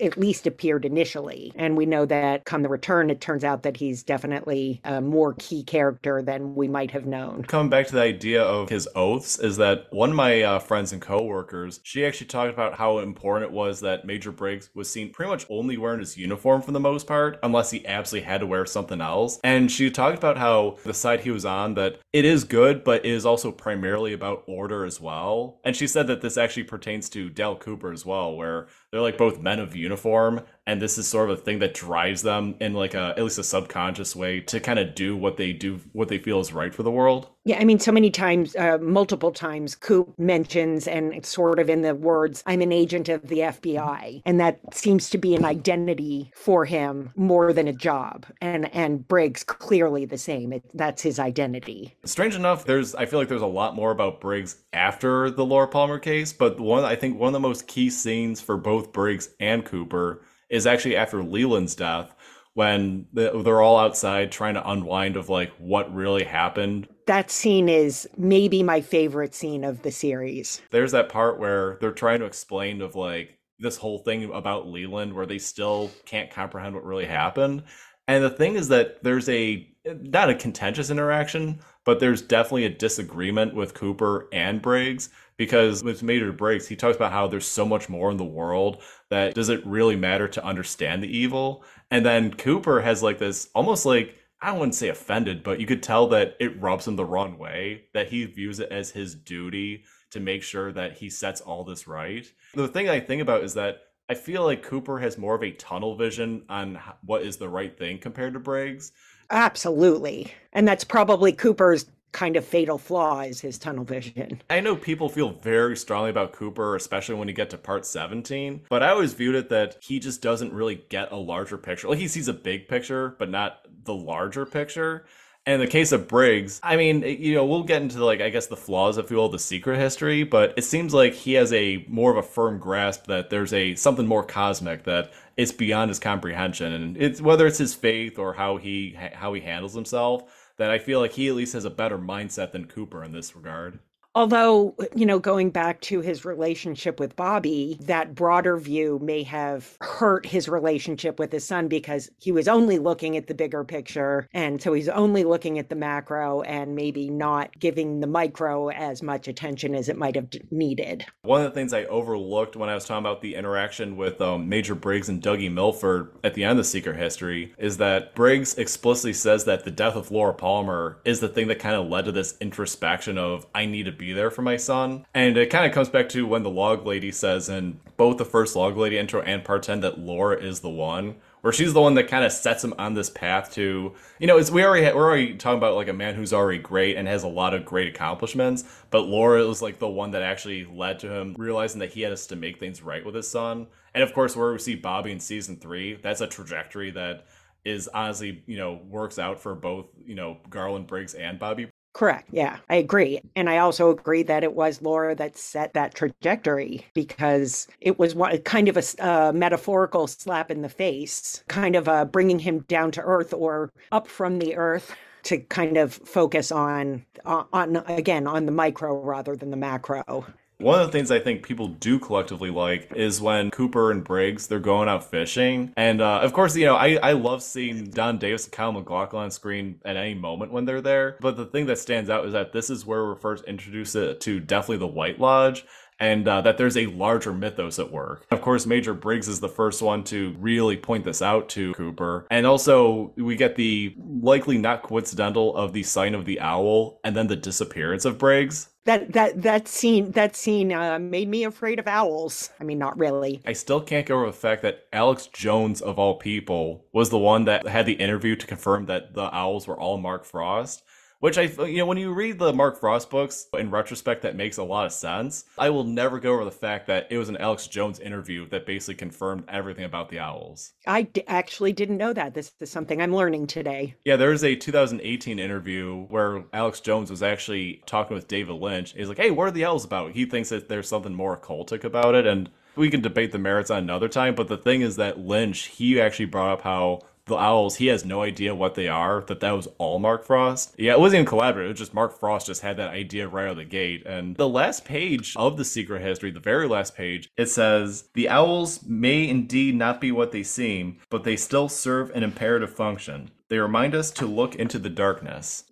at 0.01 0.17
least 0.17 0.47
appeared 0.47 0.85
initially. 0.85 1.53
And 1.57 1.77
we 1.77 1.87
know 1.87 2.07
that 2.07 2.45
come 2.45 2.63
the 2.63 2.69
return 2.69 3.11
it 3.11 3.21
turns 3.21 3.45
out 3.45 3.63
that 3.63 3.77
he's 3.77 4.03
definitely 4.03 4.81
a 4.85 5.01
more 5.01 5.35
key 5.39 5.63
character 5.63 6.23
than 6.23 6.55
we 6.55 6.69
might 6.69 6.91
have 6.91 7.07
known. 7.07 7.45
Coming 7.45 7.71
back 7.71 7.87
to 7.89 7.95
the 7.95 8.03
idea 8.03 8.43
of 8.43 8.69
his 8.69 8.89
oaths 8.95 9.39
is 9.39 9.57
that 9.59 9.87
one 9.91 10.11
of 10.11 10.17
my 10.17 10.43
uh, 10.43 10.59
friends 10.59 10.93
and 10.93 11.01
coworkers 11.01 11.81
she 11.83 12.05
actually 12.05 12.27
talked 12.27 12.53
about 12.53 12.75
how 12.75 12.99
important 12.99 13.51
it 13.51 13.55
was 13.55 13.81
that 13.81 14.07
major 14.07 14.33
briggs 14.33 14.71
was 14.75 14.91
seen 14.91 15.13
pretty 15.13 15.31
much 15.31 15.47
only 15.49 15.77
wearing 15.77 16.01
his 16.01 16.17
uniform 16.17 16.63
for 16.63 16.73
the 16.73 16.81
most 16.81 17.07
part 17.07 17.39
unless 17.43 17.71
he 17.71 17.87
absolutely 17.87 18.27
had 18.27 18.41
to 18.41 18.47
wear 18.47 18.65
something 18.67 19.01
else. 19.01 19.39
And 19.45 19.71
she 19.71 19.91
talked 19.91 20.19
about 20.19 20.39
how 20.39 20.79
the 20.85 20.95
side 20.95 21.21
he 21.21 21.31
was 21.31 21.45
on 21.45 21.75
that 21.75 21.99
it 22.13 22.25
is 22.25 22.45
good 22.45 22.85
but 22.85 23.05
it 23.05 23.11
is 23.11 23.27
also 23.27 23.53
primarily 23.53 23.82
primarily 23.83 24.12
about 24.12 24.45
order 24.47 24.85
as 24.85 25.01
well. 25.01 25.59
And 25.65 25.75
she 25.75 25.89
said 25.89 26.07
that 26.07 26.21
this 26.21 26.37
actually 26.37 26.62
pertains 26.62 27.09
to 27.11 27.29
Dale 27.29 27.57
Cooper 27.57 27.91
as 27.93 28.07
well, 28.07 28.37
where 28.37 28.69
they're 28.93 29.01
like 29.01 29.17
both 29.17 29.41
men 29.41 29.59
of 29.59 29.75
uniform 29.75 30.43
and 30.67 30.81
this 30.81 30.97
is 30.97 31.09
sort 31.09 31.29
of 31.29 31.39
a 31.39 31.41
thing 31.41 31.59
that 31.59 31.75
drives 31.75 32.23
them 32.23 32.55
in 32.61 32.73
like 32.73 32.95
a 32.95 33.15
at 33.17 33.23
least 33.23 33.39
a 33.39 33.43
subconscious 33.45 34.15
way 34.15 34.41
to 34.41 34.61
kind 34.61 34.79
of 34.79 34.95
do 34.95 35.17
what 35.17 35.37
they 35.37 35.53
do 35.53 35.81
what 35.93 36.09
they 36.09 36.19
feel 36.19 36.39
is 36.39 36.53
right 36.53 36.75
for 36.75 36.83
the 36.83 36.91
world. 36.91 37.29
Yeah 37.45 37.59
i 37.59 37.65
mean 37.65 37.79
so 37.81 37.91
many 37.91 38.11
times 38.11 38.55
uh, 38.57 38.79
multiple 38.81 39.33
times 39.33 39.75
coop 39.75 40.13
mentions 40.19 40.87
and 40.87 41.13
it's 41.13 41.29
sort 41.29 41.59
of 41.59 41.69
in 41.69 41.83
the 41.83 41.95
words 41.95 42.43
i'm 42.47 42.61
an 42.61 42.71
agent 42.71 43.09
of 43.09 43.27
the 43.29 43.39
fbi 43.39 44.23
and 44.25 44.39
that 44.39 44.61
seems 44.75 45.11
to 45.11 45.19
be 45.19 45.35
an 45.35 45.45
identity 45.45 46.31
for 46.37 46.65
him 46.65 47.11
more 47.17 47.53
than 47.53 47.67
a 47.67 47.73
job 47.73 48.27
and 48.41 48.73
and 48.75 49.09
briggs 49.09 49.43
clearly 49.43 50.05
the 50.05 50.19
same. 50.19 50.53
It, 50.53 50.65
that's 50.75 51.03
his 51.03 51.19
identity. 51.19 51.97
Strange 52.05 52.35
enough 52.35 52.65
there's 52.65 52.95
i 52.95 53.07
feel 53.07 53.19
like 53.19 53.29
there's 53.29 53.43
a 53.43 53.47
lot 53.47 53.75
more 53.75 53.91
about 53.91 54.21
briggs 54.21 54.57
after 54.73 55.31
the 55.31 55.45
laura 55.45 55.67
palmer 55.69 55.99
case 55.99 56.33
but 56.33 56.61
one 56.61 56.85
i 56.85 56.95
think 56.95 57.19
one 57.19 57.29
of 57.29 57.33
the 57.33 57.41
most 57.41 57.67
key 57.67 57.91
scenes 57.91 58.41
for 58.41 58.57
both 58.57 58.82
briggs 58.91 59.29
and 59.39 59.65
cooper 59.65 60.25
is 60.51 60.67
actually 60.67 60.97
after 60.97 61.23
Leland's 61.23 61.77
death 61.77 62.15
when 62.55 63.07
they're 63.12 63.62
all 63.62 63.79
outside 63.79 64.33
trying 64.33 64.55
to 64.55 64.71
unwind 64.71 65.17
of 65.17 65.29
like 65.29 65.53
what 65.59 65.95
really 65.95 66.25
happened. 66.25 66.89
That 67.07 67.31
scene 67.31 67.69
is 67.69 68.09
maybe 68.17 68.62
my 68.62 68.81
favorite 68.81 69.35
scene 69.35 69.65
of 69.65 69.83
the 69.83 69.93
series. 69.93 70.61
There's 70.71 70.93
that 70.93 71.09
part 71.09 71.39
where 71.39 71.79
they're 71.81 71.93
trying 71.93 72.21
to 72.21 72.27
explain 72.27 72.83
of 72.83 72.95
like 72.95 73.39
this 73.59 73.77
whole 73.77 73.99
thing 74.01 74.33
about 74.35 74.67
Leland 74.67 75.15
where 75.15 75.27
they 75.27 75.39
still 75.39 75.91
can't 76.05 76.31
comprehend 76.31 76.75
what 76.75 76.85
really 76.85 77.07
happened. 77.07 77.62
And 78.09 78.23
the 78.23 78.31
thing 78.31 78.57
is 78.57 78.69
that 78.69 79.03
there's 79.03 79.29
a 79.29 79.69
not 79.85 80.31
a 80.31 80.35
contentious 80.35 80.91
interaction, 80.91 81.61
but 81.85 82.01
there's 82.01 82.23
definitely 82.23 82.67
a 82.67 82.71
disagreement 82.71 83.55
with 83.55 83.75
Cooper 83.75 84.29
and 84.33 84.61
Briggs 84.61 85.09
because 85.37 85.83
with 85.83 86.03
Major 86.03 86.33
Briggs, 86.33 86.69
he 86.69 86.77
talks 86.77 86.97
about 86.97 87.12
how 87.12 87.27
there's 87.27 87.47
so 87.47 87.65
much 87.65 87.89
more 87.89 88.11
in 88.11 88.17
the 88.17 88.25
world 88.25 88.83
that 89.11 89.35
does 89.35 89.49
it 89.49 89.67
really 89.67 89.97
matter 89.97 90.29
to 90.29 90.45
understand 90.45 91.03
the 91.03 91.17
evil? 91.17 91.65
And 91.91 92.05
then 92.05 92.33
Cooper 92.35 92.81
has 92.81 93.03
like 93.03 93.19
this 93.19 93.49
almost 93.55 93.87
like 93.87 94.17
I 94.41 94.51
wouldn't 94.53 94.75
say 94.75 94.89
offended, 94.89 95.45
but 95.45 95.61
you 95.61 95.67
could 95.67 95.85
tell 95.85 96.09
that 96.09 96.37
it 96.41 96.61
rubs 96.61 96.89
him 96.89 96.97
the 96.97 97.05
wrong 97.05 97.39
way, 97.39 97.85
that 97.95 98.09
he 98.09 98.25
views 98.25 98.59
it 98.59 98.73
as 98.73 98.91
his 98.91 99.15
duty 99.15 99.85
to 100.11 100.19
make 100.21 100.43
sure 100.43 100.73
that 100.73 100.95
he 100.99 101.09
sets 101.09 101.41
all 101.41 101.62
this 101.65 101.87
right. 101.87 102.27
The 102.55 102.67
thing 102.67 102.89
I 102.89 102.99
think 102.99 103.23
about 103.23 103.45
is 103.45 103.55
that 103.55 103.83
I 104.09 104.15
feel 104.15 104.43
like 104.43 104.65
Cooper 104.65 104.99
has 104.99 105.17
more 105.17 105.37
of 105.37 105.45
a 105.45 105.53
tunnel 105.53 105.97
vision 105.97 106.45
on 106.49 106.79
what 107.05 107.23
is 107.23 107.37
the 107.37 107.49
right 107.49 107.79
thing 107.79 107.99
compared 107.99 108.35
to 108.35 108.41
Briggs. 108.41 108.93
Absolutely. 109.31 110.33
And 110.53 110.67
that's 110.67 110.85
probably 110.85 111.33
Cooper's 111.33 111.87
kind 112.12 112.37
of 112.37 112.45
fatal 112.45 112.78
flaw 112.78 113.21
is 113.21 113.40
his 113.40 113.59
tunnel 113.59 113.85
vision. 113.85 114.40
I 114.50 114.61
know 114.61 114.76
people 114.76 115.09
feel 115.09 115.31
very 115.31 115.76
strongly 115.76 116.11
about 116.11 116.33
Cooper, 116.33 116.76
especially 116.76 117.14
when 117.16 117.28
you 117.28 117.35
get 117.35 117.50
to 117.50 117.59
part 117.59 117.87
17, 117.87 118.62
but 118.69 118.83
I 118.83 118.90
always 118.90 119.14
viewed 119.14 119.35
it 119.35 119.49
that 119.49 119.78
he 119.81 119.99
just 119.99 120.23
doesn't 120.23 120.52
really 120.52 120.85
get 120.88 121.11
a 121.11 121.16
larger 121.16 121.59
picture. 121.59 121.88
Like 121.88 121.99
he 121.99 122.09
sees 122.09 122.28
a 122.28 122.35
big 122.35 122.69
picture, 122.69 123.16
but 123.19 123.31
not 123.31 123.66
the 123.85 123.95
larger 123.95 124.47
picture. 124.47 125.07
And 125.45 125.54
in 125.54 125.61
the 125.66 125.73
case 125.73 125.90
of 125.90 126.07
Briggs, 126.07 126.61
I 126.62 126.76
mean, 126.76 127.02
you 127.02 127.35
know, 127.35 127.45
we'll 127.45 127.64
get 127.64 127.83
into 127.83 128.04
like 128.04 128.21
I 128.21 128.31
guess 128.31 128.47
the 128.47 128.57
flaws, 128.57 128.97
if 128.97 129.11
you 129.11 129.28
the 129.28 129.40
secret 129.40 129.76
history, 129.76 130.23
but 130.23 130.54
it 130.57 130.62
seems 130.62 130.95
like 130.95 131.14
he 131.14 131.33
has 131.33 131.52
a 131.52 131.85
more 131.88 132.12
of 132.12 132.16
a 132.16 132.23
firm 132.23 132.59
grasp 132.59 133.07
that 133.07 133.28
there's 133.28 133.52
a 133.52 133.75
something 133.75 134.07
more 134.07 134.23
cosmic 134.23 134.85
that 134.85 135.12
it's 135.37 135.50
beyond 135.50 135.88
his 135.88 135.99
comprehension, 135.99 136.73
and 136.73 136.97
it's 136.97 137.21
whether 137.21 137.45
it's 137.49 137.59
his 137.59 137.75
faith 137.75 138.21
or 138.21 138.35
how 138.35 138.57
he 138.57 138.97
how 139.14 139.33
he 139.33 139.40
handles 139.40 139.75
himself 139.75 140.23
that 140.57 140.71
I 140.71 140.79
feel 140.79 141.01
like 141.01 141.13
he 141.13 141.29
at 141.29 141.35
least 141.35 141.55
has 141.55 141.65
a 141.65 141.71
better 141.71 141.99
mindset 141.99 142.53
than 142.53 142.67
Cooper 142.67 143.03
in 143.03 143.13
this 143.13 143.35
regard. 143.35 143.79
Although, 144.14 144.76
you 144.95 145.07
know, 145.07 145.19
going 145.19 145.49
back 145.50 145.81
to 145.83 146.02
his 146.02 146.26
relationship 146.26 147.00
with 147.00 147.16
Bobby, 147.16 147.78
that 147.81 148.14
broader 148.14 148.59
view 148.59 148.99
may 149.02 149.23
have 149.23 149.78
hurt 149.81 150.26
his 150.26 150.50
relationship 150.50 151.19
with 151.19 151.33
his 151.33 151.47
son 151.47 151.66
because 151.66 152.11
he 152.19 152.31
was 152.31 152.47
only 152.47 152.78
looking 152.78 153.16
at 153.16 153.26
the 153.26 153.35
bigger 153.35 153.64
picture. 153.64 154.28
And 154.35 154.61
so 154.61 154.75
he's 154.75 154.90
only 154.90 155.25
looking 155.25 155.59
at 155.59 155.71
the 155.71 155.76
macro 155.76 156.42
and 156.42 156.75
maybe 156.75 157.09
not 157.09 157.59
giving 157.59 158.00
the 158.00 158.07
micro 158.07 158.69
as 158.69 159.02
much 159.02 159.28
attention 159.28 159.75
as 159.75 159.88
it 159.88 159.97
might 159.97 160.14
have 160.14 160.28
needed. 160.50 161.07
One 161.23 161.40
of 161.40 161.50
the 161.50 161.54
things 161.54 161.73
I 161.73 161.85
overlooked 161.85 162.54
when 162.54 162.69
I 162.69 162.75
was 162.75 162.85
talking 162.85 163.07
about 163.07 163.23
the 163.23 163.35
interaction 163.35 163.97
with 163.97 164.21
um, 164.21 164.47
Major 164.47 164.75
Briggs 164.75 165.09
and 165.09 165.23
Dougie 165.23 165.50
Milford 165.50 166.11
at 166.23 166.35
the 166.35 166.45
end 166.45 166.59
of 166.59 166.66
Secret 166.66 166.97
History 166.97 167.54
is 167.57 167.78
that 167.78 168.14
Briggs 168.14 168.59
explicitly 168.59 169.14
says 169.14 169.47
that 169.47 169.64
the 169.64 169.71
death 169.71 169.97
of 169.97 170.11
Laura 170.11 170.35
Palmer 170.35 170.99
is 171.07 171.21
the 171.21 171.28
thing 171.28 171.49
that 171.49 171.61
kind 171.61 171.76
of 171.76 171.88
led 171.88 172.04
to 172.04 172.12
this 172.12 172.37
introspection 172.42 173.16
of, 173.16 173.47
I 173.54 173.64
need 173.64 173.85
to 173.85 174.02
be 174.03 174.13
there 174.13 174.31
for 174.31 174.43
my 174.43 174.57
son. 174.57 175.07
And 175.15 175.37
it 175.37 175.51
kind 175.51 175.65
of 175.65 175.73
comes 175.73 175.89
back 175.89 176.09
to 176.11 176.27
when 176.27 176.43
the 176.43 176.51
log 176.51 176.85
lady 176.85 177.13
says 177.13 177.49
in 177.49 177.81
both 177.97 178.19
the 178.19 178.25
first 178.25 178.57
log 178.57 178.77
lady 178.77 178.99
intro 178.99 179.23
and 179.23 179.45
part 179.45 179.63
10 179.63 179.81
that 179.81 179.99
Laura 179.99 180.37
is 180.37 180.61
the 180.61 180.69
one 180.69 181.17
where 181.43 181.53
she's 181.53 181.73
the 181.73 181.81
one 181.81 181.95
that 181.95 182.09
kind 182.09 182.25
of 182.25 182.33
sets 182.33 182.65
him 182.65 182.73
on 182.79 182.95
this 182.95 183.11
path 183.11 183.53
to 183.53 183.93
you 184.19 184.27
know 184.27 184.39
it's 184.39 184.51
we 184.51 184.65
already 184.65 184.87
we're 184.97 185.05
already 185.05 185.35
talking 185.35 185.59
about 185.59 185.75
like 185.75 185.89
a 185.89 185.93
man 185.93 186.15
who's 186.15 186.33
already 186.33 186.59
great 186.59 186.97
and 186.97 187.07
has 187.07 187.23
a 187.23 187.29
lot 187.29 187.53
of 187.53 187.65
great 187.65 187.89
accomplishments 187.89 188.65
but 188.91 189.03
laura 189.03 189.45
was 189.47 189.61
like 189.61 189.79
the 189.79 189.89
one 189.89 190.13
that 190.13 190.23
actually 190.23 190.65
led 190.65 190.99
to 190.99 191.13
him 191.13 191.35
realizing 191.37 191.81
that 191.81 191.93
he 191.93 192.01
has 192.01 192.27
to 192.27 192.37
make 192.37 192.59
things 192.59 192.83
right 192.83 193.05
with 193.05 193.15
his 193.15 193.29
son 193.29 193.67
and 193.93 194.03
of 194.03 194.15
course 194.15 194.35
where 194.35 194.53
we 194.53 194.59
see 194.59 194.75
bobby 194.75 195.13
in 195.13 195.21
season 195.21 195.57
three 195.57 195.95
that's 195.95 196.21
a 196.21 196.27
trajectory 196.27 196.91
that 196.91 197.27
is 197.65 197.89
honestly 197.89 198.43
you 198.47 198.57
know 198.57 198.81
works 198.89 199.19
out 199.19 199.39
for 199.39 199.55
both 199.55 199.87
you 200.05 200.15
know 200.15 200.39
garland 200.49 200.87
briggs 200.87 201.15
and 201.15 201.39
bobby 201.39 201.69
Correct. 201.95 202.29
Yeah, 202.33 202.59
I 202.71 202.77
agree. 202.77 203.21
And 203.37 203.51
I 203.51 203.59
also 203.59 203.91
agree 203.91 204.23
that 204.23 204.43
it 204.43 204.55
was 204.55 204.81
Laura 204.81 205.15
that 205.17 205.37
set 205.37 205.75
that 205.75 205.95
trajectory 205.95 206.87
because 206.95 207.69
it 207.83 207.99
was 207.99 208.15
one, 208.15 208.39
kind 208.39 208.69
of 208.69 208.79
a 208.99 209.33
metaphorical 209.35 210.07
slap 210.07 210.51
in 210.51 210.63
the 210.63 210.71
face, 210.71 211.45
kind 211.49 211.77
of 211.77 211.89
uh, 211.89 212.07
bringing 212.07 212.39
him 212.39 212.61
down 212.61 212.93
to 212.93 213.03
earth 213.03 213.35
or 213.35 213.71
up 213.93 214.09
from 214.09 214.39
the 214.39 214.57
earth 214.57 214.95
to 215.25 215.39
kind 215.39 215.77
of 215.77 215.93
focus 215.93 216.51
on 216.51 217.05
on 217.25 217.77
again 217.87 218.27
on 218.27 218.47
the 218.47 218.53
micro 218.53 218.99
rather 219.01 219.37
than 219.37 219.51
the 219.51 219.57
macro 219.57 220.25
One 220.59 220.81
of 220.81 220.87
the 220.87 220.93
things 220.93 221.11
I 221.11 221.19
think 221.19 221.43
people 221.43 221.69
do 221.69 221.99
collectively 221.99 222.51
like 222.51 222.93
is 222.95 223.21
when 223.21 223.51
Cooper 223.51 223.91
and 223.91 224.05
Briggs 224.05 224.47
they're 224.47 224.61
going 224.61 224.89
out 224.89 225.11
fishing, 225.11 225.73
and 225.77 226.01
uh, 226.01 226.21
of 226.21 226.33
course, 226.33 226.55
you 226.55 226.67
know 226.67 226.77
I, 226.77 226.99
I 227.03 227.13
love 227.13 227.43
seeing 227.43 227.91
Don 227.91 228.19
Davis 228.19 228.45
and 228.45 228.53
Kyle 228.53 228.71
MacLachlan 228.71 229.25
on 229.25 229.31
screen 229.31 229.81
at 229.85 229.97
any 229.97 230.15
moment 230.15 230.53
when 230.53 230.65
they're 230.65 230.81
there. 230.81 231.17
But 231.21 231.37
the 231.37 231.47
thing 231.47 231.67
that 231.67 231.79
stands 231.79 232.11
out 232.11 232.27
is 232.27 232.33
that 232.33 232.53
this 232.53 232.71
is 232.71 232.87
where 232.87 233.05
we're 233.05 233.17
first 233.17 233.45
introduced 233.45 233.95
to 233.95 234.41
definitely 234.41 234.79
the 234.79 234.87
White 234.87 235.19
Lodge, 235.19 235.65
and 236.03 236.27
uh, 236.27 236.41
that 236.41 236.59
there's 236.59 236.77
a 236.77 236.87
larger 236.87 237.33
mythos 237.33 237.79
at 237.79 237.93
work. 237.93 238.27
Of 238.33 238.43
course, 238.43 238.67
Major 238.67 238.93
Briggs 238.93 239.29
is 239.29 239.39
the 239.39 239.49
first 239.49 239.81
one 239.81 240.03
to 240.05 240.35
really 240.41 240.77
point 240.77 241.05
this 241.05 241.23
out 241.23 241.49
to 241.51 241.73
Cooper. 241.75 242.27
And 242.29 242.45
also, 242.45 243.13
we 243.17 243.37
get 243.37 243.55
the 243.55 243.95
likely 244.21 244.59
not 244.59 244.83
coincidental 244.83 245.57
of 245.57 245.73
the 245.73 245.85
sign 245.85 246.17
of 246.17 246.25
the 246.25 246.41
owl 246.41 246.99
and 247.05 247.15
then 247.15 247.29
the 247.29 247.37
disappearance 247.37 248.05
of 248.05 248.19
Briggs. 248.19 248.69
That 248.85 249.13
that 249.13 249.43
that 249.43 249.69
scene 249.69 250.11
that 250.11 250.35
scene 250.35 250.73
uh, 250.73 250.99
made 250.99 251.29
me 251.29 251.45
afraid 251.45 251.79
of 251.79 251.87
owls. 251.87 252.51
I 252.59 252.65
mean, 252.65 252.79
not 252.79 252.99
really. 252.99 253.41
I 253.47 253.53
still 253.53 253.81
can't 253.81 254.05
get 254.05 254.13
over 254.13 254.27
the 254.27 254.33
fact 254.33 254.63
that 254.63 254.87
Alex 254.93 255.29
Jones, 255.29 255.81
of 255.81 256.01
all 256.01 256.17
people, 256.17 256.85
was 256.93 257.11
the 257.11 257.19
one 257.19 257.45
that 257.45 257.69
had 257.69 257.87
the 257.87 257.93
interview 257.93 258.35
to 258.35 258.45
confirm 258.45 258.87
that 258.87 259.15
the 259.15 259.33
owls 259.33 259.69
were 259.69 259.79
all 259.79 259.99
Mark 259.99 260.25
Frost. 260.25 260.83
Which 261.23 261.38
I, 261.38 261.43
you 261.43 261.76
know, 261.76 261.87
when 261.87 261.99
you 261.99 262.12
read 262.12 262.41
the 262.41 262.52
Mark 262.52 262.81
Frost 262.81 263.09
books, 263.09 263.47
in 263.57 263.71
retrospect, 263.71 264.23
that 264.23 264.35
makes 264.35 264.57
a 264.57 264.64
lot 264.64 264.87
of 264.87 264.93
sense. 264.93 265.45
I 265.57 265.71
will 265.71 265.85
never 265.85 266.19
go 266.19 266.35
over 266.35 266.45
the 266.45 266.50
fact 266.50 266.88
that 266.88 267.07
it 267.11 267.17
was 267.17 267.29
an 267.29 267.37
Alex 267.37 267.69
Jones 267.69 268.00
interview 268.00 268.49
that 268.49 268.67
basically 268.67 268.97
confirmed 268.97 269.45
everything 269.47 269.85
about 269.85 270.09
the 270.09 270.19
Owls. 270.19 270.73
I 270.85 271.02
d- 271.02 271.23
actually 271.29 271.75
didn't 271.75 271.99
know 271.99 272.12
that. 272.12 272.35
This 272.35 272.50
is 272.59 272.73
something 272.73 273.00
I'm 273.00 273.14
learning 273.14 273.47
today. 273.47 273.95
Yeah, 274.05 274.17
there 274.17 274.31
was 274.31 274.43
a 274.43 274.57
2018 274.57 275.38
interview 275.38 276.07
where 276.07 276.43
Alex 276.52 276.81
Jones 276.81 277.09
was 277.09 277.23
actually 277.23 277.85
talking 277.87 278.17
with 278.17 278.26
David 278.26 278.57
Lynch. 278.57 278.93
He's 278.93 279.09
like, 279.09 279.19
hey, 279.19 279.31
what 279.31 279.47
are 279.47 279.52
the 279.52 279.64
Owls 279.64 279.85
about? 279.85 280.11
He 280.11 280.25
thinks 280.25 280.49
that 280.49 280.69
there's 280.69 280.88
something 280.88 281.14
more 281.14 281.38
occultic 281.38 281.85
about 281.85 282.17
it. 282.17 282.26
And 282.26 282.50
we 282.75 282.91
can 282.91 283.00
debate 283.00 283.31
the 283.31 283.38
merits 283.38 283.71
on 283.71 283.79
another 283.79 284.09
time. 284.09 284.35
But 284.35 284.49
the 284.49 284.57
thing 284.57 284.81
is 284.81 284.97
that 284.97 285.21
Lynch, 285.21 285.67
he 285.67 286.00
actually 286.00 286.25
brought 286.25 286.52
up 286.52 286.62
how 286.62 287.02
the 287.26 287.37
owls, 287.37 287.76
he 287.76 287.87
has 287.87 288.05
no 288.05 288.23
idea 288.23 288.55
what 288.55 288.75
they 288.75 288.88
are, 288.88 289.23
that 289.29 289.41
that 289.41 289.52
was 289.52 289.69
all 289.79 289.99
Mark 289.99 290.25
Frost. 290.25 290.75
Yeah, 290.79 290.93
it 290.93 291.00
wasn't 291.00 291.21
even 291.21 291.38
collaborative, 291.38 291.67
it 291.67 291.69
was 291.69 291.79
just 291.79 291.95
Mark 291.95 292.19
Frost 292.19 292.47
just 292.47 292.62
had 292.62 292.76
that 292.79 292.91
idea 292.91 293.29
right 293.29 293.45
out 293.45 293.52
of 293.52 293.57
the 293.59 293.64
gate. 293.64 294.05
And 294.07 294.37
the 294.37 294.49
last 294.49 294.85
page 294.85 295.35
of 295.37 295.57
the 295.57 295.64
secret 295.64 296.02
history, 296.02 296.31
the 296.31 296.41
very 296.41 296.67
last 296.67 296.97
page, 296.97 297.31
it 297.37 297.47
says, 297.47 298.09
The 298.14 298.29
owls 298.29 298.83
may 298.85 299.29
indeed 299.29 299.76
not 299.76 300.00
be 300.00 300.12
what 300.12 300.33
they 300.33 300.43
seem, 300.43 300.99
but 301.11 301.25
they 301.25 301.37
still 301.37 301.69
serve 301.69 302.11
an 302.11 302.23
imperative 302.23 302.75
function. 302.75 303.31
They 303.49 303.59
remind 303.59 303.95
us 303.95 304.11
to 304.12 304.26
look 304.26 304.55
into 304.55 304.79
the 304.79 304.88
darkness. 304.88 305.64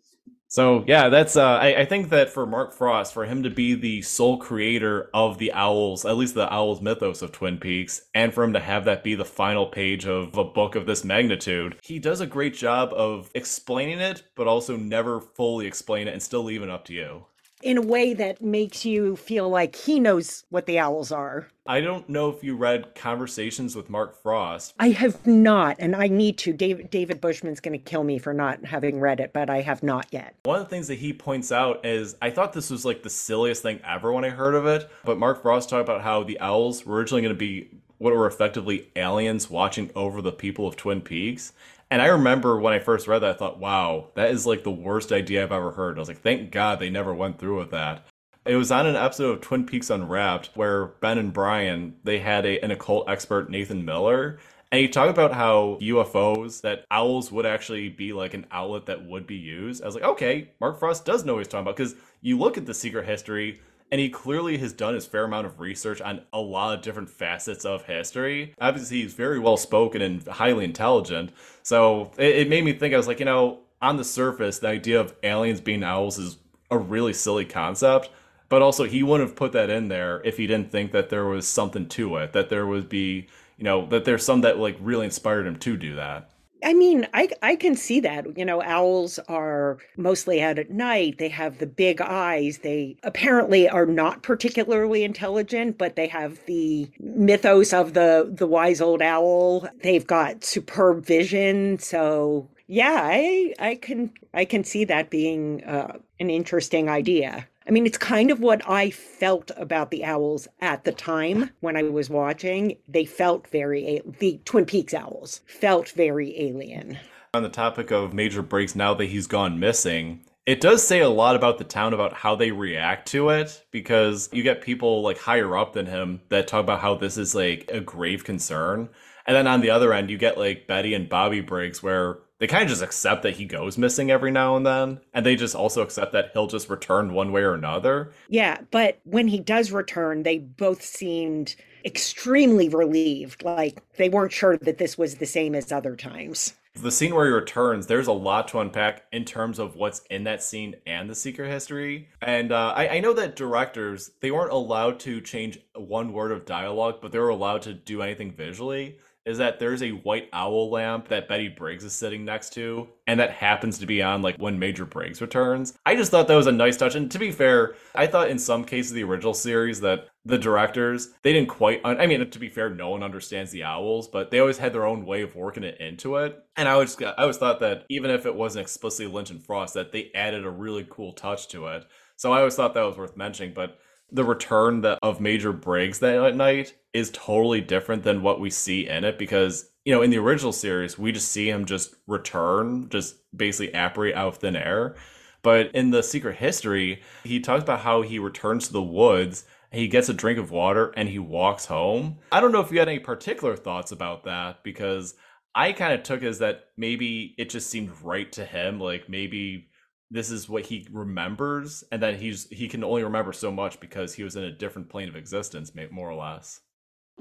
So 0.50 0.83
yeah, 0.88 1.11
that's 1.11 1.37
uh, 1.37 1.59
I, 1.59 1.83
I 1.83 1.85
think 1.85 2.11
that 2.11 2.28
for 2.28 2.45
Mark 2.45 2.73
Frost, 2.73 3.14
for 3.14 3.25
him 3.25 3.45
to 3.45 3.50
be 3.50 3.75
the 3.75 4.02
sole 4.02 4.37
creator 4.37 5.09
of 5.14 5.38
the 5.38 5.52
Owls, 5.52 6.04
at 6.04 6.16
least 6.16 6.35
the 6.35 6.52
Owls 6.52 6.83
mythos 6.83 7.23
of 7.23 7.30
Twin 7.30 7.59
Peaks, 7.59 8.02
and 8.14 8.35
for 8.35 8.42
him 8.42 8.52
to 8.54 8.59
have 8.59 8.85
that 8.87 9.04
be 9.04 9.14
the 9.14 9.25
final 9.25 9.66
page 9.69 10.07
of 10.07 10.37
a 10.37 10.42
book 10.42 10.75
of 10.75 10.87
this 10.87 11.04
magnitude, 11.04 11.76
he 11.85 12.00
does 12.00 12.21
a 12.21 12.26
great 12.26 12.54
job 12.54 12.92
of 12.95 13.30
explaining 13.37 14.00
it, 14.00 14.25
but 14.35 14.49
also 14.49 14.76
never 14.76 15.21
fully 15.21 15.69
explain 15.69 16.09
it 16.09 16.14
and 16.14 16.23
still 16.23 16.42
leaving 16.42 16.69
it 16.69 16.73
up 16.73 16.85
to 16.87 16.95
you 16.95 17.26
in 17.62 17.79
a 17.79 17.83
way 17.83 18.14
that 18.14 18.43
makes 18.43 18.85
you 18.85 19.17
feel 19.17 19.49
like 19.49 19.76
he 19.76 20.00
knows 20.00 20.45
what 20.50 20.67
the 20.67 20.79
owls 20.79 21.12
are. 21.12 21.49
I 21.67 21.81
don't 21.81 22.09
know 22.09 22.31
if 22.31 22.43
you 22.43 22.57
read 22.57 22.95
Conversations 22.95 23.76
with 23.76 23.90
Mark 23.90 24.21
Frost. 24.21 24.75
I 24.79 24.90
have 24.90 25.26
not, 25.26 25.76
and 25.79 25.95
I 25.95 26.09
need 26.09 26.38
to. 26.38 26.52
David 26.52 26.90
David 26.90 27.21
Bushman's 27.21 27.61
going 27.61 27.79
to 27.79 27.79
kill 27.79 28.02
me 28.02 28.19
for 28.19 28.35
not 28.35 28.64
having 28.64 28.99
read 28.99 29.21
it, 29.21 29.33
but 29.33 29.49
I 29.49 29.61
have 29.61 29.83
not 29.83 30.07
yet. 30.11 30.35
One 30.45 30.61
of 30.61 30.64
the 30.64 30.71
things 30.71 30.88
that 30.88 30.99
he 30.99 31.12
points 31.12 31.52
out 31.52 31.87
is 31.87 32.17
I 32.21 32.31
thought 32.31 32.52
this 32.52 32.71
was 32.71 32.85
like 32.85 33.02
the 33.02 33.11
silliest 33.11 33.62
thing 33.62 33.81
ever 33.87 34.12
when 34.12 34.25
I 34.25 34.31
heard 34.31 34.55
of 34.55 34.67
it, 34.67 34.90
but 35.05 35.19
Mark 35.19 35.43
Frost 35.43 35.69
talked 35.69 35.88
about 35.88 36.02
how 36.02 36.25
the 36.25 36.40
owls 36.40 36.85
were 36.85 36.97
originally 36.97 37.23
going 37.23 37.35
to 37.35 37.38
be 37.38 37.71
what 37.99 38.14
were 38.14 38.26
effectively 38.26 38.88
aliens 38.97 39.50
watching 39.50 39.90
over 39.95 40.23
the 40.23 40.33
people 40.33 40.67
of 40.67 40.75
Twin 40.75 41.02
Peaks. 41.02 41.52
And 41.90 42.00
I 42.00 42.06
remember 42.06 42.59
when 42.59 42.73
I 42.73 42.78
first 42.78 43.09
read 43.09 43.20
that, 43.20 43.30
I 43.30 43.38
thought, 43.38 43.59
wow, 43.59 44.11
that 44.14 44.30
is 44.30 44.47
like 44.47 44.62
the 44.62 44.70
worst 44.70 45.11
idea 45.11 45.42
I've 45.42 45.52
ever 45.52 45.73
heard. 45.73 45.99
I 45.99 46.00
was 46.00 46.09
like, 46.09 46.23
thank 46.23 46.52
God 46.52 46.78
they 46.78 46.90
never 46.90 47.12
went 47.12 47.38
through 47.38 47.59
with 47.59 47.73
that. 47.73 48.06
It 48.47 48.56
was 48.56 48.70
on 48.70 48.87
an 48.87 48.97
episode 48.97 49.32
of 49.32 49.40
Twin 49.40 49.66
Peaks 49.66 49.90
Unwrapped 49.90 50.50
where 50.55 50.87
Ben 50.87 51.18
and 51.18 51.33
Brian, 51.33 51.96
they 52.05 52.20
had 52.20 52.46
a, 52.46 52.62
an 52.64 52.70
occult 52.70 53.11
expert, 53.11 53.50
Nathan 53.50 53.85
Miller, 53.85 54.38
and 54.72 54.81
he 54.81 54.88
talked 54.88 55.11
about 55.11 55.35
how 55.35 55.79
UFOs, 55.83 56.61
that 56.61 56.85
owls 56.92 57.33
would 57.33 57.44
actually 57.44 57.88
be 57.88 58.12
like 58.12 58.35
an 58.35 58.46
outlet 58.53 58.87
that 58.87 59.05
would 59.05 59.26
be 59.26 59.35
used. 59.35 59.83
I 59.83 59.87
was 59.87 59.96
like, 59.96 60.05
okay, 60.05 60.53
Mark 60.61 60.79
Frost 60.79 61.05
does 61.05 61.24
know 61.24 61.35
what 61.35 61.40
he's 61.40 61.48
talking 61.48 61.64
about 61.64 61.76
because 61.76 61.96
you 62.20 62.38
look 62.38 62.57
at 62.57 62.66
the 62.66 62.74
secret 62.74 63.05
history, 63.05 63.61
and 63.90 64.00
he 64.00 64.09
clearly 64.09 64.59
has 64.59 64.72
done 64.72 64.94
his 64.94 65.07
fair 65.07 65.24
amount 65.24 65.46
of 65.46 65.59
research 65.59 66.00
on 66.00 66.22
a 66.33 66.40
lot 66.40 66.76
of 66.76 66.83
different 66.83 67.11
facets 67.11 67.64
of 67.64 67.85
history. 67.85 68.55
Obviously, 68.61 69.03
he's 69.03 69.14
very 69.14 69.38
well 69.38 69.57
spoken 69.57 70.00
and 70.00 70.26
highly 70.26 70.64
intelligent. 70.64 71.33
So 71.62 72.12
it, 72.16 72.37
it 72.37 72.48
made 72.48 72.64
me 72.64 72.72
think. 72.72 72.94
I 72.94 72.96
was 72.96 73.09
like, 73.09 73.18
you 73.18 73.24
know, 73.24 73.61
on 73.83 73.96
the 73.96 74.05
surface, 74.05 74.59
the 74.59 74.68
idea 74.68 75.00
of 75.00 75.14
aliens 75.22 75.61
being 75.61 75.83
owls 75.83 76.18
is 76.18 76.38
a 76.70 76.79
really 76.79 77.12
silly 77.12 77.44
concept. 77.44 78.11
But 78.48 78.62
also, 78.62 78.85
he 78.85 79.03
wouldn't 79.03 79.29
have 79.29 79.37
put 79.37 79.53
that 79.53 79.70
in 79.70 79.88
there 79.88 80.20
if 80.24 80.37
he 80.37 80.46
didn't 80.46 80.72
think 80.72 80.92
that 80.92 81.09
there 81.09 81.24
was 81.24 81.46
something 81.46 81.88
to 81.90 82.16
it, 82.16 82.33
that 82.33 82.48
there 82.48 82.66
would 82.66 82.88
be, 82.88 83.29
you 83.57 83.64
know, 83.64 83.87
that 83.87 84.05
there's 84.05 84.24
some 84.24 84.40
that 84.40 84.59
like 84.59 84.76
really 84.81 85.05
inspired 85.05 85.46
him 85.46 85.57
to 85.61 85.76
do 85.76 85.96
that. 85.96 86.31
I 86.62 86.75
mean, 86.75 87.07
I 87.14 87.29
I 87.42 87.57
can 87.57 87.75
see 87.75 88.01
that. 88.01 88.37
You 88.37 88.44
know, 88.44 88.62
owls 88.62 89.18
are 89.29 89.79
mostly 89.96 90.42
out 90.42 90.59
at 90.59 90.70
night. 90.70 91.18
They 91.18 91.29
have 91.29 91.59
the 91.59 91.66
big 91.66 92.01
eyes. 92.01 92.59
They 92.59 92.96
apparently 93.03 93.68
are 93.68 93.87
not 93.87 94.23
particularly 94.23 95.05
intelligent, 95.05 95.79
but 95.79 95.96
they 95.96 96.07
have 96.09 96.44
the 96.46 96.90
mythos 97.01 97.73
of 97.73 97.94
the 97.94 98.31
the 98.33 98.46
wise 98.46 98.81
old 98.81 99.03
owl. 99.03 99.68
They've 99.83 100.07
got 100.07 100.44
superb 100.44 101.05
vision. 101.05 101.79
So 101.79 102.49
yeah, 102.66 103.01
I 103.03 103.55
I 103.59 103.75
can 103.77 104.12
I 104.35 104.44
can 104.44 104.64
see 104.64 104.85
that 104.85 105.11
being 105.11 105.64
uh, 105.64 105.99
an 106.20 106.31
interesting 106.31 106.88
idea. 106.88 107.49
I 107.66 107.73
mean, 107.73 107.87
it's 107.87 107.99
kind 107.99 108.31
of 108.31 108.40
what 108.40 108.68
I 108.68 108.90
felt 108.90 109.51
about 109.57 109.90
the 109.90 110.05
owls 110.05 110.49
at 110.61 110.85
the 110.85 110.92
time 110.92 111.51
when 111.61 111.77
I 111.77 111.83
was 111.83 112.09
watching. 112.09 112.77
They 112.88 113.05
felt 113.05 113.46
very, 113.49 114.01
the 114.18 114.40
Twin 114.44 114.64
Peaks 114.64 114.94
owls 114.94 115.42
felt 115.46 115.90
very 115.90 116.40
alien. 116.40 116.99
On 117.35 117.42
the 117.42 117.49
topic 117.49 117.90
of 117.90 118.14
Major 118.14 118.42
Briggs, 118.42 118.75
now 118.75 118.94
that 118.94 119.07
he's 119.07 119.27
gone 119.27 119.61
missing, 119.61 120.25
it 120.46 120.61
does 120.61 120.85
say 120.85 121.01
a 121.01 121.09
lot 121.09 121.37
about 121.37 121.59
the 121.59 121.64
town 121.64 121.94
about 121.94 122.12
how 122.12 122.35
they 122.35 122.51
react 122.51 123.07
to 123.09 123.29
it 123.29 123.64
because 123.70 124.29
you 124.33 124.42
get 124.42 124.62
people 124.62 125.03
like 125.03 125.18
higher 125.18 125.57
up 125.57 125.75
than 125.75 125.87
him 125.87 126.23
that 126.31 126.49
talk 126.49 126.64
about 126.64 126.81
how 126.81 126.94
this 126.96 127.16
is 127.16 127.35
like 127.35 127.70
a 127.73 127.81
grave 127.81 128.25
concern. 128.25 128.88
And 129.27 129.37
then 129.37 129.46
on 129.46 129.61
the 129.61 129.70
other 129.70 129.92
end, 129.92 130.11
you 130.11 130.18
get 130.18 130.38
like 130.38 130.66
Betty 130.66 130.94
and 130.94 131.09
Bobby 131.09 131.40
Briggs 131.40 131.83
where 131.83 132.18
they 132.40 132.46
kind 132.46 132.64
of 132.64 132.68
just 132.70 132.83
accept 132.83 133.22
that 133.22 133.37
he 133.37 133.44
goes 133.44 133.79
missing 133.79 134.11
every 134.11 134.33
now 134.33 134.57
and 134.57 134.66
then 134.66 135.00
and 135.14 135.24
they 135.24 135.37
just 135.37 135.55
also 135.55 135.83
accept 135.83 136.12
that 136.12 136.31
he'll 136.33 136.48
just 136.48 136.68
return 136.68 137.12
one 137.12 137.31
way 137.31 137.42
or 137.42 137.55
another. 137.55 138.12
Yeah 138.29 138.59
but 138.72 138.98
when 139.05 139.29
he 139.29 139.38
does 139.38 139.70
return 139.70 140.24
they 140.24 140.38
both 140.38 140.83
seemed 140.83 141.55
extremely 141.85 142.68
relieved 142.68 143.44
like 143.44 143.83
they 143.96 144.09
weren't 144.09 144.33
sure 144.33 144.57
that 144.59 144.79
this 144.79 144.98
was 144.98 145.16
the 145.16 145.26
same 145.26 145.55
as 145.55 145.70
other 145.70 145.94
times. 145.94 146.55
The 146.74 146.90
scene 146.90 147.14
where 147.14 147.26
he 147.26 147.33
returns 147.33 147.87
there's 147.87 148.07
a 148.07 148.12
lot 148.12 148.48
to 148.48 148.61
unpack 148.61 149.05
in 149.12 149.24
terms 149.24 149.59
of 149.59 149.76
what's 149.76 150.00
in 150.11 150.24
that 150.24 150.42
scene 150.42 150.76
and 150.87 151.11
the 151.11 151.14
secret 151.14 151.50
history. 151.50 152.09
And 152.22 152.53
uh, 152.53 152.72
I, 152.76 152.88
I 152.88 153.00
know 153.00 153.12
that 153.14 153.37
directors 153.37 154.12
they 154.20 154.31
weren't 154.31 154.53
allowed 154.53 155.00
to 155.00 155.20
change 155.20 155.59
one 155.74 156.12
word 156.12 156.33
of 156.33 156.46
dialogue 156.46 156.98
but 157.03 157.12
they 157.12 157.18
were 157.18 157.29
allowed 157.29 157.62
to 157.62 157.74
do 157.74 158.03
anything 158.03 158.33
visually 158.33 158.96
is 159.26 159.38
that 159.38 159.59
there's 159.59 159.83
a 159.83 159.90
white 159.90 160.28
owl 160.33 160.70
lamp 160.70 161.09
that 161.09 161.28
Betty 161.28 161.48
Briggs 161.48 161.85
is 161.85 161.92
sitting 161.92 162.24
next 162.24 162.52
to, 162.54 162.88
and 163.06 163.20
that 163.20 163.30
happens 163.30 163.78
to 163.78 163.87
be 163.87 164.02
on 164.02 164.22
like 164.22 164.37
when 164.37 164.59
Major 164.59 164.85
Briggs 164.85 165.20
returns. 165.20 165.74
I 165.85 165.94
just 165.96 166.11
thought 166.11 166.28
that 166.28 166.37
was 166.37 166.46
a 166.46 166.52
nice 166.52 166.76
touch. 166.76 166.94
And 166.94 167.11
to 167.11 167.18
be 167.18 167.30
fair, 167.30 167.74
I 167.94 168.06
thought 168.06 168.30
in 168.30 168.38
some 168.38 168.64
cases 168.64 168.92
the 168.92 169.04
original 169.04 169.35
series 169.35 169.80
that 169.80 170.09
the 170.24 170.38
directors 170.38 171.09
they 171.22 171.33
didn't 171.33 171.48
quite 171.48 171.80
un- 171.83 171.98
i 171.98 172.06
mean 172.06 172.28
to 172.28 172.38
be 172.38 172.50
fair 172.50 172.68
no 172.68 172.90
one 172.90 173.02
understands 173.02 173.50
the 173.52 173.64
owls 173.64 174.06
but 174.06 174.30
they 174.30 174.38
always 174.38 174.59
had 174.59 174.72
their 174.72 174.85
own 174.85 175.06
way 175.06 175.22
of 175.22 175.35
working 175.35 175.64
it 175.64 175.80
into 175.80 176.16
it 176.16 176.44
and 176.56 176.68
i 176.68 176.72
always 176.72 177.00
i 177.02 177.12
always 177.16 177.38
thought 177.38 177.61
that 177.61 177.85
even 177.88 178.11
if 178.11 178.26
it 178.26 178.35
wasn't 178.35 178.61
explicitly 178.61 179.11
lynch 179.11 179.30
and 179.30 179.42
frost 179.42 179.72
that 179.72 179.92
they 179.92 180.11
added 180.14 180.44
a 180.44 180.50
really 180.50 180.87
cool 180.90 181.14
touch 181.14 181.48
to 181.48 181.66
it 181.68 181.87
so 182.16 182.33
i 182.35 182.38
always 182.38 182.54
thought 182.54 182.74
that 182.74 182.83
was 182.83 182.98
worth 182.98 183.16
mentioning 183.16 183.54
but 183.54 183.78
the 184.12 184.25
return 184.25 184.83
that 184.83 184.99
of 185.03 185.20
Major 185.20 185.53
Briggs 185.53 185.99
that 186.01 186.37
night 186.37 186.75
is 186.92 187.11
totally 187.11 187.61
different 187.61 188.03
than 188.03 188.23
what 188.23 188.40
we 188.40 188.51
see 188.51 188.88
in 188.88 189.05
it 189.05 189.18
because 189.18 189.70
you 189.85 189.94
know 189.94 190.03
in 190.03 190.11
the 190.11 190.18
original 190.18 190.53
series 190.53 190.99
we 190.99 191.12
just 191.12 191.31
see 191.31 191.49
him 191.49 191.64
just 191.64 191.94
return 192.07 192.88
just 192.88 193.16
basically 193.37 193.73
apparate 193.73 194.14
out 194.14 194.29
of 194.29 194.37
thin 194.38 194.57
air. 194.57 194.96
But 195.42 195.75
in 195.75 195.90
the 195.90 196.03
secret 196.03 196.37
history 196.37 197.03
he 197.25 197.40
talks 197.40 197.62
about 197.62 197.81
how 197.81 198.03
he 198.03 198.18
returns 198.18 198.66
to 198.66 198.73
the 198.73 198.83
woods 198.83 199.44
he 199.73 199.87
gets 199.87 200.09
a 200.09 200.14
drink 200.14 200.38
of 200.38 200.51
water 200.51 200.92
and 200.96 201.09
he 201.09 201.20
walks 201.20 201.66
home. 201.66 202.18
I 202.33 202.40
don't 202.40 202.51
know 202.51 202.61
if 202.61 202.73
you 202.73 202.81
had 202.81 202.88
any 202.88 202.99
particular 202.99 203.57
thoughts 203.57 203.92
about 203.92 204.25
that 204.25 204.62
because 204.64 205.14
i 205.55 205.73
kind 205.73 205.92
of 205.92 206.03
took 206.03 206.23
as 206.23 206.38
that 206.38 206.66
maybe 206.77 207.35
it 207.38 207.51
just 207.51 207.68
seemed 207.68 207.90
right 208.03 208.31
to 208.33 208.44
him 208.44 208.79
like 208.79 209.09
maybe 209.09 209.69
this 210.11 210.31
is 210.31 210.49
what 210.49 210.66
he 210.66 210.87
remembers, 210.90 211.85
and 211.92 212.03
then 212.03 212.16
he's 212.16 212.49
he 212.51 212.68
can 212.68 212.83
only 212.83 213.05
remember 213.05 213.33
so 213.33 213.51
much 213.51 213.79
because 213.81 214.14
he 214.14 214.23
was 214.25 214.37
in 214.37 214.44
a 214.44 214.53
different 214.53 214.88
plane 214.88 215.09
of 215.09 215.16
existence, 215.16 215.73
more 215.90 216.11
or 216.11 216.14
less. 216.14 216.61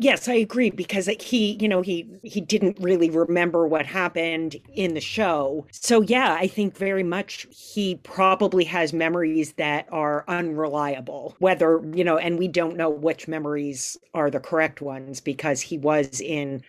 Yes, 0.02 0.30
I 0.30 0.36
agree 0.36 0.70
because 0.70 1.08
he, 1.20 1.58
you 1.60 1.68
know, 1.68 1.82
he 1.82 2.08
he 2.24 2.40
didn't 2.40 2.78
really 2.80 3.10
remember 3.10 3.68
what 3.68 3.86
happened 3.86 4.56
in 4.74 4.94
the 4.94 5.02
show. 5.02 5.68
So 5.72 6.02
yeah, 6.02 6.38
I 6.40 6.48
think 6.48 6.78
very 6.78 7.04
much 7.04 7.46
he 7.52 7.96
probably 7.96 8.64
has 8.64 8.94
memories 8.94 9.54
that 9.54 9.88
are 9.92 10.24
unreliable. 10.30 11.36
Whether, 11.40 11.82
you 11.94 12.06
know, 12.06 12.18
and 12.18 12.40
we 12.40 12.48
don't 12.48 12.78
know 12.78 12.90
which 12.90 13.28
memories 13.28 13.98
are 14.14 14.32
the 14.32 14.40
correct 14.40 14.82
ones 14.82 15.20
because 15.20 15.60
he 15.62 15.78
was 15.78 16.22
in 16.22 16.64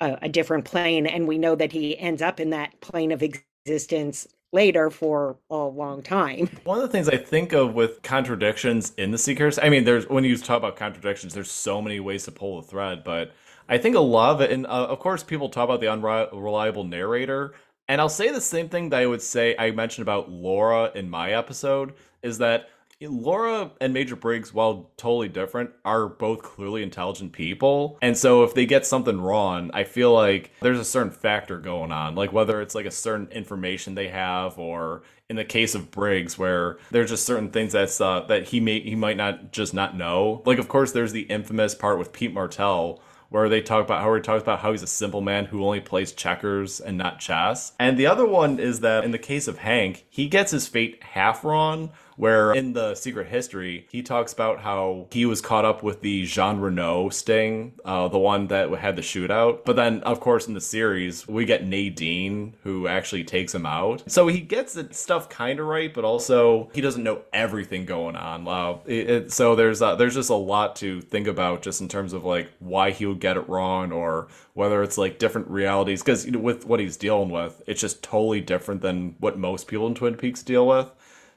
a, 0.00 0.18
a 0.22 0.28
different 0.28 0.64
plane 0.64 1.06
and 1.06 1.28
we 1.28 1.38
know 1.38 1.54
that 1.56 1.72
he 1.72 1.98
ends 1.98 2.22
up 2.22 2.40
in 2.40 2.50
that 2.50 2.80
plane 2.80 3.12
of 3.12 3.22
existence 3.22 4.26
later 4.52 4.90
for 4.90 5.36
a 5.50 5.56
long 5.56 6.02
time. 6.02 6.48
One 6.64 6.78
of 6.78 6.82
the 6.82 6.88
things 6.88 7.08
I 7.08 7.16
think 7.16 7.52
of 7.52 7.74
with 7.74 8.02
contradictions 8.02 8.92
in 8.96 9.10
the 9.10 9.18
Seekers, 9.18 9.58
I 9.58 9.68
mean, 9.68 9.84
there's 9.84 10.08
when 10.08 10.24
you 10.24 10.36
talk 10.36 10.58
about 10.58 10.76
contradictions, 10.76 11.34
there's 11.34 11.50
so 11.50 11.80
many 11.80 12.00
ways 12.00 12.24
to 12.24 12.32
pull 12.32 12.60
the 12.60 12.66
thread, 12.68 13.02
but 13.04 13.32
I 13.68 13.78
think 13.78 13.96
a 13.96 14.00
lot 14.00 14.34
of 14.34 14.40
it, 14.42 14.50
and 14.50 14.66
uh, 14.66 14.86
of 14.88 14.98
course, 14.98 15.22
people 15.22 15.48
talk 15.48 15.64
about 15.64 15.80
the 15.80 15.90
unreliable 15.90 16.84
narrator. 16.84 17.54
And 17.88 18.00
I'll 18.00 18.08
say 18.08 18.30
the 18.30 18.40
same 18.40 18.68
thing 18.68 18.90
that 18.90 19.00
I 19.00 19.06
would 19.06 19.22
say 19.22 19.56
I 19.58 19.70
mentioned 19.70 20.02
about 20.02 20.30
Laura 20.30 20.90
in 20.94 21.10
my 21.10 21.32
episode 21.32 21.94
is 22.22 22.38
that 22.38 22.68
Laura 23.08 23.70
and 23.80 23.92
Major 23.92 24.16
Briggs, 24.16 24.54
while 24.54 24.90
totally 24.96 25.28
different, 25.28 25.70
are 25.84 26.08
both 26.08 26.42
clearly 26.42 26.82
intelligent 26.82 27.32
people. 27.32 27.98
And 28.02 28.16
so 28.16 28.42
if 28.44 28.54
they 28.54 28.66
get 28.66 28.86
something 28.86 29.20
wrong, 29.20 29.70
I 29.74 29.84
feel 29.84 30.12
like 30.12 30.52
there's 30.60 30.78
a 30.78 30.84
certain 30.84 31.12
factor 31.12 31.58
going 31.58 31.92
on. 31.92 32.14
Like 32.14 32.32
whether 32.32 32.60
it's 32.60 32.74
like 32.74 32.86
a 32.86 32.90
certain 32.90 33.28
information 33.28 33.94
they 33.94 34.08
have 34.08 34.58
or 34.58 35.02
in 35.28 35.36
the 35.36 35.44
case 35.44 35.74
of 35.74 35.90
Briggs 35.90 36.36
where 36.36 36.76
there's 36.90 37.10
just 37.10 37.24
certain 37.26 37.50
things 37.50 37.72
that's 37.72 38.00
uh, 38.00 38.20
that 38.28 38.44
he 38.44 38.60
may 38.60 38.80
he 38.80 38.94
might 38.94 39.16
not 39.16 39.52
just 39.52 39.72
not 39.72 39.96
know. 39.96 40.42
Like 40.44 40.58
of 40.58 40.68
course 40.68 40.92
there's 40.92 41.12
the 41.12 41.22
infamous 41.22 41.74
part 41.74 41.98
with 41.98 42.12
Pete 42.12 42.32
Martell 42.32 43.00
where 43.32 43.48
they 43.48 43.62
talk 43.62 43.82
about 43.82 44.02
how 44.02 44.14
he 44.14 44.20
talks 44.20 44.42
about 44.42 44.58
how 44.58 44.72
he's 44.72 44.82
a 44.82 44.86
simple 44.86 45.22
man 45.22 45.46
who 45.46 45.64
only 45.64 45.80
plays 45.80 46.12
checkers 46.12 46.80
and 46.80 46.98
not 46.98 47.18
chess. 47.18 47.72
And 47.80 47.98
the 47.98 48.06
other 48.06 48.26
one 48.26 48.58
is 48.58 48.80
that 48.80 49.04
in 49.04 49.10
the 49.10 49.18
case 49.18 49.48
of 49.48 49.56
Hank, 49.56 50.04
he 50.10 50.28
gets 50.28 50.50
his 50.50 50.68
fate 50.68 51.02
half 51.02 51.42
wrong, 51.42 51.90
where 52.22 52.52
in 52.52 52.72
the 52.72 52.94
secret 52.94 53.26
history 53.26 53.84
he 53.90 54.00
talks 54.00 54.32
about 54.32 54.60
how 54.60 55.08
he 55.10 55.26
was 55.26 55.40
caught 55.40 55.64
up 55.64 55.82
with 55.82 56.02
the 56.02 56.24
Jean 56.24 56.60
Renault 56.60 57.10
sting, 57.10 57.72
uh, 57.84 58.06
the 58.06 58.18
one 58.18 58.46
that 58.46 58.70
had 58.74 58.94
the 58.94 59.02
shootout. 59.02 59.64
But 59.64 59.74
then, 59.74 60.04
of 60.04 60.20
course, 60.20 60.46
in 60.46 60.54
the 60.54 60.60
series 60.60 61.26
we 61.26 61.44
get 61.44 61.66
Nadine 61.66 62.54
who 62.62 62.86
actually 62.86 63.24
takes 63.24 63.52
him 63.52 63.66
out. 63.66 64.04
So 64.06 64.28
he 64.28 64.38
gets 64.38 64.74
the 64.74 64.94
stuff 64.94 65.28
kind 65.28 65.58
of 65.58 65.66
right, 65.66 65.92
but 65.92 66.04
also 66.04 66.70
he 66.72 66.80
doesn't 66.80 67.02
know 67.02 67.22
everything 67.32 67.86
going 67.86 68.14
on. 68.14 68.46
Uh, 68.46 68.78
it, 68.86 69.10
it, 69.10 69.32
so 69.32 69.56
there's 69.56 69.82
uh, 69.82 69.96
there's 69.96 70.14
just 70.14 70.30
a 70.30 70.34
lot 70.34 70.76
to 70.76 71.00
think 71.00 71.26
about 71.26 71.62
just 71.62 71.80
in 71.80 71.88
terms 71.88 72.12
of 72.12 72.24
like 72.24 72.52
why 72.60 72.92
he 72.92 73.04
would 73.04 73.18
get 73.18 73.36
it 73.36 73.48
wrong 73.48 73.90
or 73.90 74.28
whether 74.54 74.84
it's 74.84 74.96
like 74.96 75.18
different 75.18 75.48
realities 75.48 76.02
because 76.02 76.24
you 76.24 76.30
know, 76.30 76.38
with 76.38 76.66
what 76.66 76.78
he's 76.78 76.96
dealing 76.96 77.30
with, 77.30 77.62
it's 77.66 77.80
just 77.80 78.00
totally 78.00 78.40
different 78.40 78.80
than 78.80 79.16
what 79.18 79.36
most 79.36 79.66
people 79.66 79.88
in 79.88 79.94
Twin 79.96 80.14
Peaks 80.14 80.44
deal 80.44 80.68
with. 80.68 80.88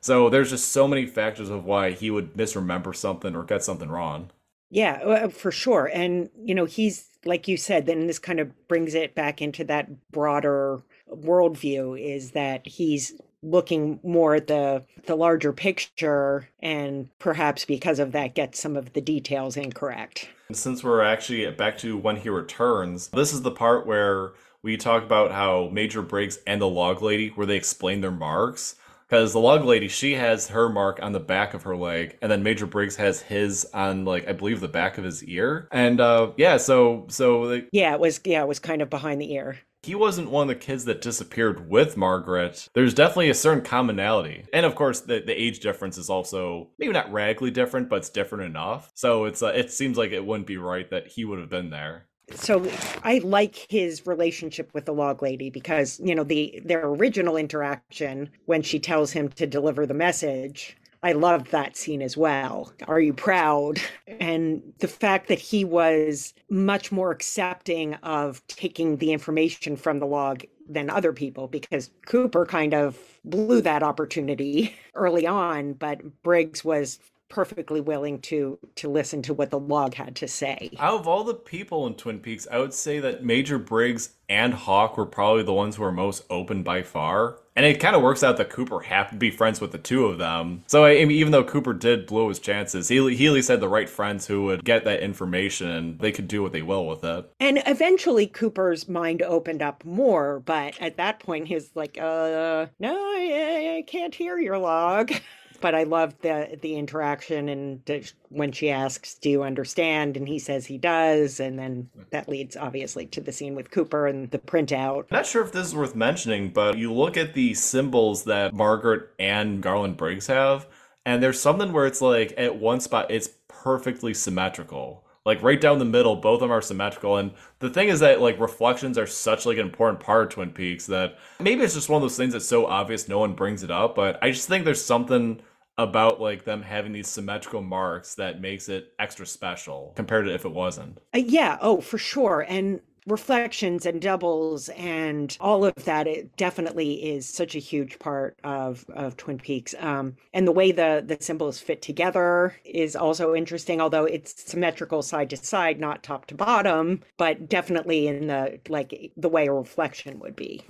So 0.05 0.29
there's 0.29 0.51
just 0.51 0.71
so 0.71 0.87
many 0.87 1.07
factors 1.07 1.49
of 1.49 1.65
why 1.65 1.89
he 1.89 2.11
would 2.11 2.37
misremember 2.37 2.93
something 2.93 3.35
or 3.35 3.41
get 3.43 3.63
something 3.63 3.89
wrong. 3.89 4.29
Yeah, 4.69 5.01
uh, 5.03 5.29
for 5.29 5.51
sure. 5.51 5.89
And, 5.91 6.29
you 6.37 6.53
know, 6.53 6.65
he's, 6.65 7.09
like 7.25 7.47
you 7.47 7.57
said, 7.57 7.87
then 7.87 8.05
this 8.05 8.19
kind 8.19 8.39
of 8.39 8.67
brings 8.67 8.93
it 8.93 9.15
back 9.15 9.41
into 9.41 9.63
that 9.63 10.11
broader 10.11 10.83
worldview 11.11 11.99
is 11.99 12.31
that 12.31 12.67
he's 12.67 13.19
looking 13.41 13.99
more 14.03 14.35
at 14.35 14.45
the 14.45 14.83
the 15.07 15.15
larger 15.15 15.51
picture 15.51 16.49
and 16.59 17.09
perhaps 17.17 17.65
because 17.65 17.97
of 17.97 18.11
that 18.11 18.35
gets 18.35 18.59
some 18.59 18.75
of 18.75 18.93
the 18.93 19.01
details 19.01 19.57
incorrect. 19.57 20.29
Since 20.51 20.83
we're 20.83 21.01
actually 21.01 21.49
back 21.49 21.79
to 21.79 21.97
when 21.97 22.17
he 22.17 22.29
returns, 22.29 23.07
this 23.07 23.33
is 23.33 23.41
the 23.41 23.49
part 23.49 23.87
where 23.87 24.33
we 24.61 24.77
talk 24.77 25.01
about 25.01 25.31
how 25.31 25.69
Major 25.71 26.03
Briggs 26.03 26.37
and 26.45 26.61
the 26.61 26.67
log 26.67 27.01
lady 27.01 27.29
where 27.29 27.47
they 27.47 27.57
explain 27.57 28.01
their 28.01 28.11
marks 28.11 28.75
because 29.09 29.33
the 29.33 29.39
log 29.39 29.63
lady 29.63 29.87
she 29.87 30.13
has 30.13 30.47
her 30.47 30.69
mark 30.69 30.99
on 31.01 31.11
the 31.11 31.19
back 31.19 31.53
of 31.53 31.63
her 31.63 31.75
leg 31.75 32.17
and 32.21 32.31
then 32.31 32.43
major 32.43 32.65
briggs 32.65 32.95
has 32.95 33.21
his 33.21 33.65
on 33.73 34.05
like 34.05 34.27
i 34.27 34.31
believe 34.31 34.59
the 34.59 34.67
back 34.67 34.97
of 34.97 35.03
his 35.03 35.23
ear 35.23 35.67
and 35.71 35.99
uh 35.99 36.31
yeah 36.37 36.57
so 36.57 37.05
so 37.09 37.41
like, 37.41 37.69
yeah 37.71 37.93
it 37.93 37.99
was 37.99 38.19
yeah 38.25 38.41
it 38.41 38.47
was 38.47 38.59
kind 38.59 38.81
of 38.81 38.89
behind 38.89 39.21
the 39.21 39.33
ear 39.33 39.57
he 39.85 39.93
wasn't 39.93 40.31
one 40.31 40.43
of 40.43 40.47
the 40.47 40.55
kids 40.55 40.85
that 40.85 41.01
disappeared 41.01 41.69
with 41.69 41.95
Margaret. 41.95 42.67
There's 42.73 42.95
definitely 42.95 43.29
a 43.29 43.35
certain 43.35 43.63
commonality. 43.63 44.43
And 44.51 44.65
of 44.65 44.73
course, 44.73 45.01
the, 45.01 45.19
the 45.19 45.39
age 45.39 45.59
difference 45.59 45.99
is 45.99 46.09
also 46.09 46.69
maybe 46.79 46.91
not 46.91 47.13
radically 47.13 47.51
different, 47.51 47.87
but 47.87 47.97
it's 47.97 48.09
different 48.09 48.45
enough. 48.45 48.91
So 48.95 49.25
it's 49.25 49.43
uh, 49.43 49.53
it 49.55 49.71
seems 49.71 49.95
like 49.95 50.11
it 50.11 50.25
wouldn't 50.25 50.47
be 50.47 50.57
right 50.57 50.89
that 50.89 51.09
he 51.09 51.23
would 51.23 51.37
have 51.37 51.51
been 51.51 51.69
there 51.69 52.07
so 52.33 52.69
I 53.03 53.19
like 53.19 53.55
his 53.69 54.05
relationship 54.07 54.73
with 54.73 54.85
the 54.85 54.93
log 54.93 55.21
lady 55.21 55.49
because 55.49 55.99
you 56.03 56.15
know 56.15 56.23
the 56.23 56.61
their 56.65 56.85
original 56.85 57.37
interaction 57.37 58.29
when 58.45 58.61
she 58.61 58.79
tells 58.79 59.11
him 59.11 59.29
to 59.29 59.47
deliver 59.47 59.85
the 59.85 59.93
message. 59.93 60.77
I 61.03 61.11
love 61.11 61.51
that 61.51 61.77
scene 61.77 62.01
as 62.01 62.17
well. 62.17 62.73
Are 62.87 62.99
you 62.99 63.13
proud? 63.13 63.79
And 64.07 64.63
the 64.79 64.87
fact 64.87 65.27
that 65.27 65.37
he 65.37 65.63
was 65.63 66.33
much 66.49 66.91
more 66.91 67.11
accepting 67.11 67.93
of 67.95 68.41
taking 68.47 68.97
the 68.97 69.11
information 69.11 69.75
from 69.75 69.99
the 69.99 70.07
log 70.07 70.45
than 70.67 70.89
other 70.89 71.13
people 71.13 71.47
because 71.47 71.91
Cooper 72.07 72.43
kind 72.47 72.73
of 72.73 72.97
blew 73.23 73.61
that 73.61 73.83
opportunity 73.83 74.75
early 74.95 75.27
on, 75.27 75.73
but 75.73 76.23
Briggs 76.23 76.65
was 76.65 76.99
perfectly 77.35 77.81
willing 77.81 78.17
to 78.17 78.57
to 78.75 78.87
listen 78.87 79.21
to 79.21 79.33
what 79.33 79.51
the 79.51 79.59
log 79.59 79.93
had 79.93 80.15
to 80.15 80.25
say. 80.25 80.71
Out 80.79 81.01
of 81.01 81.05
all 81.05 81.25
the 81.25 81.33
people 81.33 81.85
in 81.85 81.95
Twin 81.95 82.19
Peaks, 82.19 82.47
I 82.49 82.59
would 82.59 82.73
say 82.73 82.99
that 83.01 83.25
Major 83.25 83.59
Briggs 83.59 84.11
and 84.29 84.53
Hawk 84.53 84.95
were 84.95 85.05
probably 85.05 85.43
the 85.43 85.53
ones 85.53 85.75
who 85.75 85.83
were 85.83 85.91
most 85.91 86.23
open 86.29 86.63
by 86.63 86.81
far. 86.81 87.39
And 87.57 87.65
it 87.65 87.81
kind 87.81 87.93
of 87.95 88.01
works 88.01 88.23
out 88.23 88.37
that 88.37 88.49
Cooper 88.49 88.79
happened 88.79 89.19
to 89.19 89.25
be 89.25 89.31
friends 89.31 89.59
with 89.59 89.73
the 89.73 89.77
two 89.77 90.05
of 90.05 90.17
them. 90.17 90.63
So 90.67 90.85
I 90.85 91.03
mean, 91.03 91.11
even 91.11 91.33
though 91.33 91.43
Cooper 91.43 91.73
did 91.73 92.05
blow 92.05 92.29
his 92.29 92.39
chances, 92.39 92.87
he, 92.87 93.15
he 93.15 93.27
at 93.27 93.33
least 93.33 93.49
had 93.49 93.59
the 93.59 93.67
right 93.67 93.89
friends 93.89 94.27
who 94.27 94.45
would 94.45 94.63
get 94.63 94.85
that 94.85 95.01
information 95.01 95.67
and 95.67 95.99
they 95.99 96.13
could 96.13 96.29
do 96.29 96.41
what 96.41 96.53
they 96.53 96.61
will 96.61 96.87
with 96.87 97.03
it. 97.03 97.29
And 97.41 97.61
eventually 97.65 98.27
Cooper's 98.27 98.87
mind 98.87 99.21
opened 99.21 99.61
up 99.61 99.83
more, 99.83 100.39
but 100.39 100.81
at 100.81 100.95
that 100.97 101.19
point 101.19 101.49
he's 101.49 101.71
like, 101.75 101.97
uh, 101.97 102.67
no, 102.79 102.95
I, 102.95 103.75
I 103.77 103.83
can't 103.85 104.15
hear 104.15 104.37
your 104.39 104.57
log. 104.57 105.11
but 105.59 105.75
I 105.75 105.83
love 105.83 106.15
the 106.21 106.57
the 106.61 106.75
interaction 106.75 107.49
and 107.49 107.81
when 108.29 108.51
she 108.51 108.69
asks, 108.69 109.15
"Do 109.15 109.29
you 109.29 109.43
understand?" 109.43 110.17
and 110.17 110.27
he 110.27 110.39
says 110.39 110.65
he 110.65 110.77
does, 110.77 111.39
and 111.39 111.57
then 111.57 111.89
that 112.11 112.27
leads 112.29 112.57
obviously 112.57 113.05
to 113.07 113.21
the 113.21 113.31
scene 113.31 113.55
with 113.55 113.71
Cooper 113.71 114.07
and 114.07 114.29
the 114.31 114.39
printout. 114.39 115.09
Not 115.11 115.25
sure 115.25 115.43
if 115.43 115.51
this 115.51 115.67
is 115.67 115.75
worth 115.75 115.95
mentioning, 115.95 116.49
but 116.49 116.77
you 116.77 116.91
look 116.93 117.17
at 117.17 117.33
the 117.33 117.53
symbols 117.53 118.25
that 118.25 118.53
Margaret 118.53 119.09
and 119.19 119.61
Garland 119.61 119.97
Briggs 119.97 120.27
have, 120.27 120.67
and 121.05 121.21
there's 121.23 121.39
something 121.39 121.71
where 121.71 121.85
it's 121.85 122.01
like 122.01 122.33
at 122.37 122.57
one 122.57 122.79
spot 122.79 123.09
it's 123.09 123.29
perfectly 123.47 124.13
symmetrical 124.13 125.04
like 125.25 125.41
right 125.41 125.59
down 125.59 125.79
the 125.79 125.85
middle 125.85 126.15
both 126.15 126.35
of 126.35 126.41
them 126.41 126.51
are 126.51 126.61
symmetrical 126.61 127.17
and 127.17 127.31
the 127.59 127.69
thing 127.69 127.89
is 127.89 127.99
that 127.99 128.21
like 128.21 128.39
reflections 128.39 128.97
are 128.97 129.07
such 129.07 129.45
like 129.45 129.57
an 129.57 129.65
important 129.65 129.99
part 129.99 130.27
of 130.27 130.29
twin 130.29 130.51
peaks 130.51 130.85
that 130.85 131.17
maybe 131.39 131.63
it's 131.63 131.73
just 131.73 131.89
one 131.89 131.97
of 131.97 132.01
those 132.01 132.17
things 132.17 132.33
that's 132.33 132.47
so 132.47 132.65
obvious 132.65 133.07
no 133.07 133.19
one 133.19 133.33
brings 133.33 133.63
it 133.63 133.71
up 133.71 133.95
but 133.95 134.17
i 134.21 134.31
just 134.31 134.47
think 134.47 134.63
there's 134.65 134.83
something 134.83 135.41
about 135.77 136.21
like 136.21 136.45
them 136.45 136.61
having 136.61 136.93
these 136.93 137.07
symmetrical 137.07 137.61
marks 137.61 138.15
that 138.15 138.39
makes 138.39 138.69
it 138.69 138.93
extra 138.99 139.25
special 139.25 139.93
compared 139.95 140.25
to 140.25 140.33
if 140.33 140.45
it 140.45 140.51
wasn't. 140.51 140.99
Uh, 141.13 141.17
yeah, 141.17 141.57
oh, 141.61 141.81
for 141.81 141.97
sure. 141.97 142.45
And 142.47 142.79
reflections 143.07 143.85
and 143.85 144.01
doubles 144.01 144.69
and 144.69 145.37
all 145.39 145.63
of 145.63 145.75
that 145.85 146.07
it 146.07 146.35
definitely 146.37 146.93
is 147.13 147.27
such 147.27 147.55
a 147.55 147.59
huge 147.59 147.99
part 147.99 148.35
of 148.43 148.83
of 148.89 149.15
twin 149.17 149.37
peaks. 149.37 149.75
Um 149.79 150.15
and 150.33 150.47
the 150.47 150.51
way 150.51 150.71
the 150.71 151.03
the 151.05 151.17
symbols 151.21 151.59
fit 151.59 151.81
together 151.83 152.55
is 152.65 152.95
also 152.95 153.35
interesting 153.35 153.79
although 153.79 154.05
it's 154.05 154.49
symmetrical 154.49 155.01
side 155.03 155.29
to 155.29 155.37
side 155.37 155.79
not 155.79 156.01
top 156.03 156.25
to 156.27 156.35
bottom 156.35 157.01
but 157.17 157.47
definitely 157.47 158.07
in 158.07 158.27
the 158.27 158.59
like 158.69 159.11
the 159.15 159.29
way 159.29 159.47
a 159.47 159.53
reflection 159.53 160.19
would 160.19 160.35
be 160.35 160.63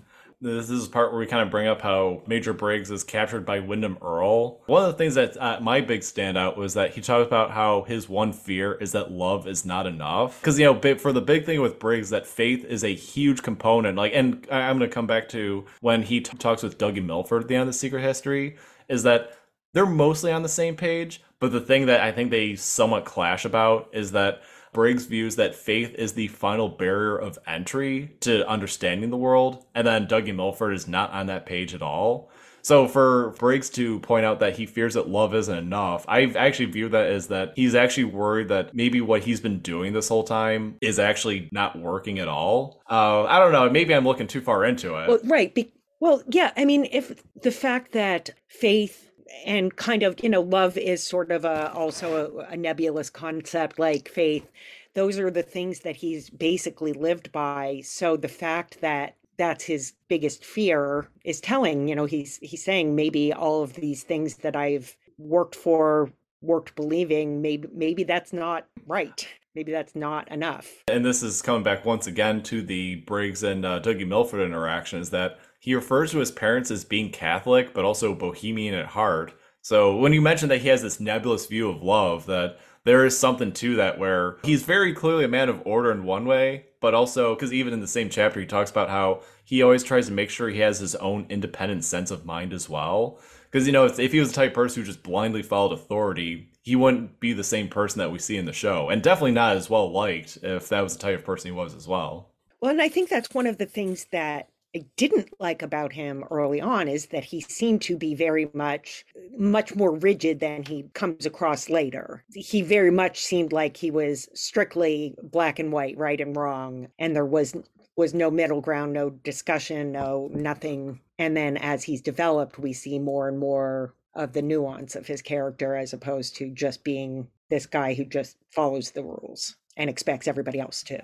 this 0.45 0.69
is 0.69 0.88
part 0.88 1.12
where 1.12 1.19
we 1.19 1.25
kind 1.25 1.41
of 1.41 1.49
bring 1.49 1.67
up 1.67 1.81
how 1.81 2.21
Major 2.27 2.53
Briggs 2.53 2.91
is 2.91 3.03
captured 3.03 3.45
by 3.45 3.60
Windom 3.60 3.97
Earle. 4.01 4.62
One 4.67 4.84
of 4.84 4.91
the 4.91 4.97
things 4.97 5.15
that 5.15 5.36
uh, 5.38 5.60
my 5.60 5.81
big 5.81 6.01
standout 6.01 6.55
was 6.55 6.75
that 6.75 6.93
he 6.93 7.01
talked 7.01 7.25
about 7.25 7.51
how 7.51 7.84
his 7.84 8.08
one 8.08 8.31
fear 8.31 8.73
is 8.75 8.91
that 8.91 9.12
love 9.12 9.47
is 9.47 9.65
not 9.65 9.88
enough. 9.88 10.39
Because 10.39 10.60
you 10.60 10.65
know, 10.65 10.97
for 10.97 11.12
the 11.12 11.21
big 11.21 11.45
thing 11.45 11.62
with 11.62 11.79
Briggs, 11.79 12.12
that 12.12 12.27
faith 12.27 12.63
is 12.63 12.84
a 12.84 12.93
huge 12.93 13.41
component. 13.41 13.97
Like, 13.97 14.12
and 14.13 14.45
I'm 14.51 14.77
going 14.77 14.89
to 14.89 14.93
come 14.93 15.08
back 15.08 15.29
to 15.29 15.65
when 15.81 16.03
he 16.03 16.21
t- 16.21 16.38
talks 16.38 16.62
with 16.62 16.77
Dougie 16.77 17.03
Milford 17.03 17.43
at 17.43 17.47
the 17.47 17.55
end 17.55 17.62
of 17.63 17.67
the 17.67 17.73
Secret 17.73 18.01
History, 18.01 18.58
is 18.88 19.03
that 19.03 19.36
they're 19.73 19.86
mostly 19.86 20.31
on 20.31 20.43
the 20.43 20.49
same 20.49 20.75
page. 20.75 21.21
But 21.39 21.51
the 21.51 21.62
thing 21.62 21.88
that 21.88 22.01
I 22.01 22.12
think 22.12 22.31
they 22.31 22.55
somewhat 22.55 23.05
clash 23.05 23.45
about 23.45 23.89
is 23.93 24.12
that 24.12 24.41
Briggs 24.75 25.05
views 25.05 25.38
that 25.38 25.55
faith 25.55 25.95
is 25.95 26.11
the 26.11 26.27
final 26.27 26.67
barrier 26.67 27.15
of 27.17 27.39
entry 27.47 28.17
to 28.19 28.45
understanding 28.45 29.09
the 29.09 29.15
world, 29.15 29.65
and 29.73 29.88
then 29.88 30.05
Dougie 30.05 30.35
Milford 30.35 30.73
is 30.73 30.85
not 30.85 31.11
on 31.11 31.27
that 31.27 31.45
page 31.45 31.73
at 31.73 31.81
all. 31.81 32.29
So 32.61 32.85
for 32.85 33.29
Briggs 33.39 33.69
to 33.69 34.01
point 34.01 34.25
out 34.25 34.41
that 34.41 34.57
he 34.57 34.65
fears 34.65 34.95
that 34.95 35.07
love 35.07 35.33
isn't 35.33 35.57
enough, 35.57 36.03
I've 36.09 36.35
actually 36.35 36.65
view 36.65 36.89
that 36.89 37.05
as 37.05 37.27
that 37.27 37.53
he's 37.55 37.73
actually 37.73 38.05
worried 38.05 38.49
that 38.49 38.75
maybe 38.75 38.99
what 38.99 39.23
he's 39.23 39.39
been 39.39 39.59
doing 39.59 39.93
this 39.93 40.09
whole 40.09 40.23
time 40.23 40.75
is 40.81 40.99
actually 40.99 41.47
not 41.53 41.79
working 41.79 42.19
at 42.19 42.27
all. 42.27 42.81
Uh, 42.89 43.23
I 43.23 43.39
don't 43.39 43.53
know. 43.53 43.69
Maybe 43.69 43.95
I'm 43.95 44.03
looking 44.03 44.27
too 44.27 44.41
far 44.41 44.65
into 44.65 44.97
it. 44.97 45.07
Well, 45.07 45.19
right. 45.23 45.55
Be- 45.55 45.71
well, 46.01 46.21
yeah. 46.29 46.51
I 46.57 46.65
mean, 46.65 46.89
if 46.91 47.23
the 47.41 47.51
fact 47.51 47.93
that 47.93 48.31
faith 48.49 49.04
and 49.45 49.76
kind 49.76 50.04
of 50.04 50.21
you 50.24 50.30
know 50.30 50.41
love 50.41 50.78
is 50.78 51.04
sort 51.04 51.32
of 51.32 51.45
a 51.45 51.71
also 51.74 52.32
a, 52.38 52.54
a 52.54 52.58
nebulous 52.58 53.10
concept 53.10 53.80
like 53.80 54.10
faith. 54.10 54.50
Those 54.93 55.19
are 55.19 55.32
the 55.32 55.43
things 55.43 55.82
that 55.82 55.98
he's 55.98 56.30
basically 56.30 56.93
lived 56.93 57.32
by. 57.32 57.82
So 57.84 58.15
the 58.15 58.30
fact 58.30 58.80
that 58.82 59.15
that's 59.38 59.65
his 59.65 59.93
biggest 60.08 60.45
fear 60.45 61.08
is 61.24 61.41
telling 61.41 61.88
you 61.88 61.95
know 61.95 62.06
he's 62.06 62.38
he's 62.38 62.63
saying 62.63 62.95
maybe 62.95 63.34
all 63.34 63.63
of 63.63 63.74
these 63.74 64.04
things 64.04 64.38
that 64.38 64.56
i've 64.56 64.95
worked 65.17 65.56
for 65.56 66.10
worked 66.41 66.76
believing 66.76 67.41
maybe 67.41 67.67
maybe 67.74 68.04
that's 68.04 68.34
not 68.34 68.67
right 68.86 69.28
maybe 69.55 69.71
that's 69.71 69.95
not 69.95 70.29
enough 70.31 70.83
and 70.87 71.05
this 71.05 71.23
is 71.23 71.41
coming 71.41 71.63
back 71.63 71.85
once 71.85 72.07
again 72.07 72.43
to 72.43 72.61
the 72.61 72.95
briggs 72.95 73.43
and 73.43 73.65
uh, 73.65 73.79
dougie 73.79 74.07
milford 74.07 74.41
interaction 74.41 74.99
is 74.99 75.09
that 75.09 75.39
he 75.59 75.73
refers 75.73 76.11
to 76.11 76.19
his 76.19 76.31
parents 76.31 76.69
as 76.69 76.83
being 76.83 77.09
catholic 77.09 77.73
but 77.73 77.85
also 77.85 78.13
bohemian 78.13 78.73
at 78.73 78.87
heart 78.87 79.33
so 79.61 79.95
when 79.95 80.13
you 80.13 80.21
mentioned 80.21 80.51
that 80.51 80.61
he 80.61 80.67
has 80.67 80.81
this 80.81 80.99
nebulous 80.99 81.45
view 81.47 81.69
of 81.69 81.81
love 81.81 82.25
that 82.25 82.59
there 82.85 83.03
is 83.03 83.17
something 83.17 83.51
to 83.51 83.75
that 83.75 83.97
where 83.99 84.37
he's 84.43 84.63
very 84.63 84.93
clearly 84.93 85.25
a 85.25 85.27
man 85.27 85.49
of 85.49 85.61
order 85.65 85.91
in 85.91 86.03
one 86.03 86.25
way, 86.25 86.67
but 86.79 86.93
also 86.93 87.33
because 87.35 87.51
even 87.51 87.73
in 87.73 87.81
the 87.81 87.87
same 87.87 88.09
chapter 88.09 88.39
he 88.39 88.45
talks 88.45 88.71
about 88.71 88.89
how 88.89 89.21
he 89.43 89.61
always 89.61 89.83
tries 89.83 90.05
to 90.05 90.13
make 90.13 90.29
sure 90.29 90.49
he 90.49 90.59
has 90.59 90.79
his 90.79 90.95
own 90.95 91.25
independent 91.29 91.83
sense 91.83 92.11
of 92.11 92.25
mind 92.25 92.53
as 92.53 92.69
well. 92.69 93.19
Because 93.51 93.65
you 93.65 93.73
know, 93.73 93.85
if, 93.85 93.99
if 93.99 94.11
he 94.11 94.19
was 94.19 94.29
the 94.29 94.35
type 94.35 94.53
person 94.53 94.81
who 94.81 94.85
just 94.85 95.01
blindly 95.01 95.41
followed 95.41 95.73
authority, 95.73 96.51
he 96.65 96.75
wouldn't 96.75 97.19
be 97.19 97.32
the 97.32 97.43
same 97.43 97.69
person 97.69 97.99
that 97.99 98.12
we 98.12 98.17
see 98.17 98.38
in 98.38 98.45
the 98.45 98.51
show, 98.51 98.89
and 98.89 99.04
definitely 99.04 99.32
not 99.32 99.56
as 99.56 99.69
well 99.69 99.91
liked 99.91 100.39
if 100.41 100.67
that 100.69 100.82
was 100.82 100.93
the 100.97 100.99
type 100.99 101.19
of 101.19 101.23
person 101.23 101.51
he 101.51 101.58
was 101.58 101.75
as 101.75 101.88
well. 101.88 102.32
Well, 102.60 102.71
and 102.71 102.82
I 102.82 102.89
think 102.89 103.08
that's 103.08 103.36
one 103.36 103.45
of 103.45 103.60
the 103.60 103.67
things 103.67 104.08
that 104.12 104.49
I 104.75 104.84
didn't 104.97 105.30
like 105.39 105.62
about 105.62 105.93
him 105.93 106.23
early 106.32 106.60
on 106.60 106.88
is 106.88 107.06
that 107.08 107.23
he 107.23 107.39
seemed 107.39 107.84
to 107.84 107.95
be 107.95 108.15
very 108.15 108.49
much 108.54 109.06
much 109.38 109.75
more 109.75 109.95
rigid 109.95 110.39
than 110.39 110.63
he 110.63 110.89
comes 110.93 111.28
across 111.28 111.69
later. 111.69 112.25
He 112.34 112.63
very 112.63 112.91
much 112.91 113.23
seemed 113.23 113.54
like 113.54 113.78
he 113.78 113.91
was 113.91 114.28
strictly 114.34 115.15
black 115.21 115.60
and 115.60 115.71
white, 115.71 115.97
right 115.97 116.19
and 116.19 116.36
wrong, 116.36 116.88
and 116.97 117.15
there 117.15 117.28
was 117.28 117.56
was 117.95 118.15
no 118.15 118.32
middle 118.32 118.60
ground, 118.60 118.91
no 118.91 119.12
discussion, 119.12 119.91
no 119.91 120.32
nothing. 120.34 120.99
And 121.19 121.38
then 121.38 121.58
as 121.58 121.84
he's 121.84 122.01
developed, 122.01 122.58
we 122.58 122.73
see 122.73 122.97
more 122.97 123.28
and 123.30 123.38
more 123.38 123.93
of 124.15 124.34
the 124.34 124.41
nuance 124.41 124.95
of 124.95 125.08
his 125.08 125.21
character 125.21 125.75
as 125.75 125.93
opposed 125.93 126.36
to 126.38 126.49
just 126.49 126.84
being 126.84 127.28
this 127.49 127.65
guy 127.65 127.93
who 127.93 128.06
just 128.06 128.38
follows 128.51 128.91
the 128.91 129.04
rules 129.04 129.56
and 129.78 129.89
expects 129.89 130.28
everybody 130.28 130.60
else 130.60 130.84
to. 130.84 130.99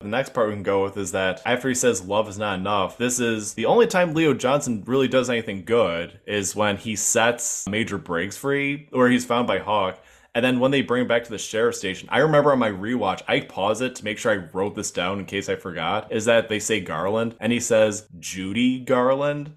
The 0.00 0.08
next 0.08 0.34
part 0.34 0.48
we 0.48 0.54
can 0.54 0.62
go 0.62 0.82
with 0.82 0.96
is 0.96 1.12
that 1.12 1.40
after 1.46 1.68
he 1.68 1.74
says 1.74 2.04
love 2.04 2.28
is 2.28 2.38
not 2.38 2.58
enough, 2.58 2.98
this 2.98 3.20
is 3.20 3.54
the 3.54 3.66
only 3.66 3.86
time 3.86 4.12
Leo 4.12 4.34
Johnson 4.34 4.82
really 4.86 5.08
does 5.08 5.30
anything 5.30 5.64
good 5.64 6.20
is 6.26 6.56
when 6.56 6.76
he 6.76 6.96
sets 6.96 7.68
Major 7.68 7.96
Briggs 7.96 8.36
free, 8.36 8.88
or 8.92 9.08
he's 9.08 9.24
found 9.24 9.46
by 9.46 9.58
Hawk. 9.58 9.98
And 10.34 10.44
then 10.44 10.58
when 10.58 10.72
they 10.72 10.82
bring 10.82 11.02
him 11.02 11.08
back 11.08 11.22
to 11.24 11.30
the 11.30 11.38
sheriff 11.38 11.76
station, 11.76 12.08
I 12.10 12.18
remember 12.18 12.50
on 12.50 12.58
my 12.58 12.70
rewatch, 12.70 13.22
I 13.28 13.40
pause 13.40 13.80
it 13.80 13.94
to 13.96 14.04
make 14.04 14.18
sure 14.18 14.32
I 14.32 14.48
wrote 14.52 14.74
this 14.74 14.90
down 14.90 15.20
in 15.20 15.26
case 15.26 15.48
I 15.48 15.54
forgot, 15.54 16.10
is 16.10 16.24
that 16.24 16.48
they 16.48 16.58
say 16.58 16.80
Garland 16.80 17.36
and 17.38 17.52
he 17.52 17.60
says 17.60 18.08
Judy 18.18 18.80
Garland. 18.80 19.54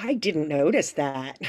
I 0.00 0.14
didn't 0.14 0.48
notice 0.48 0.92
that. 0.92 1.38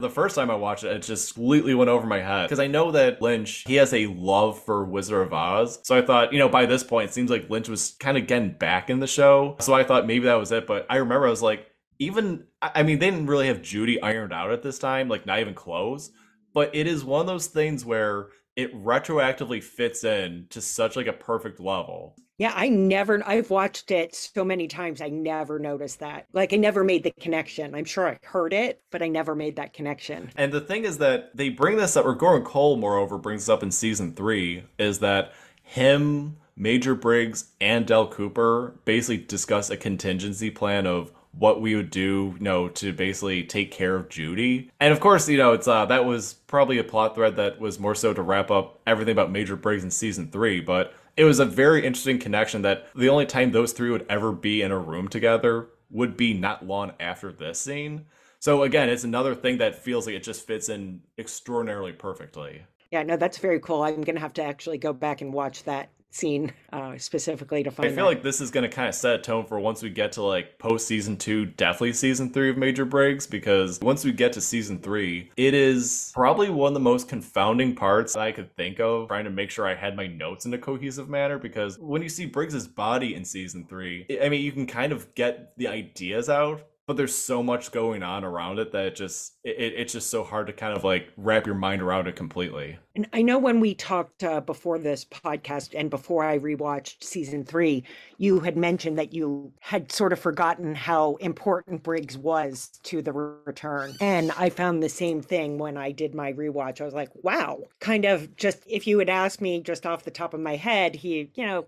The 0.00 0.08
first 0.08 0.36
time 0.36 0.48
I 0.48 0.54
watched 0.54 0.84
it, 0.84 0.92
it 0.92 1.02
just 1.02 1.34
completely 1.34 1.74
went 1.74 1.90
over 1.90 2.06
my 2.06 2.20
head. 2.20 2.44
Because 2.44 2.60
I 2.60 2.68
know 2.68 2.92
that 2.92 3.20
Lynch, 3.20 3.64
he 3.66 3.74
has 3.74 3.92
a 3.92 4.06
love 4.06 4.62
for 4.62 4.84
Wizard 4.84 5.26
of 5.26 5.32
Oz. 5.32 5.80
So 5.82 5.98
I 5.98 6.02
thought, 6.02 6.32
you 6.32 6.38
know, 6.38 6.48
by 6.48 6.66
this 6.66 6.84
point, 6.84 7.10
it 7.10 7.12
seems 7.12 7.32
like 7.32 7.50
Lynch 7.50 7.68
was 7.68 7.96
kind 7.98 8.16
of 8.16 8.28
getting 8.28 8.52
back 8.52 8.90
in 8.90 9.00
the 9.00 9.08
show. 9.08 9.56
So 9.58 9.74
I 9.74 9.82
thought 9.82 10.06
maybe 10.06 10.26
that 10.26 10.36
was 10.36 10.52
it. 10.52 10.68
But 10.68 10.86
I 10.88 10.98
remember 10.98 11.26
I 11.26 11.30
was 11.30 11.42
like, 11.42 11.66
even, 11.98 12.44
I 12.62 12.84
mean, 12.84 13.00
they 13.00 13.10
didn't 13.10 13.26
really 13.26 13.48
have 13.48 13.60
Judy 13.60 14.00
ironed 14.00 14.32
out 14.32 14.52
at 14.52 14.62
this 14.62 14.78
time, 14.78 15.08
like 15.08 15.26
not 15.26 15.40
even 15.40 15.54
close. 15.54 16.12
But 16.54 16.76
it 16.76 16.86
is 16.86 17.04
one 17.04 17.22
of 17.22 17.26
those 17.26 17.48
things 17.48 17.84
where 17.84 18.28
it 18.58 18.74
retroactively 18.74 19.62
fits 19.62 20.02
in 20.02 20.44
to 20.50 20.60
such 20.60 20.96
like 20.96 21.06
a 21.06 21.12
perfect 21.12 21.60
level. 21.60 22.16
Yeah, 22.38 22.52
I 22.56 22.68
never, 22.68 23.22
I've 23.24 23.50
watched 23.50 23.92
it 23.92 24.16
so 24.16 24.44
many 24.44 24.66
times. 24.66 25.00
I 25.00 25.10
never 25.10 25.60
noticed 25.60 26.00
that. 26.00 26.26
Like, 26.32 26.52
I 26.52 26.56
never 26.56 26.82
made 26.82 27.04
the 27.04 27.12
connection. 27.20 27.72
I'm 27.72 27.84
sure 27.84 28.08
I 28.08 28.18
heard 28.24 28.52
it, 28.52 28.82
but 28.90 29.00
I 29.00 29.06
never 29.06 29.36
made 29.36 29.54
that 29.56 29.72
connection. 29.72 30.30
And 30.34 30.52
the 30.52 30.60
thing 30.60 30.84
is 30.84 30.98
that 30.98 31.36
they 31.36 31.50
bring 31.50 31.76
this 31.76 31.96
up, 31.96 32.04
or 32.04 32.16
Gordon 32.16 32.44
Cole, 32.44 32.76
moreover, 32.76 33.16
brings 33.16 33.42
this 33.42 33.48
up 33.48 33.62
in 33.62 33.70
season 33.70 34.12
three, 34.12 34.64
is 34.76 34.98
that 34.98 35.32
him, 35.62 36.36
Major 36.56 36.96
Briggs, 36.96 37.52
and 37.60 37.86
Dale 37.86 38.08
Cooper 38.08 38.74
basically 38.84 39.18
discuss 39.18 39.70
a 39.70 39.76
contingency 39.76 40.50
plan 40.50 40.84
of 40.84 41.12
what 41.32 41.60
we 41.60 41.76
would 41.76 41.90
do, 41.90 42.34
you 42.38 42.44
know, 42.44 42.68
to 42.68 42.92
basically 42.92 43.44
take 43.44 43.70
care 43.70 43.94
of 43.94 44.08
Judy. 44.08 44.70
And 44.80 44.92
of 44.92 45.00
course, 45.00 45.28
you 45.28 45.38
know, 45.38 45.52
it's 45.52 45.68
uh 45.68 45.86
that 45.86 46.04
was 46.04 46.34
probably 46.34 46.78
a 46.78 46.84
plot 46.84 47.14
thread 47.14 47.36
that 47.36 47.60
was 47.60 47.78
more 47.78 47.94
so 47.94 48.12
to 48.12 48.22
wrap 48.22 48.50
up 48.50 48.80
everything 48.86 49.12
about 49.12 49.30
Major 49.30 49.56
Briggs 49.56 49.84
in 49.84 49.90
season 49.90 50.30
three, 50.30 50.60
but 50.60 50.94
it 51.16 51.24
was 51.24 51.40
a 51.40 51.44
very 51.44 51.84
interesting 51.84 52.18
connection 52.18 52.62
that 52.62 52.88
the 52.94 53.08
only 53.08 53.26
time 53.26 53.50
those 53.50 53.72
three 53.72 53.90
would 53.90 54.06
ever 54.08 54.32
be 54.32 54.62
in 54.62 54.70
a 54.70 54.78
room 54.78 55.08
together 55.08 55.68
would 55.90 56.16
be 56.16 56.34
not 56.34 56.66
long 56.66 56.92
after 57.00 57.32
this 57.32 57.60
scene. 57.60 58.06
So 58.40 58.62
again, 58.62 58.88
it's 58.88 59.04
another 59.04 59.34
thing 59.34 59.58
that 59.58 59.82
feels 59.82 60.06
like 60.06 60.14
it 60.14 60.22
just 60.22 60.46
fits 60.46 60.68
in 60.68 61.00
extraordinarily 61.18 61.92
perfectly. 61.92 62.62
Yeah, 62.90 63.02
no, 63.02 63.16
that's 63.16 63.38
very 63.38 63.58
cool. 63.58 63.82
I'm 63.82 64.02
going 64.02 64.14
to 64.14 64.20
have 64.20 64.32
to 64.34 64.44
actually 64.44 64.78
go 64.78 64.92
back 64.92 65.20
and 65.20 65.32
watch 65.32 65.64
that 65.64 65.90
scene 66.10 66.52
uh, 66.72 66.96
specifically 66.96 67.62
to 67.62 67.70
find. 67.70 67.88
I 67.88 67.94
feel 67.94 68.04
that. 68.04 68.10
like 68.10 68.22
this 68.22 68.40
is 68.40 68.50
going 68.50 68.68
to 68.68 68.74
kind 68.74 68.88
of 68.88 68.94
set 68.94 69.14
a 69.16 69.18
tone 69.18 69.44
for 69.44 69.60
once 69.60 69.82
we 69.82 69.90
get 69.90 70.12
to 70.12 70.22
like 70.22 70.58
post 70.58 70.86
season 70.86 71.16
two, 71.16 71.46
definitely 71.46 71.92
season 71.92 72.32
three 72.32 72.50
of 72.50 72.56
Major 72.56 72.84
Briggs, 72.84 73.26
because 73.26 73.78
once 73.80 74.04
we 74.04 74.12
get 74.12 74.32
to 74.34 74.40
season 74.40 74.78
three, 74.78 75.30
it 75.36 75.54
is 75.54 76.10
probably 76.14 76.50
one 76.50 76.68
of 76.68 76.74
the 76.74 76.80
most 76.80 77.08
confounding 77.08 77.74
parts 77.74 78.16
I 78.16 78.32
could 78.32 78.54
think 78.56 78.80
of, 78.80 79.08
trying 79.08 79.24
to 79.24 79.30
make 79.30 79.50
sure 79.50 79.66
I 79.66 79.74
had 79.74 79.96
my 79.96 80.06
notes 80.06 80.46
in 80.46 80.54
a 80.54 80.58
cohesive 80.58 81.08
manner. 81.08 81.38
Because 81.38 81.78
when 81.78 82.02
you 82.02 82.08
see 82.08 82.26
Briggs's 82.26 82.66
body 82.66 83.14
in 83.14 83.24
season 83.24 83.66
three, 83.68 84.06
I 84.22 84.28
mean, 84.28 84.42
you 84.42 84.52
can 84.52 84.66
kind 84.66 84.92
of 84.92 85.14
get 85.14 85.56
the 85.56 85.68
ideas 85.68 86.28
out, 86.28 86.62
but 86.88 86.96
there's 86.96 87.14
so 87.14 87.42
much 87.42 87.70
going 87.70 88.02
on 88.02 88.24
around 88.24 88.58
it 88.58 88.72
that 88.72 88.86
it 88.86 88.96
just 88.96 89.34
it, 89.44 89.74
it's 89.76 89.92
just 89.92 90.08
so 90.08 90.24
hard 90.24 90.46
to 90.46 90.54
kind 90.54 90.74
of 90.74 90.84
like 90.84 91.12
wrap 91.18 91.44
your 91.44 91.54
mind 91.54 91.82
around 91.82 92.08
it 92.08 92.16
completely 92.16 92.78
And 92.96 93.06
I 93.12 93.20
know 93.20 93.38
when 93.38 93.60
we 93.60 93.74
talked 93.74 94.24
uh, 94.24 94.40
before 94.40 94.78
this 94.78 95.04
podcast 95.04 95.78
and 95.78 95.90
before 95.90 96.24
I 96.24 96.38
rewatched 96.38 97.04
season 97.04 97.44
three, 97.44 97.84
you 98.16 98.40
had 98.40 98.56
mentioned 98.56 98.98
that 98.98 99.12
you 99.12 99.52
had 99.60 99.92
sort 99.92 100.14
of 100.14 100.18
forgotten 100.18 100.74
how 100.74 101.16
important 101.16 101.82
Briggs 101.82 102.16
was 102.16 102.70
to 102.84 103.02
the 103.02 103.12
return. 103.12 103.94
And 104.00 104.32
I 104.32 104.48
found 104.48 104.82
the 104.82 104.88
same 104.88 105.20
thing 105.20 105.58
when 105.58 105.76
I 105.76 105.92
did 105.92 106.14
my 106.14 106.32
rewatch. 106.32 106.80
I 106.80 106.84
was 106.84 106.94
like, 106.94 107.10
wow, 107.22 107.64
kind 107.80 108.06
of 108.06 108.34
just 108.36 108.64
if 108.66 108.86
you 108.86 108.98
had 108.98 109.10
asked 109.10 109.42
me 109.42 109.60
just 109.60 109.84
off 109.84 110.04
the 110.04 110.10
top 110.10 110.32
of 110.32 110.40
my 110.40 110.56
head, 110.56 110.96
he, 110.96 111.30
you 111.34 111.44
know, 111.44 111.66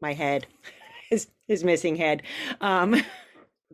my 0.00 0.12
head, 0.12 0.46
his, 1.10 1.26
his 1.48 1.64
missing 1.64 1.96
head. 1.96 2.22
Um, 2.60 2.94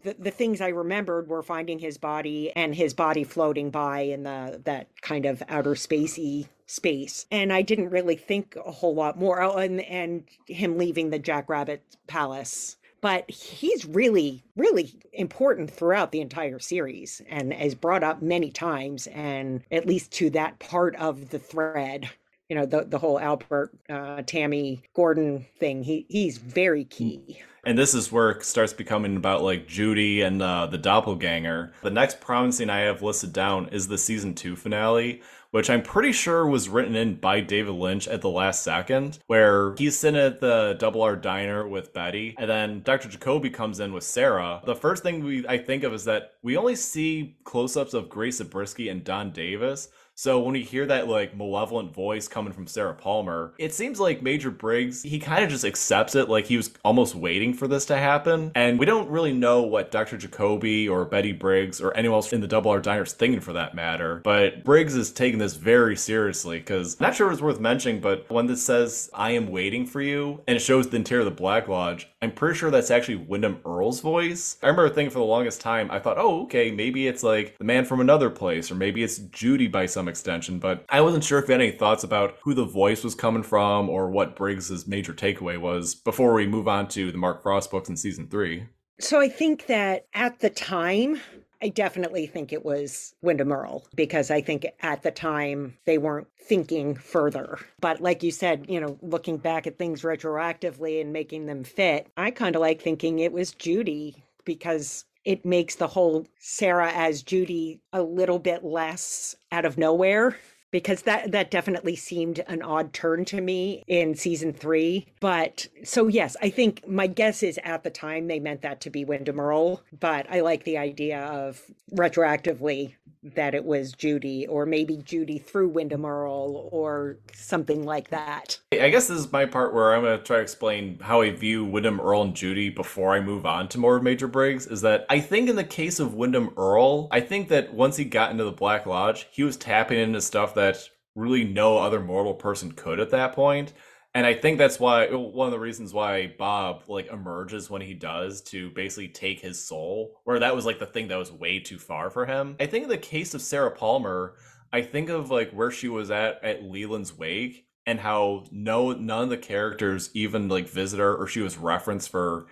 the, 0.03 0.15
the 0.19 0.31
things 0.31 0.61
I 0.61 0.69
remembered 0.69 1.29
were 1.29 1.43
finding 1.43 1.79
his 1.79 1.99
body 1.99 2.53
and 2.55 2.75
his 2.75 2.95
body 2.95 3.25
floating 3.25 3.71
by 3.71 4.01
in 4.01 4.25
the 4.25 4.61
that 4.65 4.89
kind 5.03 5.27
of 5.27 5.43
outer 5.49 5.75
spacey 5.75 6.49
space. 6.67 7.27
And 7.31 7.53
I 7.53 7.63
didn't 7.63 7.91
really 7.91 8.17
think 8.17 8.57
a 8.57 8.71
whole 8.71 8.95
lot 8.95 9.19
more. 9.19 9.41
Oh, 9.41 9.57
and 9.57 9.81
and 9.83 10.25
him 10.47 10.79
leaving 10.79 11.11
the 11.11 11.19
Jackrabbit 11.19 11.83
Palace. 12.07 12.77
But 13.01 13.31
he's 13.31 13.85
really, 13.85 14.43
really 14.57 14.95
important 15.13 15.71
throughout 15.71 16.13
the 16.13 16.21
entire 16.21 16.59
series 16.59 17.23
and 17.29 17.53
is 17.53 17.75
brought 17.75 18.03
up 18.03 18.23
many 18.23 18.51
times, 18.51 19.07
and 19.09 19.63
at 19.71 19.87
least 19.87 20.11
to 20.13 20.31
that 20.31 20.59
part 20.59 20.97
of 20.97 21.31
the 21.31 21.39
thread 21.39 22.11
you 22.49 22.57
know 22.57 22.67
the 22.67 22.85
the 22.85 22.99
whole 22.99 23.19
Albert, 23.19 23.73
uh, 23.89 24.23
Tammy, 24.27 24.83
Gordon 24.95 25.47
thing. 25.59 25.83
He 25.83 26.07
he's 26.09 26.39
very 26.39 26.85
key. 26.85 27.41
and 27.65 27.77
this 27.77 27.95
is 27.95 28.13
where 28.13 28.31
it 28.31 28.45
starts 28.45 28.73
becoming 28.73 29.17
about 29.17 29.43
like 29.43 29.67
Judy 29.67 30.23
and 30.23 30.41
uh, 30.41 30.67
the 30.67 30.79
doppelganger. 30.79 31.73
The 31.83 31.91
next 31.91 32.21
promising 32.21 32.71
I 32.71 32.81
have 32.81 33.03
listed 33.03 33.33
down 33.33 33.69
is 33.71 33.89
the 33.89 33.99
season 33.99 34.35
two 34.35 34.55
finale, 34.55 35.23
which 35.51 35.69
I'm 35.69 35.83
pretty 35.83 36.13
sure 36.13 36.47
was 36.47 36.69
written 36.69 36.95
in 36.95 37.17
by 37.17 37.41
David 37.41 37.73
Lynch 37.73 38.07
at 38.07 38.21
the 38.21 38.29
last 38.31 38.63
second, 38.63 39.19
where 39.27 39.75
he's 39.77 39.99
sitting 39.99 40.21
at 40.21 40.41
the 40.41 40.77
Double 40.79 41.03
R 41.03 41.17
diner 41.17 41.67
with 41.67 41.93
Betty, 41.93 42.37
and 42.39 42.49
then 42.49 42.83
Dr. 42.83 43.09
Jacoby 43.09 43.51
comes 43.51 43.81
in 43.81 43.93
with 43.93 44.05
Sarah. 44.05 44.61
The 44.65 44.77
first 44.77 45.03
thing 45.03 45.25
we 45.25 45.45
I 45.49 45.59
think 45.59 45.83
of 45.83 45.93
is 45.93 46.05
that 46.05 46.35
we 46.43 46.57
only 46.57 46.77
see 46.77 47.37
close-ups 47.43 47.95
of 47.95 48.09
Grace 48.09 48.37
Zabriskie 48.39 48.89
and 48.89 49.03
Don 49.03 49.33
Davis. 49.33 49.89
So 50.18 50.40
when 50.40 50.55
we 50.55 50.62
hear 50.62 50.87
that 50.87 51.09
like 51.09 51.37
malevolent 51.37 51.92
voice 51.92 52.26
coming 52.26 52.55
from 52.55 52.66
Sarah 52.66 52.94
Palmer, 52.94 53.52
it 53.59 53.74
seems 53.74 54.00
like 54.00 54.22
Major 54.22 54.50
Briggs, 54.50 55.02
he 55.02 55.18
kind 55.18 55.44
of 55.44 55.50
just 55.50 55.62
accepts 55.62 56.14
it 56.14 56.31
like 56.31 56.46
he 56.46 56.57
was 56.57 56.70
almost 56.83 57.14
waiting 57.14 57.52
for 57.52 57.68
this 57.68 57.85
to 57.87 57.98
happen. 57.98 58.50
And 58.55 58.79
we 58.79 58.87
don't 58.87 59.11
really 59.11 59.35
know 59.35 59.61
what 59.61 59.90
Dr. 59.90 60.16
Jacoby 60.16 60.88
or 60.88 61.05
Betty 61.05 61.33
Briggs 61.33 61.83
or 61.83 61.94
anyone 61.94 62.16
else 62.16 62.33
in 62.33 62.40
the 62.40 62.46
Double 62.46 62.70
R 62.70 62.81
Diner 62.81 63.02
is 63.02 63.12
thinking 63.12 63.40
for 63.40 63.52
that 63.52 63.74
matter. 63.74 64.22
But 64.24 64.64
Briggs 64.64 64.94
is 64.96 65.12
taking 65.12 65.38
this 65.38 65.55
very 65.55 65.96
seriously 65.96 66.61
because 66.61 66.96
I'm 66.98 67.09
not 67.09 67.14
sure 67.14 67.26
if 67.26 67.35
it's 67.35 67.42
worth 67.42 67.61
mentioning, 67.61 68.00
but 68.00 68.24
when 68.31 68.46
this 68.46 68.64
says, 68.64 69.11
I 69.12 69.33
am 69.33 69.50
waiting 69.50 69.85
for 69.85 70.00
you, 70.00 70.40
and 70.48 70.57
it 70.57 70.61
shows 70.61 70.88
the 70.88 70.96
interior 70.96 71.26
of 71.26 71.31
the 71.31 71.42
Black 71.42 71.68
Lodge, 71.68 72.09
I'm 72.22 72.33
pretty 72.33 72.57
sure 72.57 72.70
that's 72.70 72.90
actually 72.90 73.16
Wyndham 73.16 73.61
Earl's 73.66 74.00
voice. 74.00 74.57
I 74.62 74.68
remember 74.68 74.88
thinking 74.88 75.11
for 75.11 75.18
the 75.18 75.26
longest 75.26 75.61
time, 75.61 75.90
I 75.90 75.98
thought, 75.98 76.16
oh, 76.16 76.44
okay, 76.44 76.70
maybe 76.70 77.07
it's 77.07 77.22
like 77.22 77.59
the 77.59 77.64
man 77.64 77.85
from 77.85 78.00
another 78.00 78.31
place, 78.31 78.70
or 78.70 78.76
maybe 78.76 79.05
it's 79.05 79.18
Judy 79.18 79.66
by 79.66 79.85
some 79.85 80.06
extension, 80.09 80.59
but 80.59 80.85
I 80.88 81.01
wasn't 81.01 81.25
sure 81.25 81.38
if 81.38 81.49
you 81.49 81.53
had 81.53 81.61
any 81.61 81.73
thoughts 81.73 82.05
about 82.05 82.37
who 82.42 82.55
the 82.55 82.64
voice 82.64 83.05
was 83.05 83.14
coming 83.14 83.42
from 83.42 83.88
or 83.88 84.11
what 84.11 84.37
Briggs's 84.37 84.87
major 84.87 85.12
takeaway 85.12 85.59
was 85.59 85.95
before 85.95 86.35
we 86.35 86.47
move 86.47 86.69
on 86.69 86.88
to 86.88 87.12
the 87.12 87.19
Mark 87.19 87.42
Frost 87.42 87.71
books 87.71 87.88
in 87.88 87.97
season 87.97 88.29
three. 88.29 88.66
So 88.99 89.21
I 89.21 89.29
think 89.29 89.66
that 89.66 90.07
at 90.14 90.40
the 90.40 90.51
time, 90.51 91.21
I 91.62 91.69
definitely 91.69 92.27
think 92.27 92.53
it 92.53 92.64
was 92.64 93.14
Windom 93.23 93.53
Earle 93.53 93.87
because 93.95 94.31
I 94.31 94.40
think 94.40 94.66
at 94.81 95.03
the 95.03 95.11
time 95.11 95.77
they 95.85 95.99
weren't 95.99 96.29
thinking 96.38 96.95
further. 96.95 97.59
But 97.81 98.01
like 98.01 98.23
you 98.23 98.31
said, 98.31 98.66
you 98.69 98.81
know, 98.81 98.99
looking 99.03 99.37
back 99.38 99.66
at 99.66 99.79
things 99.79 100.03
retroactively 100.03 101.01
and 101.01 101.12
making 101.12 101.47
them 101.47 101.64
fit, 101.64 102.09
I 102.16 102.31
kind 102.31 102.57
of 102.57 102.61
like 102.61 102.81
thinking 102.81 103.19
it 103.19 103.33
was 103.33 103.53
Judy 103.53 104.23
because 104.45 105.05
it 105.27 105.45
makes 105.45 105.75
the 105.75 105.89
whole 105.89 106.27
Sarah 106.39 106.93
as 106.95 107.23
Judy 107.23 107.81
a 107.93 108.01
little 108.03 108.39
bit 108.39 108.65
less 108.65 109.35
out 109.51 109.67
of 109.67 109.77
nowhere 109.77 110.37
because 110.71 111.03
that 111.03 111.33
that 111.33 111.51
definitely 111.51 111.97
seemed 111.97 112.45
an 112.47 112.62
odd 112.62 112.93
turn 112.93 113.25
to 113.27 113.41
me 113.41 113.83
in 113.89 114.15
season 114.15 114.53
three. 114.53 115.07
But 115.21 115.67
so 115.85 116.07
yes, 116.07 116.37
I 116.41 116.49
think 116.49 116.87
my 116.87 117.09
guess 117.09 117.43
is 117.43 117.59
at 117.65 117.83
the 117.83 117.91
time 117.91 118.29
they 118.29 118.39
meant 118.39 118.62
that 118.62 118.81
to 118.83 118.91
be 118.91 119.05
Windom 119.05 119.41
Earle, 119.41 119.83
but 119.99 120.27
I 120.31 120.41
like 120.41 120.65
the 120.65 120.79
idea 120.79 121.21
of 121.25 121.61
retroactively 121.93 122.95
that 123.35 123.55
it 123.55 123.65
was 123.65 123.93
Judy, 123.93 124.47
or 124.47 124.67
maybe 124.67 124.97
Judy 124.97 125.39
through 125.39 125.69
Windom 125.69 126.05
Earle, 126.05 126.69
or 126.73 127.19
something 127.33 127.85
like 127.85 128.11
that. 128.11 128.59
I 128.73 128.91
guess 128.91 129.09
this 129.09 129.19
is 129.19 129.33
my 129.33 129.47
part 129.47 129.75
where 129.75 129.95
I'm 129.95 130.03
going 130.03 130.19
to 130.19 130.25
try 130.25 130.37
to 130.37 130.43
explain 130.43 130.99
how 131.01 131.23
I 131.23 131.31
view 131.31 131.65
Windom 131.65 132.01
Earle 132.01 132.23
and 132.23 132.37
Judy 132.37 132.71
before 132.71 133.15
I 133.15 133.21
move 133.21 133.47
on 133.47 133.69
to 133.69 133.79
more 133.79 133.97
of 133.97 134.03
Major 134.03 134.29
Briggs. 134.29 134.67
Is 134.67 134.83
that 134.83 135.07
I 135.11 135.21
think 135.21 135.49
in 135.49 135.57
the 135.57 135.65
case 135.65 135.99
of 135.99 136.15
Windom 136.15 136.53
Earle, 136.57 137.09
I 137.11 137.21
think 137.21 137.49
that 137.49 137.75
once 137.75 137.97
he 137.97 138.05
got 138.05 138.31
into 138.31 138.45
the 138.45 138.53
Black 138.53 138.87
Lodge, 138.87 139.27
he 139.31 139.43
was 139.43 139.57
tapping 139.57 139.99
into 139.99 140.21
stuff 140.21 140.55
that 140.55 140.89
really 141.15 141.45
no 141.45 141.79
other 141.79 142.01
mortal 142.01 142.35
person 142.35 142.73
could 142.73 143.01
at 143.01 143.11
that 143.11 143.33
point 143.35 143.73
and 144.16 144.24
I 144.24 144.33
think 144.33 144.57
that's 144.57 144.81
why 144.81 145.09
one 145.09 145.46
of 145.46 145.52
the 145.52 145.59
reasons 145.59 145.92
why 145.92 146.33
Bob 146.38 146.85
like 146.88 147.12
emerges 147.12 147.68
when 147.68 147.83
he 147.83 147.92
does 147.92 148.40
to 148.44 148.70
basically 148.70 149.09
take 149.09 149.40
his 149.40 149.62
soul, 149.62 150.22
where 150.24 150.38
that 150.38 150.57
was 150.57 150.64
like 150.64 150.79
the 150.79 150.87
thing 150.87 151.09
that 151.09 151.18
was 151.18 151.31
way 151.31 151.59
too 151.59 151.79
far 151.79 152.09
for 152.09 152.24
him. 152.24 152.57
I 152.59 152.64
think 152.64 152.85
in 152.85 152.88
the 152.88 152.96
case 152.96 153.35
of 153.35 153.42
Sarah 153.42 153.70
Palmer, 153.70 154.37
I 154.72 154.81
think 154.81 155.11
of 155.11 155.31
like 155.31 155.50
where 155.50 155.70
she 155.70 155.88
was 155.88 156.11
at 156.11 156.42
at 156.42 156.62
Leland's 156.62 157.12
wake 157.12 157.66
and 157.85 158.00
how 158.00 158.44
no 158.50 158.92
none 158.92 159.24
of 159.24 159.29
the 159.29 159.37
characters 159.37 160.09
even 160.14 160.48
like 160.48 160.66
visit 160.66 160.98
her 160.98 161.14
or 161.14 161.26
she 161.26 161.40
was 161.40 161.59
referenced 161.59 162.09
for 162.09 162.46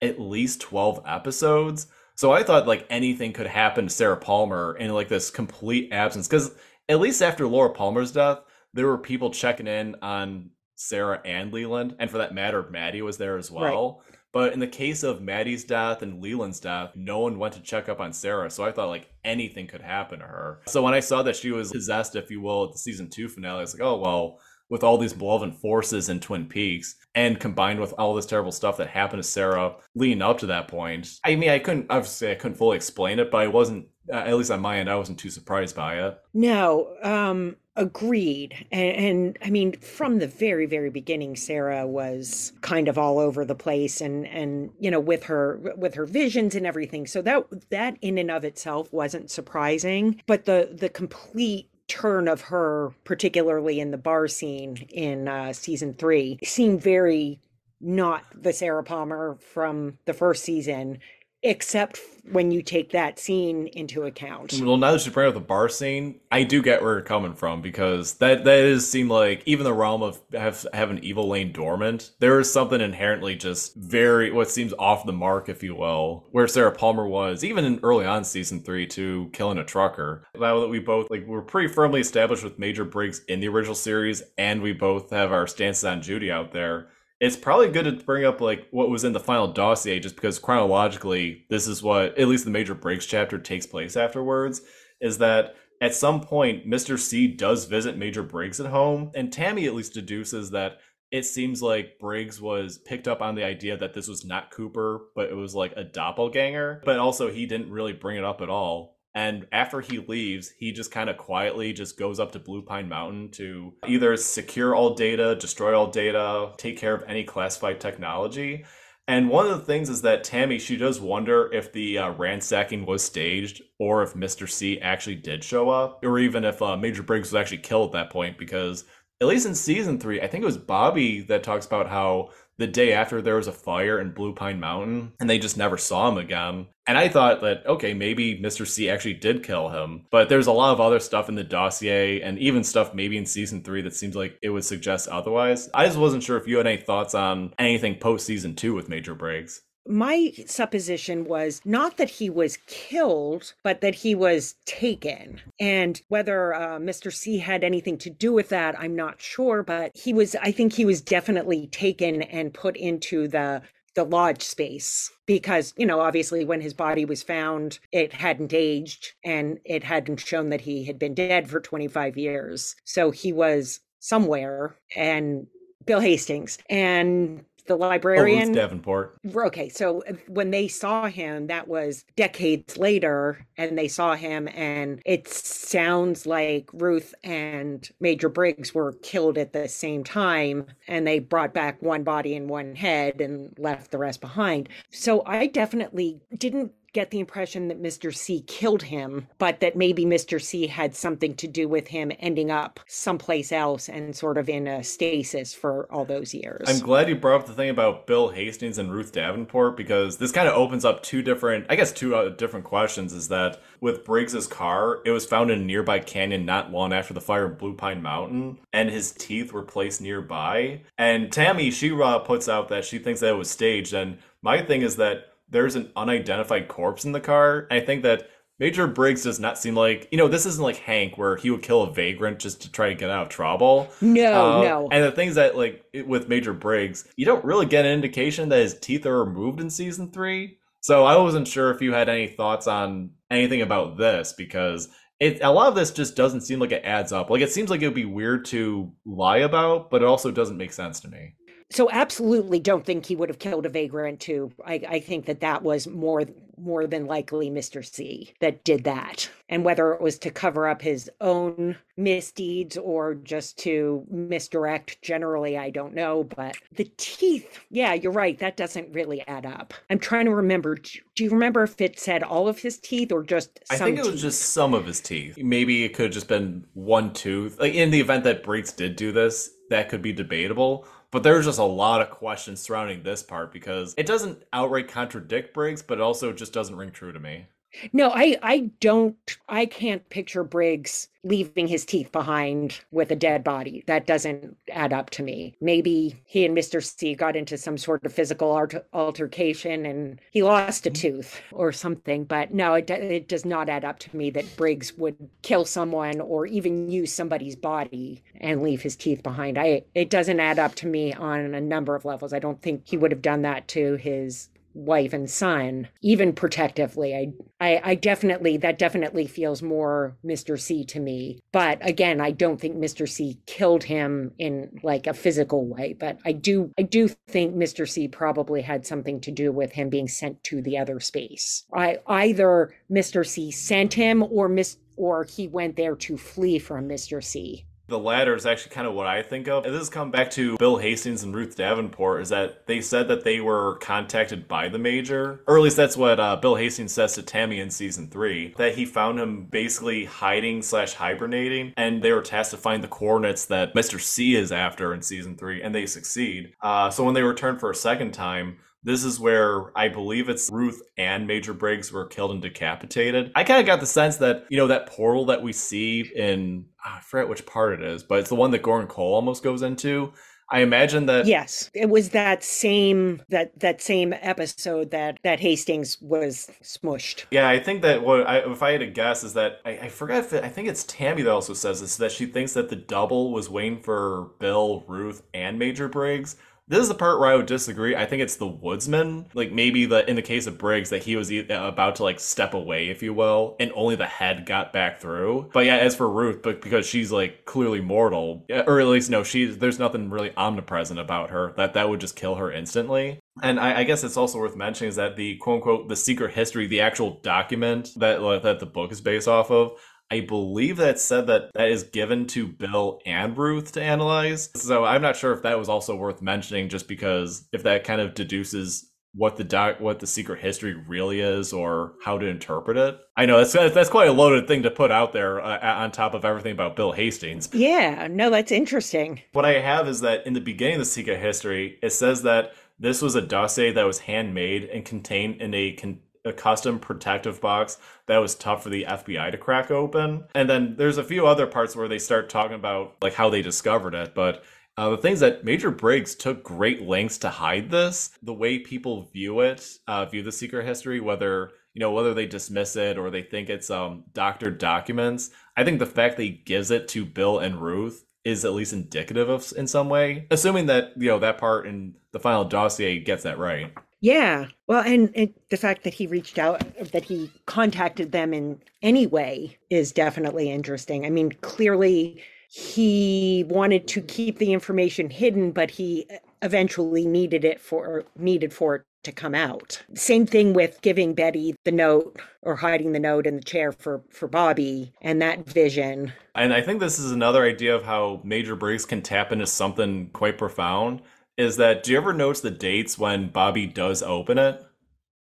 at 0.00 0.18
least 0.18 0.62
12 0.62 1.02
episodes. 1.06 1.86
So 2.14 2.32
I 2.32 2.42
thought 2.42 2.66
like 2.66 2.86
anything 2.88 3.34
could 3.34 3.46
happen 3.46 3.88
to 3.88 3.92
Sarah 3.92 4.16
Palmer 4.16 4.74
in 4.74 4.90
like 4.94 5.08
this 5.08 5.30
complete 5.30 5.92
absence 5.92 6.28
cuz 6.28 6.52
at 6.88 6.98
least 6.98 7.20
after 7.20 7.46
Laura 7.46 7.74
Palmer's 7.74 8.10
death, 8.10 8.38
there 8.72 8.86
were 8.86 8.96
people 8.96 9.30
checking 9.30 9.66
in 9.66 9.96
on 10.00 10.48
Sarah 10.80 11.20
and 11.26 11.52
Leland, 11.52 11.94
and 11.98 12.10
for 12.10 12.18
that 12.18 12.34
matter, 12.34 12.66
Maddie 12.70 13.02
was 13.02 13.18
there 13.18 13.36
as 13.36 13.50
well. 13.50 14.02
Right. 14.06 14.16
But 14.32 14.52
in 14.54 14.60
the 14.60 14.66
case 14.66 15.02
of 15.02 15.20
Maddie's 15.20 15.64
death 15.64 16.02
and 16.02 16.22
Leland's 16.22 16.60
death, 16.60 16.92
no 16.94 17.18
one 17.18 17.38
went 17.38 17.54
to 17.54 17.60
check 17.60 17.88
up 17.88 18.00
on 18.00 18.12
Sarah. 18.12 18.48
So 18.48 18.64
I 18.64 18.72
thought 18.72 18.88
like 18.88 19.12
anything 19.24 19.66
could 19.66 19.82
happen 19.82 20.20
to 20.20 20.24
her. 20.24 20.62
So 20.68 20.82
when 20.82 20.94
I 20.94 21.00
saw 21.00 21.22
that 21.24 21.36
she 21.36 21.50
was 21.50 21.72
possessed, 21.72 22.16
if 22.16 22.30
you 22.30 22.40
will, 22.40 22.64
at 22.64 22.72
the 22.72 22.78
season 22.78 23.10
two 23.10 23.28
finale, 23.28 23.58
I 23.58 23.60
was 23.60 23.74
like, 23.74 23.82
oh, 23.82 23.98
well, 23.98 24.38
with 24.70 24.84
all 24.84 24.96
these 24.96 25.16
malevolent 25.16 25.60
forces 25.60 26.08
in 26.08 26.20
Twin 26.20 26.46
Peaks 26.46 26.94
and 27.14 27.40
combined 27.40 27.80
with 27.80 27.92
all 27.98 28.14
this 28.14 28.24
terrible 28.24 28.52
stuff 28.52 28.76
that 28.76 28.88
happened 28.88 29.22
to 29.22 29.28
Sarah 29.28 29.74
leading 29.94 30.22
up 30.22 30.38
to 30.38 30.46
that 30.46 30.68
point. 30.68 31.10
I 31.24 31.34
mean, 31.34 31.50
I 31.50 31.58
couldn't 31.58 31.86
obviously 31.90 32.30
I 32.30 32.36
couldn't 32.36 32.56
fully 32.56 32.76
explain 32.76 33.18
it, 33.18 33.30
but 33.30 33.42
I 33.42 33.48
wasn't 33.48 33.88
uh, 34.12 34.16
at 34.16 34.36
least 34.36 34.50
on 34.50 34.60
my 34.60 34.78
end, 34.78 34.88
I 34.88 34.96
wasn't 34.96 35.18
too 35.18 35.30
surprised 35.30 35.76
by 35.76 36.06
it. 36.06 36.18
No, 36.32 36.94
um, 37.02 37.56
agreed. 37.76 38.66
And, 38.70 38.96
and, 38.96 39.38
I 39.44 39.50
mean, 39.50 39.72
from 39.72 40.18
the 40.18 40.26
very, 40.26 40.66
very 40.66 40.90
beginning, 40.90 41.36
Sarah 41.36 41.86
was 41.86 42.52
kind 42.60 42.88
of 42.88 42.98
all 42.98 43.18
over 43.18 43.44
the 43.44 43.54
place, 43.54 44.00
and 44.00 44.26
and 44.26 44.70
you 44.78 44.90
know, 44.90 45.00
with 45.00 45.24
her 45.24 45.74
with 45.76 45.94
her 45.94 46.06
visions 46.06 46.54
and 46.54 46.66
everything. 46.66 47.06
So 47.06 47.22
that 47.22 47.70
that 47.70 47.96
in 48.00 48.18
and 48.18 48.30
of 48.30 48.44
itself 48.44 48.92
wasn't 48.92 49.30
surprising, 49.30 50.20
but 50.26 50.44
the 50.44 50.68
the 50.72 50.88
complete 50.88 51.68
turn 51.88 52.28
of 52.28 52.42
her, 52.42 52.92
particularly 53.04 53.80
in 53.80 53.90
the 53.90 53.98
bar 53.98 54.28
scene 54.28 54.76
in 54.90 55.26
uh, 55.26 55.52
season 55.52 55.94
three, 55.94 56.38
seemed 56.44 56.80
very 56.80 57.40
not 57.80 58.24
the 58.34 58.52
Sarah 58.52 58.84
Palmer 58.84 59.36
from 59.40 59.98
the 60.04 60.12
first 60.12 60.44
season 60.44 60.98
except 61.42 62.00
when 62.30 62.50
you 62.50 62.62
take 62.62 62.90
that 62.90 63.18
scene 63.18 63.66
into 63.68 64.02
account. 64.02 64.52
Well, 64.62 64.76
now 64.76 64.92
that 64.92 65.04
you 65.04 65.12
bring 65.12 65.28
up 65.28 65.34
the 65.34 65.40
bar 65.40 65.68
scene, 65.68 66.20
I 66.30 66.44
do 66.44 66.62
get 66.62 66.82
where 66.82 66.94
you're 66.94 67.02
coming 67.02 67.34
from 67.34 67.62
because 67.62 68.14
that 68.14 68.44
that 68.44 68.62
does 68.62 68.88
seem 68.88 69.08
like 69.08 69.42
even 69.46 69.64
the 69.64 69.72
realm 69.72 70.02
of 70.02 70.20
have 70.32 70.66
have 70.72 70.90
an 70.90 71.02
evil 71.02 71.28
lane 71.28 71.52
dormant. 71.52 72.12
There 72.18 72.38
is 72.38 72.52
something 72.52 72.80
inherently 72.80 73.36
just 73.36 73.74
very 73.74 74.30
what 74.30 74.50
seems 74.50 74.72
off 74.78 75.06
the 75.06 75.12
mark, 75.12 75.48
if 75.48 75.62
you 75.62 75.74
will, 75.74 76.26
where 76.30 76.46
Sarah 76.46 76.72
Palmer 76.72 77.06
was 77.06 77.42
even 77.42 77.64
in 77.64 77.80
early 77.82 78.04
on 78.04 78.24
season 78.24 78.62
three 78.62 78.86
to 78.88 79.30
killing 79.32 79.58
a 79.58 79.64
trucker. 79.64 80.26
Now 80.38 80.60
that 80.60 80.68
we 80.68 80.78
both 80.78 81.10
like 81.10 81.26
we're 81.26 81.42
pretty 81.42 81.72
firmly 81.72 82.00
established 82.00 82.44
with 82.44 82.58
Major 82.58 82.84
Briggs 82.84 83.22
in 83.28 83.40
the 83.40 83.48
original 83.48 83.74
series, 83.74 84.22
and 84.38 84.62
we 84.62 84.72
both 84.72 85.10
have 85.10 85.32
our 85.32 85.46
stances 85.46 85.84
on 85.84 86.02
Judy 86.02 86.30
out 86.30 86.52
there 86.52 86.88
it's 87.20 87.36
probably 87.36 87.68
good 87.68 87.84
to 87.84 88.04
bring 88.04 88.24
up 88.24 88.40
like 88.40 88.66
what 88.70 88.88
was 88.88 89.04
in 89.04 89.12
the 89.12 89.20
final 89.20 89.46
dossier 89.46 90.00
just 90.00 90.14
because 90.16 90.38
chronologically 90.38 91.44
this 91.50 91.68
is 91.68 91.82
what 91.82 92.18
at 92.18 92.28
least 92.28 92.44
the 92.44 92.50
major 92.50 92.74
Briggs 92.74 93.06
chapter 93.06 93.38
takes 93.38 93.66
place 93.66 93.96
afterwards 93.96 94.62
is 95.00 95.18
that 95.18 95.54
at 95.80 95.94
some 95.94 96.20
point 96.20 96.66
mr 96.66 96.98
c 96.98 97.26
does 97.26 97.66
visit 97.66 97.96
major 97.96 98.22
briggs 98.22 98.60
at 98.60 98.66
home 98.66 99.10
and 99.14 99.32
tammy 99.32 99.66
at 99.66 99.74
least 99.74 99.94
deduces 99.94 100.50
that 100.50 100.78
it 101.10 101.24
seems 101.24 101.62
like 101.62 101.98
briggs 101.98 102.40
was 102.40 102.78
picked 102.78 103.08
up 103.08 103.20
on 103.22 103.34
the 103.34 103.44
idea 103.44 103.76
that 103.76 103.94
this 103.94 104.08
was 104.08 104.24
not 104.24 104.50
cooper 104.50 105.06
but 105.14 105.28
it 105.28 105.34
was 105.34 105.54
like 105.54 105.72
a 105.76 105.84
doppelganger 105.84 106.82
but 106.84 106.98
also 106.98 107.30
he 107.30 107.46
didn't 107.46 107.70
really 107.70 107.92
bring 107.92 108.16
it 108.16 108.24
up 108.24 108.40
at 108.40 108.50
all 108.50 108.99
and 109.14 109.46
after 109.50 109.80
he 109.80 109.98
leaves, 109.98 110.52
he 110.56 110.72
just 110.72 110.92
kind 110.92 111.10
of 111.10 111.16
quietly 111.16 111.72
just 111.72 111.98
goes 111.98 112.20
up 112.20 112.32
to 112.32 112.38
Blue 112.38 112.62
Pine 112.62 112.88
Mountain 112.88 113.30
to 113.32 113.74
either 113.86 114.16
secure 114.16 114.74
all 114.74 114.94
data, 114.94 115.34
destroy 115.34 115.76
all 115.76 115.88
data, 115.88 116.52
take 116.56 116.78
care 116.78 116.94
of 116.94 117.02
any 117.08 117.24
classified 117.24 117.80
technology. 117.80 118.64
And 119.08 119.28
one 119.28 119.46
of 119.46 119.58
the 119.58 119.64
things 119.64 119.88
is 119.88 120.02
that 120.02 120.22
Tammy, 120.22 120.60
she 120.60 120.76
does 120.76 121.00
wonder 121.00 121.52
if 121.52 121.72
the 121.72 121.98
uh, 121.98 122.10
ransacking 122.12 122.86
was 122.86 123.02
staged 123.02 123.60
or 123.80 124.04
if 124.04 124.14
Mr. 124.14 124.48
C 124.48 124.80
actually 124.80 125.16
did 125.16 125.42
show 125.42 125.68
up, 125.68 126.04
or 126.04 126.20
even 126.20 126.44
if 126.44 126.62
uh, 126.62 126.76
Major 126.76 127.02
Briggs 127.02 127.32
was 127.32 127.40
actually 127.40 127.58
killed 127.58 127.92
at 127.92 128.04
that 128.04 128.12
point, 128.12 128.38
because 128.38 128.84
at 129.20 129.26
least 129.26 129.46
in 129.46 129.56
season 129.56 129.98
three, 129.98 130.20
I 130.20 130.28
think 130.28 130.42
it 130.42 130.46
was 130.46 130.56
Bobby 130.56 131.22
that 131.22 131.42
talks 131.42 131.66
about 131.66 131.88
how 131.88 132.30
the 132.60 132.66
day 132.66 132.92
after 132.92 133.22
there 133.22 133.36
was 133.36 133.46
a 133.46 133.52
fire 133.52 133.98
in 134.00 134.12
Blue 134.12 134.34
Pine 134.34 134.60
Mountain 134.60 135.14
and 135.18 135.28
they 135.28 135.38
just 135.38 135.56
never 135.56 135.78
saw 135.78 136.10
him 136.10 136.18
again. 136.18 136.66
And 136.86 136.98
I 136.98 137.08
thought 137.08 137.40
that, 137.40 137.64
okay, 137.66 137.94
maybe 137.94 138.38
Mr. 138.38 138.66
C 138.66 138.90
actually 138.90 139.14
did 139.14 139.42
kill 139.42 139.70
him. 139.70 140.04
But 140.10 140.28
there's 140.28 140.46
a 140.46 140.52
lot 140.52 140.72
of 140.72 140.80
other 140.80 141.00
stuff 141.00 141.30
in 141.30 141.36
the 141.36 141.42
dossier 141.42 142.20
and 142.20 142.38
even 142.38 142.62
stuff 142.62 142.92
maybe 142.92 143.16
in 143.16 143.24
season 143.24 143.62
three 143.62 143.80
that 143.82 143.94
seems 143.94 144.14
like 144.14 144.36
it 144.42 144.50
would 144.50 144.64
suggest 144.64 145.08
otherwise. 145.08 145.70
I 145.72 145.86
just 145.86 145.96
wasn't 145.96 146.22
sure 146.22 146.36
if 146.36 146.46
you 146.46 146.58
had 146.58 146.66
any 146.66 146.82
thoughts 146.82 147.14
on 147.14 147.54
anything 147.58 147.94
post 147.96 148.26
season 148.26 148.54
two 148.54 148.74
with 148.74 148.90
Major 148.90 149.14
Briggs 149.14 149.62
my 149.86 150.32
supposition 150.46 151.24
was 151.24 151.60
not 151.64 151.96
that 151.96 152.10
he 152.10 152.30
was 152.30 152.58
killed, 152.66 153.54
but 153.62 153.80
that 153.80 153.94
he 153.94 154.14
was 154.14 154.54
taken. 154.66 155.40
And 155.58 156.00
whether 156.08 156.54
uh, 156.54 156.78
Mr. 156.78 157.12
C 157.12 157.38
had 157.38 157.64
anything 157.64 157.98
to 157.98 158.10
do 158.10 158.32
with 158.32 158.50
that, 158.50 158.78
I'm 158.78 158.94
not 158.94 159.20
sure. 159.20 159.62
But 159.62 159.92
he 159.94 160.12
was, 160.12 160.36
I 160.36 160.52
think 160.52 160.72
he 160.72 160.84
was 160.84 161.00
definitely 161.00 161.66
taken 161.68 162.22
and 162.22 162.54
put 162.54 162.76
into 162.76 163.28
the 163.28 163.62
the 163.94 164.04
lodge 164.04 164.42
space 164.42 165.10
because 165.26 165.74
you 165.76 165.84
know 165.84 166.00
obviously 166.00 166.44
when 166.44 166.60
his 166.60 166.72
body 166.74 167.04
was 167.04 167.22
found 167.22 167.80
it 167.90 168.12
hadn't 168.12 168.54
aged 168.54 169.14
and 169.24 169.58
it 169.64 169.82
hadn't 169.82 170.20
shown 170.20 170.50
that 170.50 170.60
he 170.60 170.84
had 170.84 170.98
been 170.98 171.14
dead 171.14 171.50
for 171.50 171.60
25 171.60 172.16
years 172.16 172.76
so 172.84 173.10
he 173.10 173.32
was 173.32 173.80
somewhere 173.98 174.76
and 174.94 175.46
bill 175.84 176.00
hastings 176.00 176.56
and 176.68 177.44
the 177.70 177.76
librarian. 177.76 178.42
Oh, 178.42 178.46
Ruth. 178.46 178.54
Davenport. 178.54 179.16
Okay, 179.34 179.68
so 179.68 180.02
uh, 180.08 180.14
when 180.26 180.50
they 180.50 180.66
saw 180.66 181.06
him, 181.06 181.46
that 181.46 181.68
was 181.68 182.04
decades 182.16 182.76
later, 182.76 183.46
and 183.56 183.78
they 183.78 183.86
saw 183.86 184.16
him, 184.16 184.48
and 184.54 185.00
it 185.06 185.28
sounds 185.28 186.26
like 186.26 186.68
Ruth 186.72 187.14
and 187.22 187.88
Major 188.00 188.28
Briggs 188.28 188.74
were 188.74 188.94
killed 189.02 189.38
at 189.38 189.52
the 189.52 189.68
same 189.68 190.02
time, 190.02 190.66
and 190.88 191.06
they 191.06 191.20
brought 191.20 191.54
back 191.54 191.80
one 191.80 192.02
body 192.02 192.34
and 192.34 192.50
one 192.50 192.74
head 192.74 193.20
and 193.20 193.54
left 193.56 193.92
the 193.92 193.98
rest 193.98 194.20
behind. 194.20 194.68
So 194.90 195.22
I 195.24 195.46
definitely 195.46 196.20
didn't 196.36 196.72
get 196.92 197.10
the 197.10 197.20
impression 197.20 197.68
that 197.68 197.82
Mr. 197.82 198.14
C 198.14 198.42
killed 198.46 198.82
him, 198.82 199.28
but 199.38 199.60
that 199.60 199.76
maybe 199.76 200.04
Mr. 200.04 200.40
C 200.40 200.66
had 200.66 200.94
something 200.94 201.34
to 201.36 201.46
do 201.46 201.68
with 201.68 201.88
him 201.88 202.12
ending 202.18 202.50
up 202.50 202.80
someplace 202.86 203.52
else 203.52 203.88
and 203.88 204.14
sort 204.14 204.38
of 204.38 204.48
in 204.48 204.66
a 204.66 204.82
stasis 204.82 205.54
for 205.54 205.86
all 205.92 206.04
those 206.04 206.34
years. 206.34 206.68
I'm 206.68 206.80
glad 206.80 207.08
you 207.08 207.16
brought 207.16 207.42
up 207.42 207.46
the 207.46 207.52
thing 207.52 207.70
about 207.70 208.06
Bill 208.06 208.28
Hastings 208.30 208.78
and 208.78 208.92
Ruth 208.92 209.12
Davenport 209.12 209.76
because 209.76 210.18
this 210.18 210.32
kind 210.32 210.48
of 210.48 210.54
opens 210.54 210.84
up 210.84 211.02
two 211.02 211.22
different, 211.22 211.66
I 211.68 211.76
guess, 211.76 211.92
two 211.92 212.14
uh, 212.14 212.30
different 212.30 212.64
questions. 212.64 213.12
Is 213.12 213.28
that 213.28 213.60
with 213.80 214.04
Briggs's 214.04 214.46
car, 214.46 215.00
it 215.04 215.10
was 215.10 215.26
found 215.26 215.50
in 215.50 215.60
a 215.60 215.64
nearby 215.64 216.00
canyon 216.00 216.44
not 216.44 216.70
long 216.70 216.92
after 216.92 217.14
the 217.14 217.20
fire 217.20 217.46
in 217.46 217.54
Blue 217.54 217.74
Pine 217.74 218.02
Mountain, 218.02 218.58
and 218.72 218.90
his 218.90 219.12
teeth 219.12 219.52
were 219.52 219.62
placed 219.62 220.00
nearby. 220.00 220.82
And 220.98 221.32
Tammy, 221.32 221.70
she 221.70 221.90
uh, 221.92 222.18
puts 222.20 222.48
out 222.48 222.68
that 222.68 222.84
she 222.84 222.98
thinks 222.98 223.20
that 223.20 223.30
it 223.30 223.38
was 223.38 223.50
staged. 223.50 223.94
And 223.94 224.18
my 224.42 224.62
thing 224.62 224.82
is 224.82 224.96
that 224.96 225.29
there's 225.50 225.76
an 225.76 225.90
unidentified 225.96 226.68
corpse 226.68 227.04
in 227.04 227.12
the 227.12 227.20
car. 227.20 227.66
I 227.70 227.80
think 227.80 228.02
that 228.04 228.28
Major 228.58 228.86
Briggs 228.86 229.22
does 229.24 229.40
not 229.40 229.58
seem 229.58 229.74
like 229.74 230.08
you 230.12 230.18
know 230.18 230.28
this 230.28 230.46
isn't 230.46 230.62
like 230.62 230.76
Hank 230.76 231.16
where 231.16 231.36
he 231.36 231.50
would 231.50 231.62
kill 231.62 231.82
a 231.82 231.92
vagrant 231.92 232.38
just 232.38 232.62
to 232.62 232.70
try 232.72 232.88
to 232.90 232.94
get 232.94 233.10
out 233.10 233.24
of 233.24 233.28
trouble. 233.30 233.90
no, 234.00 234.58
Uh, 234.58 234.62
no. 234.62 234.88
And 234.92 235.02
the 235.04 235.12
things 235.12 235.34
that 235.36 235.56
like 235.56 235.84
it- 235.92 236.06
with 236.06 236.28
Major 236.28 236.52
Briggs, 236.52 237.06
you 237.16 237.24
don't 237.26 237.44
really 237.44 237.66
get 237.66 237.84
an 237.86 237.92
indication 237.92 238.48
that 238.50 238.60
his 238.60 238.78
teeth 238.78 239.06
are 239.06 239.24
removed 239.24 239.60
in 239.60 239.70
season 239.70 240.10
three. 240.10 240.58
So 240.82 241.04
I 241.04 241.16
wasn't 241.16 241.48
sure 241.48 241.70
if 241.70 241.82
you 241.82 241.92
had 241.92 242.08
any 242.08 242.26
thoughts 242.26 242.66
on 242.66 243.10
anything 243.30 243.60
about 243.62 243.96
this 243.98 244.32
because 244.36 244.88
it 245.18 245.38
a 245.42 245.50
lot 245.52 245.68
of 245.68 245.74
this 245.74 245.90
just 245.90 246.16
doesn't 246.16 246.40
seem 246.42 246.58
like 246.58 246.72
it 246.72 246.82
adds 246.84 247.12
up. 247.12 247.28
Like 247.30 247.42
it 247.42 247.52
seems 247.52 247.68
like 247.70 247.82
it 247.82 247.86
would 247.86 247.94
be 247.94 248.04
weird 248.06 248.44
to 248.46 248.90
lie 249.06 249.38
about, 249.38 249.90
but 249.90 250.00
it 250.02 250.06
also 250.06 250.30
doesn't 250.30 250.56
make 250.56 250.72
sense 250.72 251.00
to 251.00 251.08
me. 251.08 251.34
So 251.70 251.88
absolutely 251.90 252.58
don't 252.58 252.84
think 252.84 253.06
he 253.06 253.16
would 253.16 253.28
have 253.28 253.38
killed 253.38 253.64
a 253.64 253.68
vagrant 253.68 254.20
too. 254.20 254.52
I, 254.64 254.82
I 254.88 255.00
think 255.00 255.26
that 255.26 255.40
that 255.40 255.62
was 255.62 255.86
more 255.86 256.24
more 256.60 256.86
than 256.86 257.06
likely 257.06 257.50
Mr. 257.50 257.84
C 257.84 258.34
that 258.40 258.64
did 258.64 258.84
that. 258.84 259.30
And 259.48 259.64
whether 259.64 259.92
it 259.92 260.00
was 260.00 260.18
to 260.18 260.30
cover 260.30 260.68
up 260.68 260.82
his 260.82 261.10
own 261.20 261.76
misdeeds 261.96 262.76
or 262.76 263.14
just 263.14 263.58
to 263.60 264.04
misdirect 264.10 265.00
generally, 265.02 265.56
I 265.56 265.70
don't 265.70 265.94
know. 265.94 266.24
But 266.24 266.56
the 266.72 266.90
teeth, 266.96 267.60
yeah, 267.70 267.94
you're 267.94 268.12
right. 268.12 268.38
That 268.38 268.56
doesn't 268.56 268.92
really 268.92 269.26
add 269.26 269.46
up. 269.46 269.74
I'm 269.88 269.98
trying 269.98 270.26
to 270.26 270.34
remember. 270.34 270.74
Do 270.74 271.24
you 271.24 271.30
remember 271.30 271.62
if 271.62 271.80
it 271.80 271.98
said 271.98 272.22
all 272.22 272.46
of 272.46 272.58
his 272.58 272.78
teeth 272.78 273.10
or 273.10 273.22
just 273.22 273.58
I 273.70 273.78
think 273.78 273.98
it 273.98 274.02
was 274.02 274.12
teeth? 274.12 274.20
just 274.20 274.52
some 274.52 274.74
of 274.74 274.86
his 274.86 275.00
teeth. 275.00 275.38
Maybe 275.38 275.84
it 275.84 275.94
could 275.94 276.06
have 276.06 276.14
just 276.14 276.28
been 276.28 276.66
one 276.74 277.12
tooth. 277.12 277.58
Like 277.58 277.74
in 277.74 277.90
the 277.90 278.00
event 278.00 278.24
that 278.24 278.42
Briggs 278.42 278.72
did 278.72 278.96
do 278.96 279.12
this, 279.12 279.50
that 279.70 279.88
could 279.88 280.02
be 280.02 280.12
debatable. 280.12 280.86
But 281.10 281.24
there's 281.24 281.46
just 281.46 281.58
a 281.58 281.64
lot 281.64 282.00
of 282.00 282.10
questions 282.10 282.60
surrounding 282.60 283.02
this 283.02 283.22
part 283.22 283.52
because 283.52 283.94
it 283.96 284.06
doesn't 284.06 284.44
outright 284.52 284.88
contradict 284.88 285.52
Briggs, 285.52 285.82
but 285.82 285.98
it 285.98 286.02
also 286.02 286.32
just 286.32 286.52
doesn't 286.52 286.76
ring 286.76 286.92
true 286.92 287.12
to 287.12 287.18
me. 287.18 287.46
No, 287.92 288.10
I 288.10 288.36
I 288.42 288.70
don't 288.80 289.16
I 289.48 289.66
can't 289.66 290.08
picture 290.08 290.44
Briggs 290.44 291.08
leaving 291.22 291.66
his 291.66 291.84
teeth 291.84 292.10
behind 292.12 292.80
with 292.90 293.10
a 293.10 293.16
dead 293.16 293.44
body. 293.44 293.84
That 293.86 294.06
doesn't 294.06 294.56
add 294.70 294.92
up 294.92 295.10
to 295.10 295.22
me. 295.22 295.54
Maybe 295.60 296.20
he 296.24 296.44
and 296.46 296.56
Mr. 296.56 296.82
C 296.82 297.14
got 297.14 297.36
into 297.36 297.58
some 297.58 297.76
sort 297.76 298.04
of 298.04 298.12
physical 298.12 298.50
alter- 298.50 298.86
altercation 298.92 299.84
and 299.84 300.18
he 300.30 300.42
lost 300.42 300.86
a 300.86 300.90
mm-hmm. 300.90 301.16
tooth 301.16 301.40
or 301.52 301.72
something, 301.72 302.24
but 302.24 302.54
no, 302.54 302.74
it, 302.74 302.90
it 302.90 303.28
does 303.28 303.44
not 303.44 303.68
add 303.68 303.84
up 303.84 303.98
to 304.00 304.16
me 304.16 304.30
that 304.30 304.56
Briggs 304.56 304.96
would 304.96 305.16
kill 305.42 305.64
someone 305.64 306.20
or 306.20 306.46
even 306.46 306.90
use 306.90 307.12
somebody's 307.12 307.56
body 307.56 308.22
and 308.40 308.62
leave 308.62 308.82
his 308.82 308.96
teeth 308.96 309.22
behind. 309.22 309.58
I 309.58 309.84
it 309.94 310.10
doesn't 310.10 310.40
add 310.40 310.58
up 310.58 310.74
to 310.76 310.86
me 310.86 311.12
on 311.12 311.54
a 311.54 311.60
number 311.60 311.94
of 311.94 312.04
levels. 312.04 312.32
I 312.32 312.38
don't 312.38 312.62
think 312.62 312.82
he 312.84 312.96
would 312.96 313.10
have 313.10 313.22
done 313.22 313.42
that 313.42 313.68
to 313.68 313.96
his 313.96 314.48
wife 314.74 315.12
and 315.12 315.28
son, 315.30 315.88
even 316.02 316.32
protectively. 316.32 317.14
I, 317.14 317.32
I, 317.60 317.80
I 317.84 317.94
definitely, 317.94 318.56
that 318.58 318.78
definitely 318.78 319.26
feels 319.26 319.62
more 319.62 320.16
Mr. 320.24 320.58
C 320.58 320.84
to 320.86 321.00
me. 321.00 321.40
But 321.52 321.78
again, 321.86 322.20
I 322.20 322.30
don't 322.30 322.60
think 322.60 322.76
Mr. 322.76 323.08
C 323.08 323.40
killed 323.46 323.84
him 323.84 324.32
in 324.38 324.80
like 324.82 325.06
a 325.06 325.14
physical 325.14 325.66
way. 325.66 325.96
But 325.98 326.18
I 326.24 326.32
do, 326.32 326.72
I 326.78 326.82
do 326.82 327.08
think 327.28 327.54
Mr. 327.54 327.88
C 327.88 328.08
probably 328.08 328.62
had 328.62 328.86
something 328.86 329.20
to 329.22 329.30
do 329.30 329.52
with 329.52 329.72
him 329.72 329.88
being 329.88 330.08
sent 330.08 330.42
to 330.44 330.62
the 330.62 330.78
other 330.78 331.00
space. 331.00 331.64
I 331.74 331.98
either 332.06 332.74
Mr. 332.90 333.26
C 333.26 333.50
sent 333.50 333.94
him 333.94 334.22
or 334.22 334.48
Miss, 334.48 334.76
or 334.96 335.24
he 335.24 335.48
went 335.48 335.76
there 335.76 335.96
to 335.96 336.16
flee 336.16 336.58
from 336.58 336.88
Mr. 336.88 337.22
C. 337.22 337.66
The 337.90 337.98
latter 337.98 338.36
is 338.36 338.46
actually 338.46 338.70
kind 338.70 338.86
of 338.86 338.94
what 338.94 339.08
I 339.08 339.20
think 339.20 339.48
of. 339.48 339.64
And 339.64 339.74
this 339.74 339.80
has 339.80 339.90
come 339.90 340.12
back 340.12 340.30
to 340.32 340.56
Bill 340.58 340.76
Hastings 340.76 341.24
and 341.24 341.34
Ruth 341.34 341.56
Davenport, 341.56 342.22
is 342.22 342.28
that 342.28 342.66
they 342.68 342.80
said 342.80 343.08
that 343.08 343.24
they 343.24 343.40
were 343.40 343.78
contacted 343.78 344.46
by 344.46 344.68
the 344.68 344.78
Major, 344.78 345.42
or 345.48 345.56
at 345.56 345.62
least 345.62 345.76
that's 345.76 345.96
what 345.96 346.20
uh, 346.20 346.36
Bill 346.36 346.54
Hastings 346.54 346.92
says 346.92 347.14
to 347.14 347.22
Tammy 347.22 347.58
in 347.58 347.68
season 347.68 348.06
three, 348.08 348.54
that 348.58 348.76
he 348.76 348.86
found 348.86 349.18
him 349.18 349.44
basically 349.44 350.04
hiding 350.04 350.62
slash 350.62 350.94
hibernating, 350.94 351.74
and 351.76 352.00
they 352.00 352.12
were 352.12 352.22
tasked 352.22 352.52
to 352.52 352.56
find 352.56 352.82
the 352.82 352.88
coordinates 352.88 353.46
that 353.46 353.74
Mr. 353.74 354.00
C 354.00 354.36
is 354.36 354.52
after 354.52 354.94
in 354.94 355.02
season 355.02 355.36
three, 355.36 355.60
and 355.60 355.74
they 355.74 355.86
succeed. 355.86 356.54
Uh, 356.60 356.90
so 356.90 357.02
when 357.02 357.14
they 357.14 357.22
return 357.22 357.58
for 357.58 357.72
a 357.72 357.74
second 357.74 358.12
time, 358.12 358.58
this 358.82 359.04
is 359.04 359.20
where 359.20 359.76
I 359.76 359.88
believe 359.88 360.28
it's 360.28 360.50
Ruth 360.50 360.80
and 360.96 361.26
Major 361.26 361.52
Briggs 361.52 361.92
were 361.92 362.06
killed 362.06 362.30
and 362.30 362.42
decapitated. 362.42 363.32
I 363.34 363.44
kind 363.44 363.60
of 363.60 363.66
got 363.66 363.80
the 363.80 363.86
sense 363.86 364.16
that, 364.18 364.46
you 364.48 364.56
know, 364.56 364.68
that 364.68 364.86
portal 364.86 365.26
that 365.26 365.42
we 365.42 365.52
see 365.52 366.10
in, 366.14 366.66
ah, 366.84 366.98
I 366.98 367.00
forget 367.00 367.28
which 367.28 367.44
part 367.46 367.74
it 367.74 367.82
is, 367.82 368.02
but 368.02 368.20
it's 368.20 368.30
the 368.30 368.36
one 368.36 368.50
that 368.52 368.62
Gordon 368.62 368.88
Cole 368.88 369.14
almost 369.14 369.42
goes 369.42 369.62
into. 369.62 370.12
I 370.52 370.60
imagine 370.62 371.06
that. 371.06 371.26
Yes, 371.26 371.70
it 371.74 371.88
was 371.88 372.08
that 372.10 372.42
same 372.42 373.22
that 373.28 373.58
that 373.60 373.80
same 373.80 374.12
episode 374.20 374.90
that 374.90 375.20
that 375.22 375.38
Hastings 375.38 375.96
was 376.00 376.50
smushed. 376.60 377.26
Yeah, 377.30 377.48
I 377.48 377.60
think 377.60 377.82
that 377.82 378.02
what 378.02 378.26
I, 378.26 378.38
if 378.38 378.60
I 378.60 378.72
had 378.72 378.80
to 378.80 378.88
guess 378.88 379.22
is 379.22 379.34
that 379.34 379.60
I, 379.64 379.70
I 379.78 379.88
forget 379.88 380.24
if 380.24 380.32
it, 380.32 380.42
I 380.42 380.48
think 380.48 380.66
it's 380.66 380.82
Tammy 380.84 381.22
that 381.22 381.30
also 381.30 381.54
says 381.54 381.80
this 381.80 381.96
that 381.98 382.10
she 382.10 382.26
thinks 382.26 382.54
that 382.54 382.68
the 382.68 382.76
double 382.76 383.32
was 383.32 383.48
waiting 383.48 383.80
for 383.80 384.30
Bill, 384.40 384.84
Ruth, 384.88 385.22
and 385.32 385.56
Major 385.56 385.88
Briggs. 385.88 386.36
This 386.70 386.82
is 386.82 386.88
the 386.88 386.94
part 386.94 387.18
where 387.18 387.28
I 387.28 387.34
would 387.34 387.46
disagree. 387.46 387.96
I 387.96 388.06
think 388.06 388.22
it's 388.22 388.36
the 388.36 388.46
woodsman, 388.46 389.26
like 389.34 389.50
maybe 389.50 389.86
the 389.86 390.08
in 390.08 390.14
the 390.14 390.22
case 390.22 390.46
of 390.46 390.56
Briggs 390.56 390.90
that 390.90 391.02
he 391.02 391.16
was 391.16 391.28
about 391.50 391.96
to 391.96 392.04
like 392.04 392.20
step 392.20 392.54
away, 392.54 392.90
if 392.90 393.02
you 393.02 393.12
will, 393.12 393.56
and 393.58 393.72
only 393.74 393.96
the 393.96 394.06
head 394.06 394.46
got 394.46 394.72
back 394.72 395.00
through. 395.00 395.50
But 395.52 395.66
yeah, 395.66 395.78
as 395.78 395.96
for 395.96 396.08
Ruth, 396.08 396.42
but 396.42 396.62
because 396.62 396.86
she's 396.86 397.10
like 397.10 397.44
clearly 397.44 397.80
mortal, 397.80 398.46
or 398.48 398.78
at 398.78 398.86
least 398.86 399.10
no, 399.10 399.24
she's 399.24 399.58
there's 399.58 399.80
nothing 399.80 400.10
really 400.10 400.32
omnipresent 400.36 401.00
about 401.00 401.30
her 401.30 401.52
that 401.56 401.74
that 401.74 401.88
would 401.88 401.98
just 401.98 402.14
kill 402.14 402.36
her 402.36 402.52
instantly. 402.52 403.18
And 403.42 403.58
I, 403.58 403.80
I 403.80 403.84
guess 403.84 404.04
it's 404.04 404.16
also 404.16 404.38
worth 404.38 404.54
mentioning 404.54 404.90
is 404.90 404.96
that 404.96 405.16
the 405.16 405.38
quote 405.38 405.56
unquote 405.56 405.88
the 405.88 405.96
secret 405.96 406.34
history, 406.34 406.68
the 406.68 406.82
actual 406.82 407.18
document 407.24 407.90
that 407.96 408.20
that 408.44 408.60
the 408.60 408.66
book 408.66 408.92
is 408.92 409.00
based 409.00 409.26
off 409.26 409.50
of, 409.50 409.72
I 410.10 410.20
believe 410.20 410.76
that 410.78 410.98
said 410.98 411.28
that 411.28 411.52
that 411.54 411.68
is 411.68 411.84
given 411.84 412.26
to 412.28 412.48
Bill 412.48 413.00
and 413.06 413.36
Ruth 413.36 413.72
to 413.72 413.82
analyze. 413.82 414.50
So 414.54 414.84
I'm 414.84 415.02
not 415.02 415.16
sure 415.16 415.32
if 415.32 415.42
that 415.42 415.58
was 415.58 415.68
also 415.68 415.94
worth 415.94 416.20
mentioning, 416.20 416.68
just 416.68 416.88
because 416.88 417.48
if 417.52 417.62
that 417.62 417.84
kind 417.84 418.00
of 418.00 418.14
deduces 418.14 418.90
what 419.12 419.36
the 419.36 419.44
doc, 419.44 419.80
what 419.80 419.98
the 419.98 420.06
secret 420.06 420.40
history 420.40 420.74
really 420.74 421.20
is, 421.20 421.52
or 421.52 421.94
how 422.04 422.16
to 422.18 422.26
interpret 422.26 422.76
it. 422.76 422.98
I 423.16 423.26
know 423.26 423.38
that's 423.38 423.52
that's 423.74 423.90
quite 423.90 424.08
a 424.08 424.12
loaded 424.12 424.46
thing 424.46 424.62
to 424.62 424.70
put 424.70 424.90
out 424.90 425.12
there 425.12 425.40
uh, 425.40 425.82
on 425.82 425.90
top 425.90 426.14
of 426.14 426.24
everything 426.24 426.52
about 426.52 426.76
Bill 426.76 426.92
Hastings. 426.92 427.48
Yeah, 427.52 428.06
no, 428.10 428.30
that's 428.30 428.52
interesting. 428.52 429.20
What 429.32 429.44
I 429.44 429.60
have 429.60 429.88
is 429.88 430.00
that 430.00 430.26
in 430.26 430.32
the 430.32 430.40
beginning 430.40 430.74
of 430.74 430.80
the 430.80 430.84
secret 430.86 431.18
history, 431.20 431.78
it 431.82 431.90
says 431.90 432.22
that 432.22 432.52
this 432.78 433.02
was 433.02 433.14
a 433.14 433.20
dossier 433.20 433.72
that 433.72 433.84
was 433.84 434.00
handmade 434.00 434.64
and 434.64 434.84
contained 434.84 435.42
in 435.42 435.52
a, 435.54 435.72
con- 435.72 436.00
a 436.24 436.32
custom 436.32 436.78
protective 436.78 437.40
box 437.40 437.78
that 438.06 438.18
was 438.18 438.34
tough 438.34 438.62
for 438.62 438.68
the 438.68 438.84
FBI 438.84 439.30
to 439.30 439.38
crack 439.38 439.70
open. 439.70 440.24
And 440.34 440.48
then 440.48 440.74
there's 440.76 440.98
a 440.98 441.04
few 441.04 441.26
other 441.26 441.46
parts 441.46 441.74
where 441.74 441.88
they 441.88 441.98
start 441.98 442.28
talking 442.28 442.56
about 442.56 442.96
like 443.02 443.14
how 443.14 443.30
they 443.30 443.42
discovered 443.42 443.94
it, 443.94 444.14
but 444.14 444.44
uh, 444.76 444.90
the 444.90 444.96
things 444.96 445.20
that 445.20 445.44
Major 445.44 445.70
Briggs 445.70 446.14
took 446.14 446.42
great 446.42 446.82
lengths 446.82 447.18
to 447.18 447.28
hide 447.28 447.70
this, 447.70 448.10
the 448.22 448.32
way 448.32 448.58
people 448.58 449.10
view 449.12 449.40
it, 449.40 449.68
uh, 449.86 450.06
view 450.06 450.22
the 450.22 450.32
secret 450.32 450.64
history, 450.64 451.00
whether 451.00 451.50
you 451.74 451.80
know 451.80 451.90
whether 451.92 452.14
they 452.14 452.26
dismiss 452.26 452.76
it 452.76 452.98
or 452.98 453.10
they 453.10 453.22
think 453.22 453.48
it's 453.48 453.70
um 453.70 454.04
doctored 454.12 454.58
documents. 454.58 455.30
I 455.56 455.64
think 455.64 455.78
the 455.78 455.86
fact 455.86 456.16
that 456.16 456.22
he 456.22 456.30
gives 456.30 456.70
it 456.70 456.88
to 456.88 457.04
Bill 457.04 457.38
and 457.38 457.60
Ruth 457.60 458.04
is 458.24 458.44
at 458.44 458.54
least 458.54 458.72
indicative 458.72 459.28
of 459.28 459.52
in 459.56 459.66
some 459.66 459.88
way, 459.88 460.26
assuming 460.30 460.66
that 460.66 460.92
you 460.96 461.08
know 461.08 461.18
that 461.18 461.38
part 461.38 461.66
in 461.66 461.96
the 462.12 462.20
final 462.20 462.44
dossier 462.44 463.00
gets 463.00 463.24
that 463.24 463.38
right. 463.38 463.74
Yeah. 464.00 464.46
Well, 464.66 464.82
and, 464.82 465.10
and 465.14 465.34
the 465.50 465.56
fact 465.56 465.84
that 465.84 465.94
he 465.94 466.06
reached 466.06 466.38
out, 466.38 466.62
that 466.92 467.04
he 467.04 467.30
contacted 467.46 468.12
them 468.12 468.32
in 468.32 468.60
any 468.82 469.06
way 469.06 469.58
is 469.68 469.92
definitely 469.92 470.50
interesting. 470.50 471.04
I 471.04 471.10
mean, 471.10 471.32
clearly 471.42 472.22
he 472.50 473.44
wanted 473.48 473.86
to 473.88 474.00
keep 474.00 474.38
the 474.38 474.52
information 474.52 475.10
hidden, 475.10 475.52
but 475.52 475.70
he 475.70 476.06
uh, 476.10 476.16
eventually 476.42 477.06
needed 477.06 477.44
it 477.44 477.60
for 477.60 478.04
needed 478.16 478.52
for 478.52 478.76
it 478.76 478.82
to 479.04 479.12
come 479.12 479.34
out. 479.34 479.82
Same 479.94 480.26
thing 480.26 480.52
with 480.52 480.80
giving 480.82 481.14
Betty 481.14 481.54
the 481.64 481.72
note 481.72 482.20
or 482.42 482.56
hiding 482.56 482.92
the 482.92 482.98
note 482.98 483.26
in 483.26 483.36
the 483.36 483.42
chair 483.42 483.70
for 483.70 484.02
for 484.10 484.26
Bobby 484.26 484.92
and 485.00 485.22
that 485.22 485.46
vision. 485.46 486.12
And 486.34 486.52
I 486.52 486.60
think 486.60 486.80
this 486.80 486.98
is 486.98 487.12
another 487.12 487.44
idea 487.44 487.74
of 487.74 487.84
how 487.84 488.20
Major 488.24 488.56
Briggs 488.56 488.84
can 488.84 489.00
tap 489.00 489.30
into 489.30 489.46
something 489.46 490.10
quite 490.12 490.38
profound. 490.38 491.02
Is 491.36 491.56
that 491.56 491.82
do 491.82 491.92
you 491.92 491.96
ever 491.96 492.12
notice 492.12 492.40
the 492.40 492.50
dates 492.50 492.98
when 492.98 493.28
Bobby 493.28 493.66
does 493.66 494.02
open 494.02 494.38
it? 494.38 494.62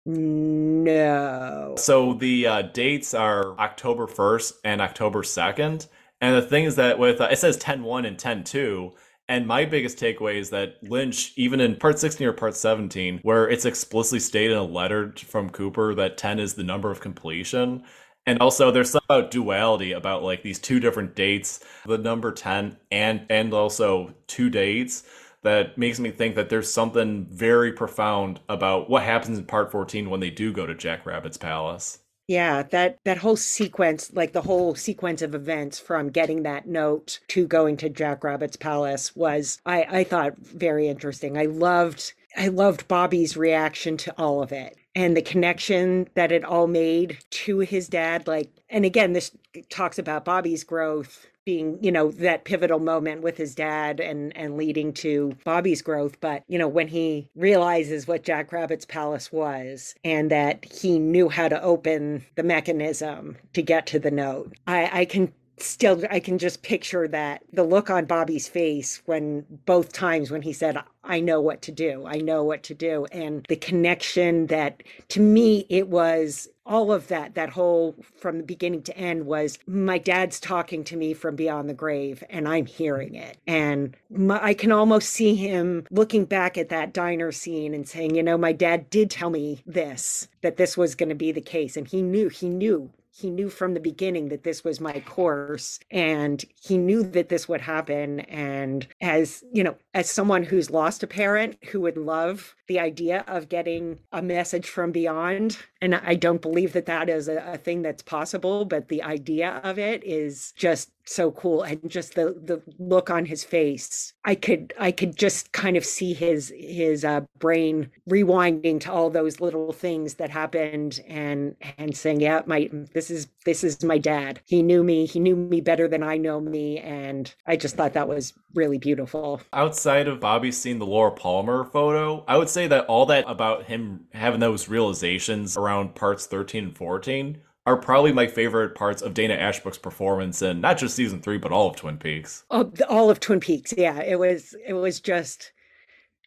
No. 0.05 1.75
So 1.77 2.13
the 2.13 2.47
uh, 2.47 2.61
dates 2.63 3.13
are 3.13 3.57
October 3.57 4.05
1st 4.05 4.53
and 4.63 4.81
October 4.81 5.21
2nd. 5.21 5.87
And 6.19 6.35
the 6.35 6.41
thing 6.41 6.65
is 6.65 6.75
that 6.75 6.99
with 6.99 7.21
uh, 7.21 7.29
it 7.31 7.39
says 7.39 7.57
10 7.57 7.83
1 7.83 8.05
and 8.05 8.19
10 8.19 8.43
2. 8.43 8.91
And 9.29 9.47
my 9.47 9.63
biggest 9.63 9.97
takeaway 9.97 10.35
is 10.35 10.49
that 10.49 10.75
Lynch, 10.83 11.31
even 11.37 11.61
in 11.61 11.77
part 11.77 11.97
16 11.97 12.27
or 12.27 12.33
part 12.33 12.55
17, 12.55 13.19
where 13.23 13.49
it's 13.49 13.63
explicitly 13.63 14.19
stated 14.19 14.51
in 14.51 14.57
a 14.57 14.63
letter 14.63 15.13
from 15.17 15.49
Cooper 15.49 15.95
that 15.95 16.17
10 16.17 16.39
is 16.39 16.55
the 16.55 16.63
number 16.63 16.91
of 16.91 16.99
completion. 16.99 17.83
And 18.25 18.39
also 18.39 18.71
there's 18.71 18.91
some 18.91 19.01
about 19.05 19.31
duality 19.31 19.93
about 19.93 20.23
like 20.23 20.43
these 20.43 20.59
two 20.59 20.79
different 20.79 21.15
dates, 21.15 21.61
the 21.85 21.97
number 21.97 22.31
10 22.31 22.77
and 22.91 23.25
and 23.29 23.53
also 23.53 24.13
two 24.27 24.49
dates 24.49 25.03
that 25.43 25.77
makes 25.77 25.99
me 25.99 26.11
think 26.11 26.35
that 26.35 26.49
there's 26.49 26.71
something 26.71 27.25
very 27.29 27.71
profound 27.71 28.39
about 28.49 28.89
what 28.89 29.03
happens 29.03 29.37
in 29.37 29.45
part 29.45 29.71
14 29.71 30.09
when 30.09 30.19
they 30.19 30.29
do 30.29 30.51
go 30.51 30.65
to 30.65 30.75
Jack 30.75 31.05
Rabbit's 31.05 31.37
palace. 31.37 31.99
Yeah, 32.27 32.63
that 32.63 32.99
that 33.03 33.17
whole 33.17 33.35
sequence, 33.35 34.11
like 34.13 34.31
the 34.31 34.41
whole 34.41 34.75
sequence 34.75 35.21
of 35.21 35.35
events 35.35 35.77
from 35.77 36.09
getting 36.09 36.43
that 36.43 36.67
note 36.67 37.19
to 37.29 37.45
going 37.47 37.75
to 37.77 37.89
Jack 37.89 38.23
Rabbit's 38.23 38.55
palace 38.55 39.13
was 39.15 39.59
I 39.65 39.85
I 39.89 40.03
thought 40.05 40.37
very 40.37 40.87
interesting. 40.87 41.37
I 41.37 41.45
loved 41.45 42.13
I 42.37 42.47
loved 42.47 42.87
Bobby's 42.87 43.35
reaction 43.35 43.97
to 43.97 44.13
all 44.17 44.41
of 44.41 44.53
it 44.53 44.77
and 44.95 45.17
the 45.17 45.21
connection 45.21 46.07
that 46.15 46.31
it 46.31 46.43
all 46.43 46.67
made 46.67 47.17
to 47.29 47.59
his 47.59 47.87
dad 47.87 48.27
like 48.27 48.49
and 48.69 48.85
again 48.85 49.13
this 49.13 49.31
talks 49.69 49.99
about 49.99 50.25
Bobby's 50.25 50.63
growth 50.63 51.27
being 51.45 51.77
you 51.81 51.91
know 51.91 52.11
that 52.11 52.45
pivotal 52.45 52.79
moment 52.79 53.21
with 53.21 53.37
his 53.37 53.55
dad 53.55 53.99
and 53.99 54.35
and 54.35 54.57
leading 54.57 54.93
to 54.93 55.35
Bobby's 55.43 55.81
growth. 55.81 56.19
But 56.21 56.43
you 56.47 56.57
know 56.57 56.67
when 56.67 56.87
he 56.87 57.29
realizes 57.35 58.07
what 58.07 58.23
Jack 58.23 58.51
Rabbit's 58.51 58.85
palace 58.85 59.31
was 59.31 59.95
and 60.03 60.31
that 60.31 60.65
he 60.65 60.99
knew 60.99 61.29
how 61.29 61.47
to 61.47 61.61
open 61.61 62.25
the 62.35 62.43
mechanism 62.43 63.37
to 63.53 63.61
get 63.61 63.85
to 63.87 63.99
the 63.99 64.11
note 64.11 64.53
I 64.67 65.01
I 65.01 65.05
can 65.05 65.33
still 65.57 66.03
I 66.09 66.19
can 66.19 66.37
just 66.37 66.63
picture 66.63 67.07
that 67.07 67.43
the 67.51 67.63
look 67.63 67.89
on 67.89 68.05
Bobby's 68.05 68.47
face 68.47 69.01
when 69.05 69.45
both 69.65 69.93
times 69.93 70.31
when 70.31 70.41
he 70.41 70.53
said 70.53 70.77
I 71.03 71.19
know 71.19 71.41
what 71.41 71.61
to 71.63 71.71
do. 71.71 72.05
I 72.07 72.17
know 72.17 72.43
what 72.43 72.63
to 72.63 72.73
do 72.73 73.05
and 73.11 73.45
the 73.49 73.55
connection 73.55 74.47
that 74.47 74.83
to 75.09 75.19
me 75.19 75.65
it 75.69 75.87
was 75.87 76.49
all 76.65 76.91
of 76.91 77.07
that 77.09 77.35
that 77.35 77.49
whole 77.49 77.95
from 78.15 78.37
the 78.37 78.43
beginning 78.43 78.81
to 78.83 78.97
end 78.97 79.25
was 79.25 79.59
my 79.67 79.97
dad's 79.97 80.39
talking 80.39 80.83
to 80.85 80.95
me 80.97 81.13
from 81.13 81.35
beyond 81.35 81.69
the 81.69 81.73
grave 81.73 82.23
and 82.29 82.47
I'm 82.47 82.65
hearing 82.65 83.15
it 83.15 83.37
and 83.45 83.95
my, 84.09 84.43
I 84.43 84.53
can 84.53 84.71
almost 84.71 85.09
see 85.09 85.35
him 85.35 85.85
looking 85.91 86.25
back 86.25 86.57
at 86.57 86.69
that 86.69 86.93
diner 86.93 87.31
scene 87.31 87.73
and 87.73 87.87
saying, 87.87 88.15
you 88.15 88.23
know, 88.23 88.37
my 88.37 88.53
dad 88.53 88.89
did 88.89 89.11
tell 89.11 89.29
me 89.29 89.61
this 89.65 90.27
that 90.41 90.57
this 90.57 90.77
was 90.77 90.95
going 90.95 91.09
to 91.09 91.15
be 91.15 91.31
the 91.31 91.41
case 91.41 91.75
and 91.77 91.87
he 91.87 92.01
knew 92.01 92.29
he 92.29 92.49
knew 92.49 92.89
he 93.16 93.30
knew 93.30 93.47
from 93.47 93.76
the 93.76 93.80
beginning 93.80 94.30
that 94.30 94.43
this 94.43 94.64
was 94.64 94.82
my 94.82 94.99
course 95.01 95.80
and 95.91 96.43
he 96.59 96.80
knew 96.80 97.03
that 97.03 97.30
this 97.30 97.47
would 97.47 97.61
happen. 97.61 98.22
And 98.22 98.88
as 99.01 99.43
you 99.53 99.64
know 99.64 99.76
as 99.93 100.09
someone 100.09 100.43
who's 100.43 100.72
lost 100.72 101.03
a 101.03 101.07
parent 101.07 101.57
who 101.66 101.82
would 101.82 101.97
love 101.97 102.55
the 102.68 102.80
idea 102.80 103.24
of 103.28 103.49
getting 103.49 103.99
a 104.11 104.22
message 104.22 104.68
from 104.68 104.91
beyond 104.91 105.57
and 105.84 105.95
i 105.95 106.15
don't 106.15 106.41
believe 106.41 106.73
that 106.73 106.86
that 106.86 107.09
is 107.09 107.27
a, 107.27 107.38
a 107.53 107.57
thing 107.57 107.81
that's 107.81 108.01
possible 108.01 108.65
but 108.65 108.88
the 108.88 109.03
idea 109.03 109.61
of 109.63 109.77
it 109.77 110.03
is 110.03 110.53
just 110.55 110.91
so 111.05 111.31
cool 111.31 111.63
and 111.63 111.89
just 111.89 112.15
the 112.15 112.36
the 112.43 112.61
look 112.79 113.09
on 113.09 113.25
his 113.25 113.43
face. 113.43 114.13
I 114.25 114.36
could 114.36 114.73
i 114.79 114.91
could 114.91 115.15
just 115.15 115.51
kind 115.51 115.75
of 115.77 115.86
see 115.86 116.13
his 116.13 116.53
his 116.57 117.03
uh, 117.03 117.21
brain 117.39 117.89
rewinding 118.09 118.79
to 118.81 118.91
all 118.91 119.09
those 119.09 119.39
little 119.39 119.73
things 119.73 120.15
that 120.15 120.29
happened 120.29 121.01
and 121.07 121.55
and 121.77 121.95
saying 121.95 122.21
yeah 122.21 122.41
my 122.45 122.69
this 122.93 123.11
is 123.11 123.27
this 123.45 123.63
is 123.63 123.84
my 123.84 123.97
dad. 123.97 124.39
He 124.45 124.61
knew 124.63 124.84
me 124.84 125.05
he 125.05 125.19
knew 125.19 125.36
me 125.36 125.61
better 125.61 125.88
than 125.88 126.03
i 126.03 126.17
know 126.17 126.39
me 126.39 126.79
and 126.79 127.34
i 127.45 127.55
just 127.55 127.75
thought 127.75 127.93
that 127.93 128.07
was 128.07 128.34
really 128.53 128.77
beautiful 128.77 129.41
Outside 129.51 130.07
of 130.07 130.19
Bobby 130.19 130.51
seeing 130.51 130.79
the 130.79 130.85
Laura 130.85 131.11
Palmer 131.11 131.63
photo, 131.63 132.23
I 132.27 132.37
would 132.37 132.49
say 132.49 132.67
that 132.67 132.85
all 132.85 133.05
that 133.07 133.25
about 133.27 133.65
him 133.65 134.05
having 134.13 134.39
those 134.39 134.69
realizations 134.69 135.57
around 135.57 135.95
parts 135.95 136.25
13 136.25 136.65
and 136.65 136.77
14 136.77 137.41
are 137.65 137.77
probably 137.77 138.11
my 138.11 138.27
favorite 138.27 138.75
parts 138.75 139.01
of 139.01 139.13
Dana 139.13 139.35
Ashbrook's 139.35 139.77
performance 139.77 140.41
in 140.41 140.59
not 140.61 140.77
just 140.77 140.95
season 140.95 141.21
three, 141.21 141.37
but 141.37 141.51
all 141.51 141.69
of 141.69 141.75
Twin 141.75 141.97
Peaks. 141.97 142.43
Oh, 142.51 142.71
all 142.89 143.09
of 143.09 143.19
Twin 143.19 143.39
Peaks. 143.39 143.73
Yeah, 143.77 144.01
it 144.01 144.19
was 144.19 144.55
it 144.65 144.73
was 144.73 144.99
just 144.99 145.51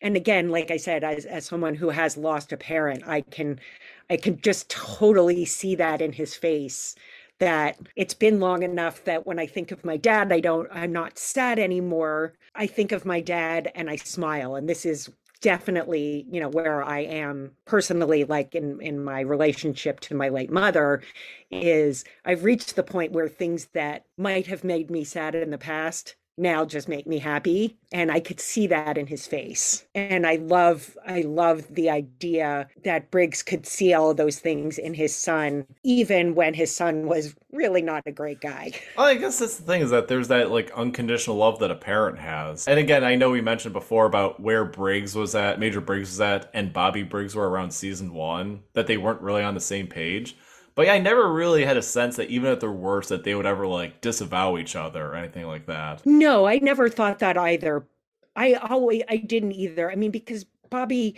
and 0.02 0.16
again, 0.16 0.50
like 0.50 0.70
I 0.70 0.76
said, 0.76 1.04
as 1.04 1.24
as 1.26 1.46
someone 1.46 1.74
who 1.74 1.90
has 1.90 2.16
lost 2.16 2.52
a 2.52 2.56
parent, 2.56 3.02
I 3.06 3.20
can 3.20 3.60
I 4.10 4.16
can 4.16 4.40
just 4.40 4.70
totally 4.70 5.44
see 5.44 5.74
that 5.76 6.00
in 6.00 6.12
his 6.12 6.34
face 6.34 6.94
that 7.38 7.78
it's 7.96 8.14
been 8.14 8.40
long 8.40 8.62
enough 8.62 9.04
that 9.04 9.26
when 9.26 9.38
I 9.38 9.46
think 9.46 9.72
of 9.72 9.84
my 9.84 9.96
dad, 9.96 10.32
I 10.32 10.40
don't 10.40 10.68
I'm 10.72 10.92
not 10.92 11.18
sad 11.18 11.58
anymore. 11.58 12.34
I 12.54 12.66
think 12.66 12.92
of 12.92 13.04
my 13.04 13.20
dad 13.20 13.70
and 13.74 13.90
I 13.90 13.96
smile 13.96 14.54
and 14.56 14.68
this 14.68 14.86
is 14.86 15.10
definitely 15.40 16.26
you 16.30 16.40
know 16.40 16.48
where 16.48 16.82
i 16.82 17.00
am 17.00 17.50
personally 17.66 18.24
like 18.24 18.54
in 18.54 18.80
in 18.80 19.02
my 19.04 19.20
relationship 19.20 20.00
to 20.00 20.14
my 20.14 20.28
late 20.30 20.50
mother 20.50 21.02
is 21.50 22.04
i've 22.24 22.44
reached 22.44 22.74
the 22.74 22.82
point 22.82 23.12
where 23.12 23.28
things 23.28 23.66
that 23.74 24.04
might 24.16 24.46
have 24.46 24.64
made 24.64 24.90
me 24.90 25.04
sad 25.04 25.34
in 25.34 25.50
the 25.50 25.58
past 25.58 26.16
now 26.36 26.64
just 26.64 26.88
make 26.88 27.06
me 27.06 27.18
happy 27.18 27.76
and 27.92 28.10
i 28.10 28.20
could 28.20 28.40
see 28.40 28.66
that 28.66 28.98
in 28.98 29.06
his 29.06 29.26
face 29.26 29.86
and 29.94 30.26
i 30.26 30.36
love 30.36 30.96
i 31.06 31.20
love 31.22 31.66
the 31.74 31.88
idea 31.90 32.66
that 32.84 33.10
briggs 33.10 33.42
could 33.42 33.66
see 33.66 33.94
all 33.94 34.12
those 34.14 34.38
things 34.38 34.78
in 34.78 34.94
his 34.94 35.14
son 35.14 35.66
even 35.84 36.34
when 36.34 36.54
his 36.54 36.74
son 36.74 37.06
was 37.06 37.34
really 37.52 37.82
not 37.82 38.02
a 38.06 38.12
great 38.12 38.40
guy 38.40 38.70
Well, 38.96 39.06
I 39.06 39.14
guess 39.14 39.38
that's 39.38 39.56
the 39.56 39.62
thing 39.62 39.82
is 39.82 39.90
that 39.90 40.08
there's 40.08 40.28
that 40.28 40.50
like 40.50 40.70
unconditional 40.72 41.36
love 41.36 41.58
that 41.60 41.70
a 41.70 41.74
parent 41.74 42.18
has. 42.18 42.66
And 42.66 42.78
again, 42.78 43.04
I 43.04 43.14
know 43.14 43.30
we 43.30 43.40
mentioned 43.40 43.72
before 43.72 44.06
about 44.06 44.40
where 44.40 44.64
Briggs 44.64 45.14
was 45.14 45.34
at, 45.34 45.58
Major 45.58 45.80
Briggs 45.80 46.10
was 46.10 46.20
at, 46.20 46.50
and 46.54 46.72
Bobby 46.72 47.02
Briggs 47.02 47.34
were 47.34 47.48
around 47.48 47.72
season 47.72 48.12
one, 48.14 48.62
that 48.74 48.86
they 48.86 48.96
weren't 48.96 49.20
really 49.20 49.42
on 49.42 49.54
the 49.54 49.60
same 49.60 49.86
page. 49.86 50.36
But 50.76 50.86
yeah, 50.86 50.92
I 50.92 50.98
never 50.98 51.32
really 51.32 51.64
had 51.64 51.76
a 51.76 51.82
sense 51.82 52.16
that 52.16 52.30
even 52.30 52.52
at 52.52 52.60
their 52.60 52.70
worst 52.70 53.08
that 53.08 53.24
they 53.24 53.34
would 53.34 53.46
ever 53.46 53.66
like 53.66 54.00
disavow 54.00 54.58
each 54.58 54.76
other 54.76 55.06
or 55.06 55.14
anything 55.16 55.46
like 55.46 55.66
that. 55.66 56.06
no 56.06 56.46
i 56.46 56.58
never 56.58 56.88
thought 56.88 57.18
that 57.20 57.36
either 57.38 57.86
i 58.36 58.54
always 58.54 59.02
i 59.08 59.16
didn't 59.16 59.52
either 59.52 59.90
i 59.90 59.96
mean 59.96 60.10
because 60.10 60.44
bobby 60.70 61.16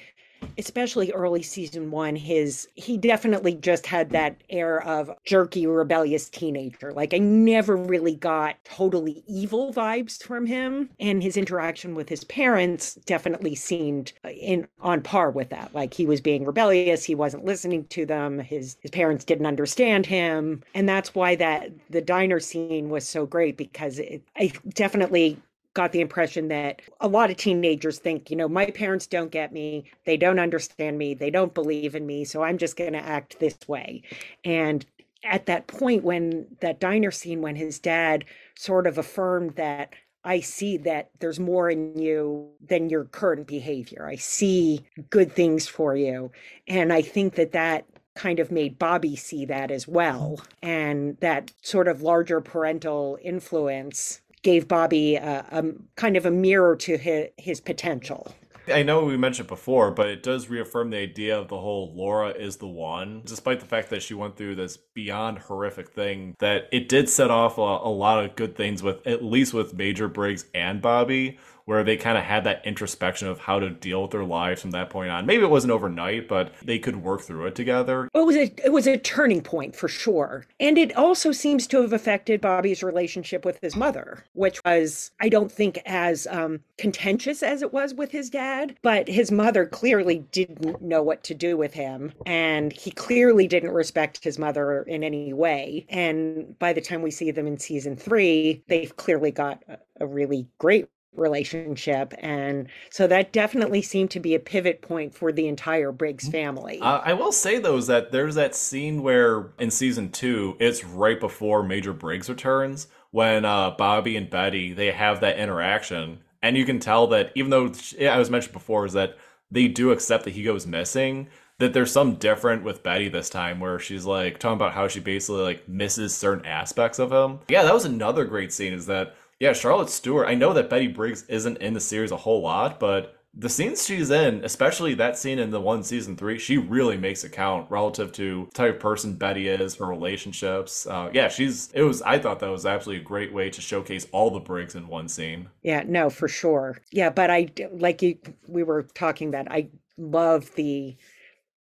especially 0.56 1.12
early 1.12 1.42
season 1.42 1.90
one 1.90 2.16
his 2.16 2.68
he 2.74 2.96
definitely 2.96 3.54
just 3.54 3.86
had 3.86 4.10
that 4.10 4.36
air 4.50 4.82
of 4.82 5.10
jerky 5.24 5.66
rebellious 5.66 6.28
teenager. 6.28 6.92
Like 6.92 7.14
i 7.14 7.18
never 7.18 7.76
really 7.76 8.14
got 8.14 8.56
totally 8.64 9.22
evil 9.26 9.72
vibes 9.72 10.22
from 10.22 10.46
him 10.46 10.90
and 11.00 11.22
his 11.22 11.36
interaction 11.36 11.94
with 11.94 12.08
his 12.08 12.24
parents 12.24 12.94
definitely 13.06 13.54
seemed 13.54 14.12
uh, 14.24 14.30
in 14.30 14.66
on 14.80 15.02
par 15.02 15.30
with 15.30 15.50
that. 15.50 15.74
Like 15.74 15.94
he 15.94 16.06
was 16.06 16.20
being 16.20 16.44
rebellious 16.44 17.04
he 17.04 17.14
wasn't 17.14 17.44
listening 17.44 17.84
to 17.86 18.06
them 18.06 18.38
his 18.38 18.76
his 18.80 18.90
parents 18.90 19.24
didn't 19.24 19.46
understand 19.46 20.06
him 20.06 20.62
and 20.74 20.88
that's 20.88 21.14
why 21.14 21.34
that 21.36 21.70
the 21.90 22.00
diner 22.00 22.40
scene 22.40 22.88
was 22.88 23.08
so 23.08 23.26
great 23.26 23.56
because 23.56 23.98
it, 23.98 24.22
i 24.36 24.52
definitely 24.74 25.38
got 25.78 25.92
the 25.92 26.00
impression 26.00 26.48
that 26.48 26.82
a 27.00 27.06
lot 27.06 27.30
of 27.30 27.36
teenagers 27.36 28.00
think, 28.00 28.30
you 28.30 28.36
know, 28.36 28.48
my 28.48 28.66
parents 28.66 29.06
don't 29.06 29.30
get 29.30 29.52
me, 29.52 29.84
they 30.06 30.16
don't 30.16 30.40
understand 30.40 30.98
me, 30.98 31.14
they 31.14 31.30
don't 31.30 31.54
believe 31.54 31.94
in 31.94 32.04
me, 32.04 32.24
so 32.24 32.42
I'm 32.42 32.58
just 32.58 32.76
going 32.76 32.94
to 32.94 32.98
act 32.98 33.38
this 33.38 33.56
way. 33.68 34.02
And 34.44 34.84
at 35.22 35.46
that 35.46 35.68
point, 35.68 36.02
when 36.02 36.48
that 36.62 36.80
diner 36.80 37.12
scene, 37.12 37.42
when 37.42 37.54
his 37.54 37.78
dad 37.78 38.24
sort 38.56 38.88
of 38.88 38.98
affirmed 38.98 39.54
that. 39.54 39.94
I 40.24 40.40
see 40.40 40.76
that 40.78 41.10
there's 41.20 41.38
more 41.38 41.70
in 41.70 41.96
you 41.96 42.50
than 42.60 42.90
your 42.90 43.04
current 43.04 43.46
behavior. 43.46 44.04
I 44.06 44.16
see 44.16 44.84
good 45.08 45.32
things 45.32 45.68
for 45.68 45.96
you. 45.96 46.32
And 46.66 46.92
I 46.92 47.02
think 47.02 47.36
that 47.36 47.52
that 47.52 47.86
kind 48.16 48.40
of 48.40 48.50
made 48.50 48.80
Bobby 48.80 49.14
see 49.14 49.46
that 49.46 49.70
as 49.70 49.86
well. 49.86 50.42
And 50.60 51.16
that 51.20 51.52
sort 51.62 51.86
of 51.86 52.02
larger 52.02 52.40
parental 52.40 53.16
influence 53.22 54.20
gave 54.42 54.68
Bobby 54.68 55.16
a, 55.16 55.46
a 55.50 55.64
kind 55.96 56.16
of 56.16 56.26
a 56.26 56.30
mirror 56.30 56.76
to 56.76 56.96
his, 56.96 57.28
his 57.36 57.60
potential. 57.60 58.34
I 58.72 58.82
know 58.82 59.04
we 59.04 59.16
mentioned 59.16 59.48
before, 59.48 59.90
but 59.90 60.08
it 60.08 60.22
does 60.22 60.48
reaffirm 60.48 60.90
the 60.90 60.98
idea 60.98 61.38
of 61.38 61.48
the 61.48 61.58
whole 61.58 61.92
Laura 61.94 62.30
is 62.30 62.58
the 62.58 62.66
one, 62.66 63.22
despite 63.24 63.60
the 63.60 63.66
fact 63.66 63.90
that 63.90 64.02
she 64.02 64.14
went 64.14 64.36
through 64.36 64.56
this 64.56 64.76
beyond 64.76 65.38
horrific 65.38 65.90
thing, 65.90 66.36
that 66.38 66.68
it 66.70 66.88
did 66.88 67.08
set 67.08 67.30
off 67.30 67.58
a, 67.58 67.62
a 67.62 67.88
lot 67.88 68.22
of 68.22 68.36
good 68.36 68.56
things 68.56 68.82
with, 68.82 69.06
at 69.06 69.24
least 69.24 69.54
with 69.54 69.74
Major 69.74 70.08
Briggs 70.08 70.44
and 70.54 70.82
Bobby, 70.82 71.38
where 71.68 71.84
they 71.84 71.98
kind 71.98 72.16
of 72.16 72.24
had 72.24 72.44
that 72.44 72.64
introspection 72.64 73.28
of 73.28 73.40
how 73.40 73.58
to 73.58 73.68
deal 73.68 74.00
with 74.00 74.10
their 74.10 74.24
lives 74.24 74.62
from 74.62 74.70
that 74.70 74.88
point 74.88 75.10
on. 75.10 75.26
Maybe 75.26 75.42
it 75.42 75.50
wasn't 75.50 75.70
overnight, 75.70 76.26
but 76.26 76.50
they 76.62 76.78
could 76.78 76.96
work 76.96 77.20
through 77.20 77.44
it 77.44 77.54
together. 77.54 78.08
It 78.14 78.24
was 78.24 78.36
a 78.36 78.50
it 78.64 78.72
was 78.72 78.86
a 78.86 78.96
turning 78.96 79.42
point 79.42 79.76
for 79.76 79.86
sure. 79.86 80.46
And 80.58 80.78
it 80.78 80.96
also 80.96 81.30
seems 81.30 81.66
to 81.66 81.82
have 81.82 81.92
affected 81.92 82.40
Bobby's 82.40 82.82
relationship 82.82 83.44
with 83.44 83.58
his 83.60 83.76
mother, 83.76 84.24
which 84.32 84.64
was 84.64 85.10
I 85.20 85.28
don't 85.28 85.52
think 85.52 85.78
as 85.84 86.26
um, 86.30 86.60
contentious 86.78 87.42
as 87.42 87.60
it 87.60 87.70
was 87.70 87.92
with 87.92 88.12
his 88.12 88.30
dad, 88.30 88.74
but 88.80 89.06
his 89.06 89.30
mother 89.30 89.66
clearly 89.66 90.20
didn't 90.32 90.80
know 90.80 91.02
what 91.02 91.22
to 91.24 91.34
do 91.34 91.58
with 91.58 91.74
him 91.74 92.14
and 92.24 92.72
he 92.72 92.90
clearly 92.90 93.46
didn't 93.46 93.72
respect 93.72 94.24
his 94.24 94.38
mother 94.38 94.84
in 94.84 95.04
any 95.04 95.34
way. 95.34 95.84
And 95.90 96.58
by 96.58 96.72
the 96.72 96.80
time 96.80 97.02
we 97.02 97.10
see 97.10 97.30
them 97.30 97.46
in 97.46 97.58
season 97.58 97.94
3, 97.94 98.62
they've 98.68 98.96
clearly 98.96 99.32
got 99.32 99.62
a, 99.68 99.76
a 100.00 100.06
really 100.06 100.46
great 100.56 100.88
relationship 101.14 102.14
and 102.18 102.68
so 102.90 103.06
that 103.06 103.32
definitely 103.32 103.82
seemed 103.82 104.10
to 104.10 104.20
be 104.20 104.34
a 104.34 104.38
pivot 104.38 104.80
point 104.82 105.14
for 105.14 105.32
the 105.32 105.48
entire 105.48 105.90
briggs 105.90 106.28
family 106.28 106.78
Uh, 106.80 107.00
I 107.04 107.12
will 107.14 107.32
say 107.32 107.58
though 107.58 107.76
is 107.76 107.86
that 107.88 108.12
there's 108.12 108.36
that 108.36 108.54
scene 108.54 109.02
where 109.02 109.50
in 109.58 109.70
season 109.70 110.10
two, 110.10 110.56
it's 110.60 110.84
right 110.84 111.18
before 111.18 111.62
Major 111.62 111.92
Briggs 111.92 112.28
returns 112.28 112.88
when 113.10 113.44
uh, 113.44 113.70
Bobby 113.70 114.16
and 114.16 114.28
Betty 114.28 114.72
they 114.72 114.92
have 114.92 115.20
that 115.20 115.38
interaction, 115.38 116.18
and 116.42 116.56
you 116.56 116.64
can 116.64 116.78
tell 116.78 117.06
that 117.08 117.32
even 117.34 117.50
though 117.50 117.72
yeah, 117.98 118.14
I 118.14 118.18
was 118.18 118.30
mentioned 118.30 118.52
before 118.52 118.86
is 118.86 118.92
that 118.92 119.16
they 119.50 119.66
do 119.68 119.90
accept 119.90 120.24
that 120.24 120.34
he 120.34 120.42
goes 120.42 120.66
missing. 120.66 121.28
That 121.58 121.72
there's 121.72 121.90
some 121.90 122.14
different 122.16 122.62
with 122.62 122.84
Betty 122.84 123.08
this 123.08 123.28
time 123.28 123.58
where 123.58 123.80
she's 123.80 124.04
like 124.04 124.38
talking 124.38 124.54
about 124.56 124.74
how 124.74 124.86
she 124.86 125.00
basically 125.00 125.42
like 125.42 125.68
misses 125.68 126.16
certain 126.16 126.46
aspects 126.46 126.98
of 127.00 127.10
him. 127.10 127.40
Yeah, 127.48 127.64
that 127.64 127.74
was 127.74 127.84
another 127.84 128.24
great 128.24 128.52
scene. 128.52 128.72
Is 128.72 128.86
that 128.86 129.16
yeah, 129.40 129.52
Charlotte 129.52 129.90
Stewart. 129.90 130.28
I 130.28 130.34
know 130.34 130.52
that 130.52 130.70
Betty 130.70 130.88
Briggs 130.88 131.24
isn't 131.28 131.58
in 131.58 131.74
the 131.74 131.80
series 131.80 132.10
a 132.10 132.16
whole 132.16 132.42
lot, 132.42 132.80
but 132.80 133.14
the 133.34 133.48
scenes 133.48 133.86
she's 133.86 134.10
in, 134.10 134.44
especially 134.44 134.94
that 134.94 135.16
scene 135.16 135.38
in 135.38 135.50
the 135.50 135.60
one 135.60 135.82
season 135.84 136.16
three, 136.16 136.38
she 136.38 136.58
really 136.58 136.96
makes 136.96 137.22
it 137.22 137.32
count 137.32 137.70
relative 137.70 138.10
to 138.12 138.48
type 138.54 138.74
of 138.76 138.80
person 138.80 139.14
Betty 139.14 139.48
is, 139.48 139.76
her 139.76 139.86
relationships. 139.86 140.86
Uh, 140.86 141.10
yeah, 141.12 141.28
she's. 141.28 141.70
It 141.72 141.82
was. 141.82 142.02
I 142.02 142.18
thought 142.18 142.40
that 142.40 142.50
was 142.50 142.66
absolutely 142.66 143.02
a 143.02 143.04
great 143.04 143.32
way 143.32 143.50
to 143.50 143.60
showcase 143.60 144.06
all 144.12 144.30
the 144.30 144.40
Briggs 144.40 144.74
in 144.74 144.88
one 144.88 145.08
scene. 145.08 145.48
Yeah, 145.62 145.82
no, 145.86 146.08
for 146.10 146.28
sure. 146.28 146.78
Yeah, 146.92 147.10
but 147.10 147.30
I 147.30 147.48
like 147.72 148.02
you 148.02 148.18
we 148.46 148.62
were 148.62 148.82
talking 148.82 149.32
that 149.32 149.50
I 149.50 149.68
love 149.96 150.54
the 150.54 150.96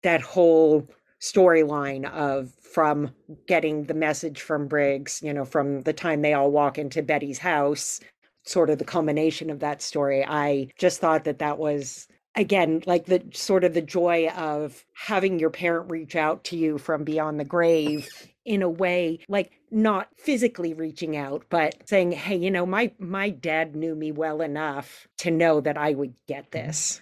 that 0.02 0.22
whole 0.22 0.88
storyline 1.20 2.10
of 2.10 2.52
from 2.60 3.10
getting 3.46 3.84
the 3.84 3.94
message 3.94 4.40
from 4.40 4.68
Briggs, 4.68 5.22
you 5.22 5.32
know, 5.32 5.44
from 5.44 5.82
the 5.82 5.92
time 5.92 6.22
they 6.22 6.34
all 6.34 6.50
walk 6.50 6.78
into 6.78 7.02
Betty's 7.02 7.38
house, 7.38 8.00
sort 8.44 8.70
of 8.70 8.78
the 8.78 8.84
culmination 8.84 9.50
of 9.50 9.60
that 9.60 9.82
story. 9.82 10.24
I 10.26 10.68
just 10.78 11.00
thought 11.00 11.24
that 11.24 11.38
that 11.38 11.58
was 11.58 12.06
again 12.36 12.82
like 12.86 13.06
the 13.06 13.22
sort 13.32 13.64
of 13.64 13.74
the 13.74 13.82
joy 13.82 14.28
of 14.36 14.84
having 14.94 15.38
your 15.38 15.50
parent 15.50 15.90
reach 15.90 16.14
out 16.14 16.44
to 16.44 16.56
you 16.56 16.78
from 16.78 17.02
beyond 17.02 17.40
the 17.40 17.44
grave 17.44 18.08
in 18.44 18.62
a 18.62 18.68
way 18.68 19.18
like 19.28 19.52
not 19.70 20.08
physically 20.16 20.74
reaching 20.74 21.16
out 21.16 21.44
but 21.48 21.74
saying 21.88 22.12
hey 22.12 22.36
you 22.36 22.50
know 22.50 22.66
my 22.66 22.92
my 22.98 23.30
dad 23.30 23.74
knew 23.74 23.94
me 23.94 24.12
well 24.12 24.42
enough 24.42 25.08
to 25.18 25.30
know 25.30 25.60
that 25.60 25.78
I 25.78 25.92
would 25.92 26.14
get 26.28 26.50
mm-hmm. 26.50 26.68
this 26.68 27.00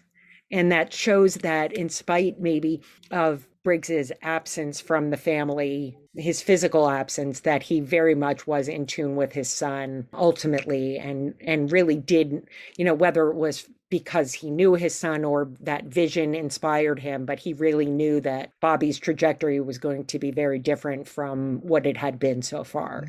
and 0.50 0.70
that 0.72 0.92
shows 0.92 1.36
that 1.36 1.72
in 1.72 1.88
spite 1.88 2.40
maybe 2.40 2.82
of 3.10 3.46
Briggs's 3.62 4.12
absence 4.22 4.80
from 4.80 5.10
the 5.10 5.16
family 5.16 5.96
his 6.16 6.42
physical 6.42 6.88
absence 6.88 7.40
that 7.40 7.62
he 7.64 7.80
very 7.80 8.14
much 8.14 8.46
was 8.46 8.68
in 8.68 8.86
tune 8.86 9.16
with 9.16 9.32
his 9.32 9.50
son 9.50 10.06
ultimately 10.12 10.98
and 10.98 11.34
and 11.40 11.72
really 11.72 11.96
did 11.96 12.46
you 12.76 12.84
know 12.84 12.94
whether 12.94 13.28
it 13.30 13.36
was 13.36 13.68
because 13.90 14.32
he 14.32 14.50
knew 14.50 14.74
his 14.74 14.94
son 14.94 15.24
or 15.24 15.50
that 15.60 15.84
vision 15.84 16.34
inspired 16.34 16.98
him 16.98 17.24
but 17.24 17.38
he 17.38 17.52
really 17.52 17.86
knew 17.86 18.20
that 18.20 18.50
Bobby's 18.60 18.98
trajectory 18.98 19.60
was 19.60 19.78
going 19.78 20.04
to 20.06 20.18
be 20.18 20.30
very 20.30 20.58
different 20.58 21.08
from 21.08 21.60
what 21.62 21.86
it 21.86 21.96
had 21.96 22.18
been 22.18 22.42
so 22.42 22.64
far 22.64 23.06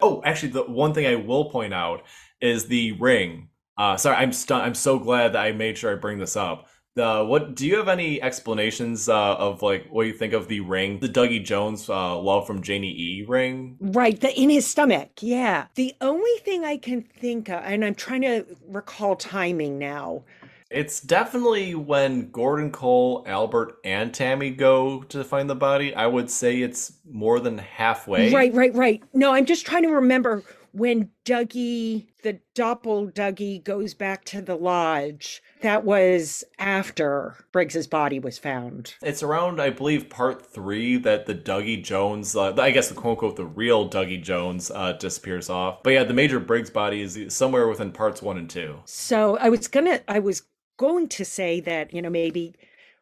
Oh, 0.00 0.22
actually, 0.24 0.52
the 0.52 0.64
one 0.64 0.92
thing 0.92 1.06
I 1.06 1.16
will 1.16 1.50
point 1.50 1.72
out 1.72 2.02
is 2.40 2.66
the 2.66 2.92
ring. 2.92 3.48
Uh, 3.78 3.96
sorry, 3.96 4.16
I'm 4.16 4.32
stu- 4.32 4.54
I'm 4.54 4.74
so 4.74 4.98
glad 4.98 5.34
that 5.34 5.44
I 5.44 5.52
made 5.52 5.76
sure 5.76 5.92
I 5.92 5.96
bring 5.96 6.18
this 6.18 6.36
up. 6.36 6.68
The 6.94 7.24
what? 7.24 7.54
Do 7.54 7.66
you 7.66 7.76
have 7.76 7.88
any 7.88 8.22
explanations 8.22 9.08
uh, 9.08 9.34
of 9.34 9.60
like 9.60 9.86
what 9.90 10.06
you 10.06 10.14
think 10.14 10.32
of 10.32 10.48
the 10.48 10.60
ring, 10.60 10.98
the 10.98 11.08
Dougie 11.08 11.44
Jones 11.44 11.90
uh, 11.90 12.18
love 12.18 12.46
from 12.46 12.62
Janie 12.62 12.88
E 12.88 13.24
ring? 13.28 13.76
Right, 13.80 14.18
the 14.18 14.32
in 14.40 14.48
his 14.48 14.66
stomach. 14.66 15.10
Yeah. 15.20 15.66
The 15.74 15.94
only 16.00 16.38
thing 16.38 16.64
I 16.64 16.78
can 16.78 17.02
think 17.02 17.50
of, 17.50 17.62
and 17.64 17.84
I'm 17.84 17.94
trying 17.94 18.22
to 18.22 18.46
recall 18.66 19.14
timing 19.14 19.78
now. 19.78 20.24
It's 20.70 21.00
definitely 21.00 21.74
when 21.74 22.30
Gordon 22.30 22.72
Cole, 22.72 23.22
Albert, 23.26 23.76
and 23.84 24.12
Tammy 24.12 24.50
go 24.50 25.02
to 25.04 25.22
find 25.22 25.48
the 25.48 25.54
body. 25.54 25.94
I 25.94 26.06
would 26.06 26.28
say 26.30 26.60
it's 26.60 26.94
more 27.08 27.38
than 27.38 27.58
halfway. 27.58 28.32
Right, 28.32 28.52
right, 28.52 28.74
right. 28.74 29.02
No, 29.12 29.32
I'm 29.32 29.44
just 29.46 29.64
trying 29.64 29.84
to 29.84 29.90
remember 29.90 30.42
when 30.76 31.08
Dougie, 31.24 32.06
the 32.22 32.38
doppel 32.54 33.10
Dougie, 33.10 33.64
goes 33.64 33.94
back 33.94 34.24
to 34.26 34.42
the 34.42 34.56
lodge. 34.56 35.42
That 35.62 35.84
was 35.84 36.44
after 36.58 37.34
Briggs's 37.50 37.86
body 37.86 38.18
was 38.18 38.38
found. 38.38 38.94
It's 39.00 39.22
around, 39.22 39.58
I 39.58 39.70
believe, 39.70 40.10
part 40.10 40.44
three 40.44 40.98
that 40.98 41.24
the 41.24 41.34
Dougie 41.34 41.82
Jones, 41.82 42.36
uh, 42.36 42.54
I 42.58 42.70
guess 42.72 42.90
the 42.90 42.94
quote 42.94 43.12
unquote, 43.12 43.36
the 43.36 43.46
real 43.46 43.88
Dougie 43.88 44.22
Jones 44.22 44.70
uh, 44.70 44.92
disappears 44.92 45.48
off. 45.48 45.82
But 45.82 45.94
yeah, 45.94 46.04
the 46.04 46.12
Major 46.12 46.38
Briggs 46.38 46.70
body 46.70 47.00
is 47.00 47.18
somewhere 47.28 47.68
within 47.68 47.90
parts 47.90 48.20
one 48.20 48.36
and 48.36 48.50
two. 48.50 48.80
So 48.84 49.38
I 49.38 49.48
was 49.48 49.68
gonna, 49.68 50.00
I 50.08 50.18
was 50.18 50.42
going 50.76 51.08
to 51.08 51.24
say 51.24 51.60
that 51.60 51.94
you 51.94 52.02
know 52.02 52.10
maybe 52.10 52.54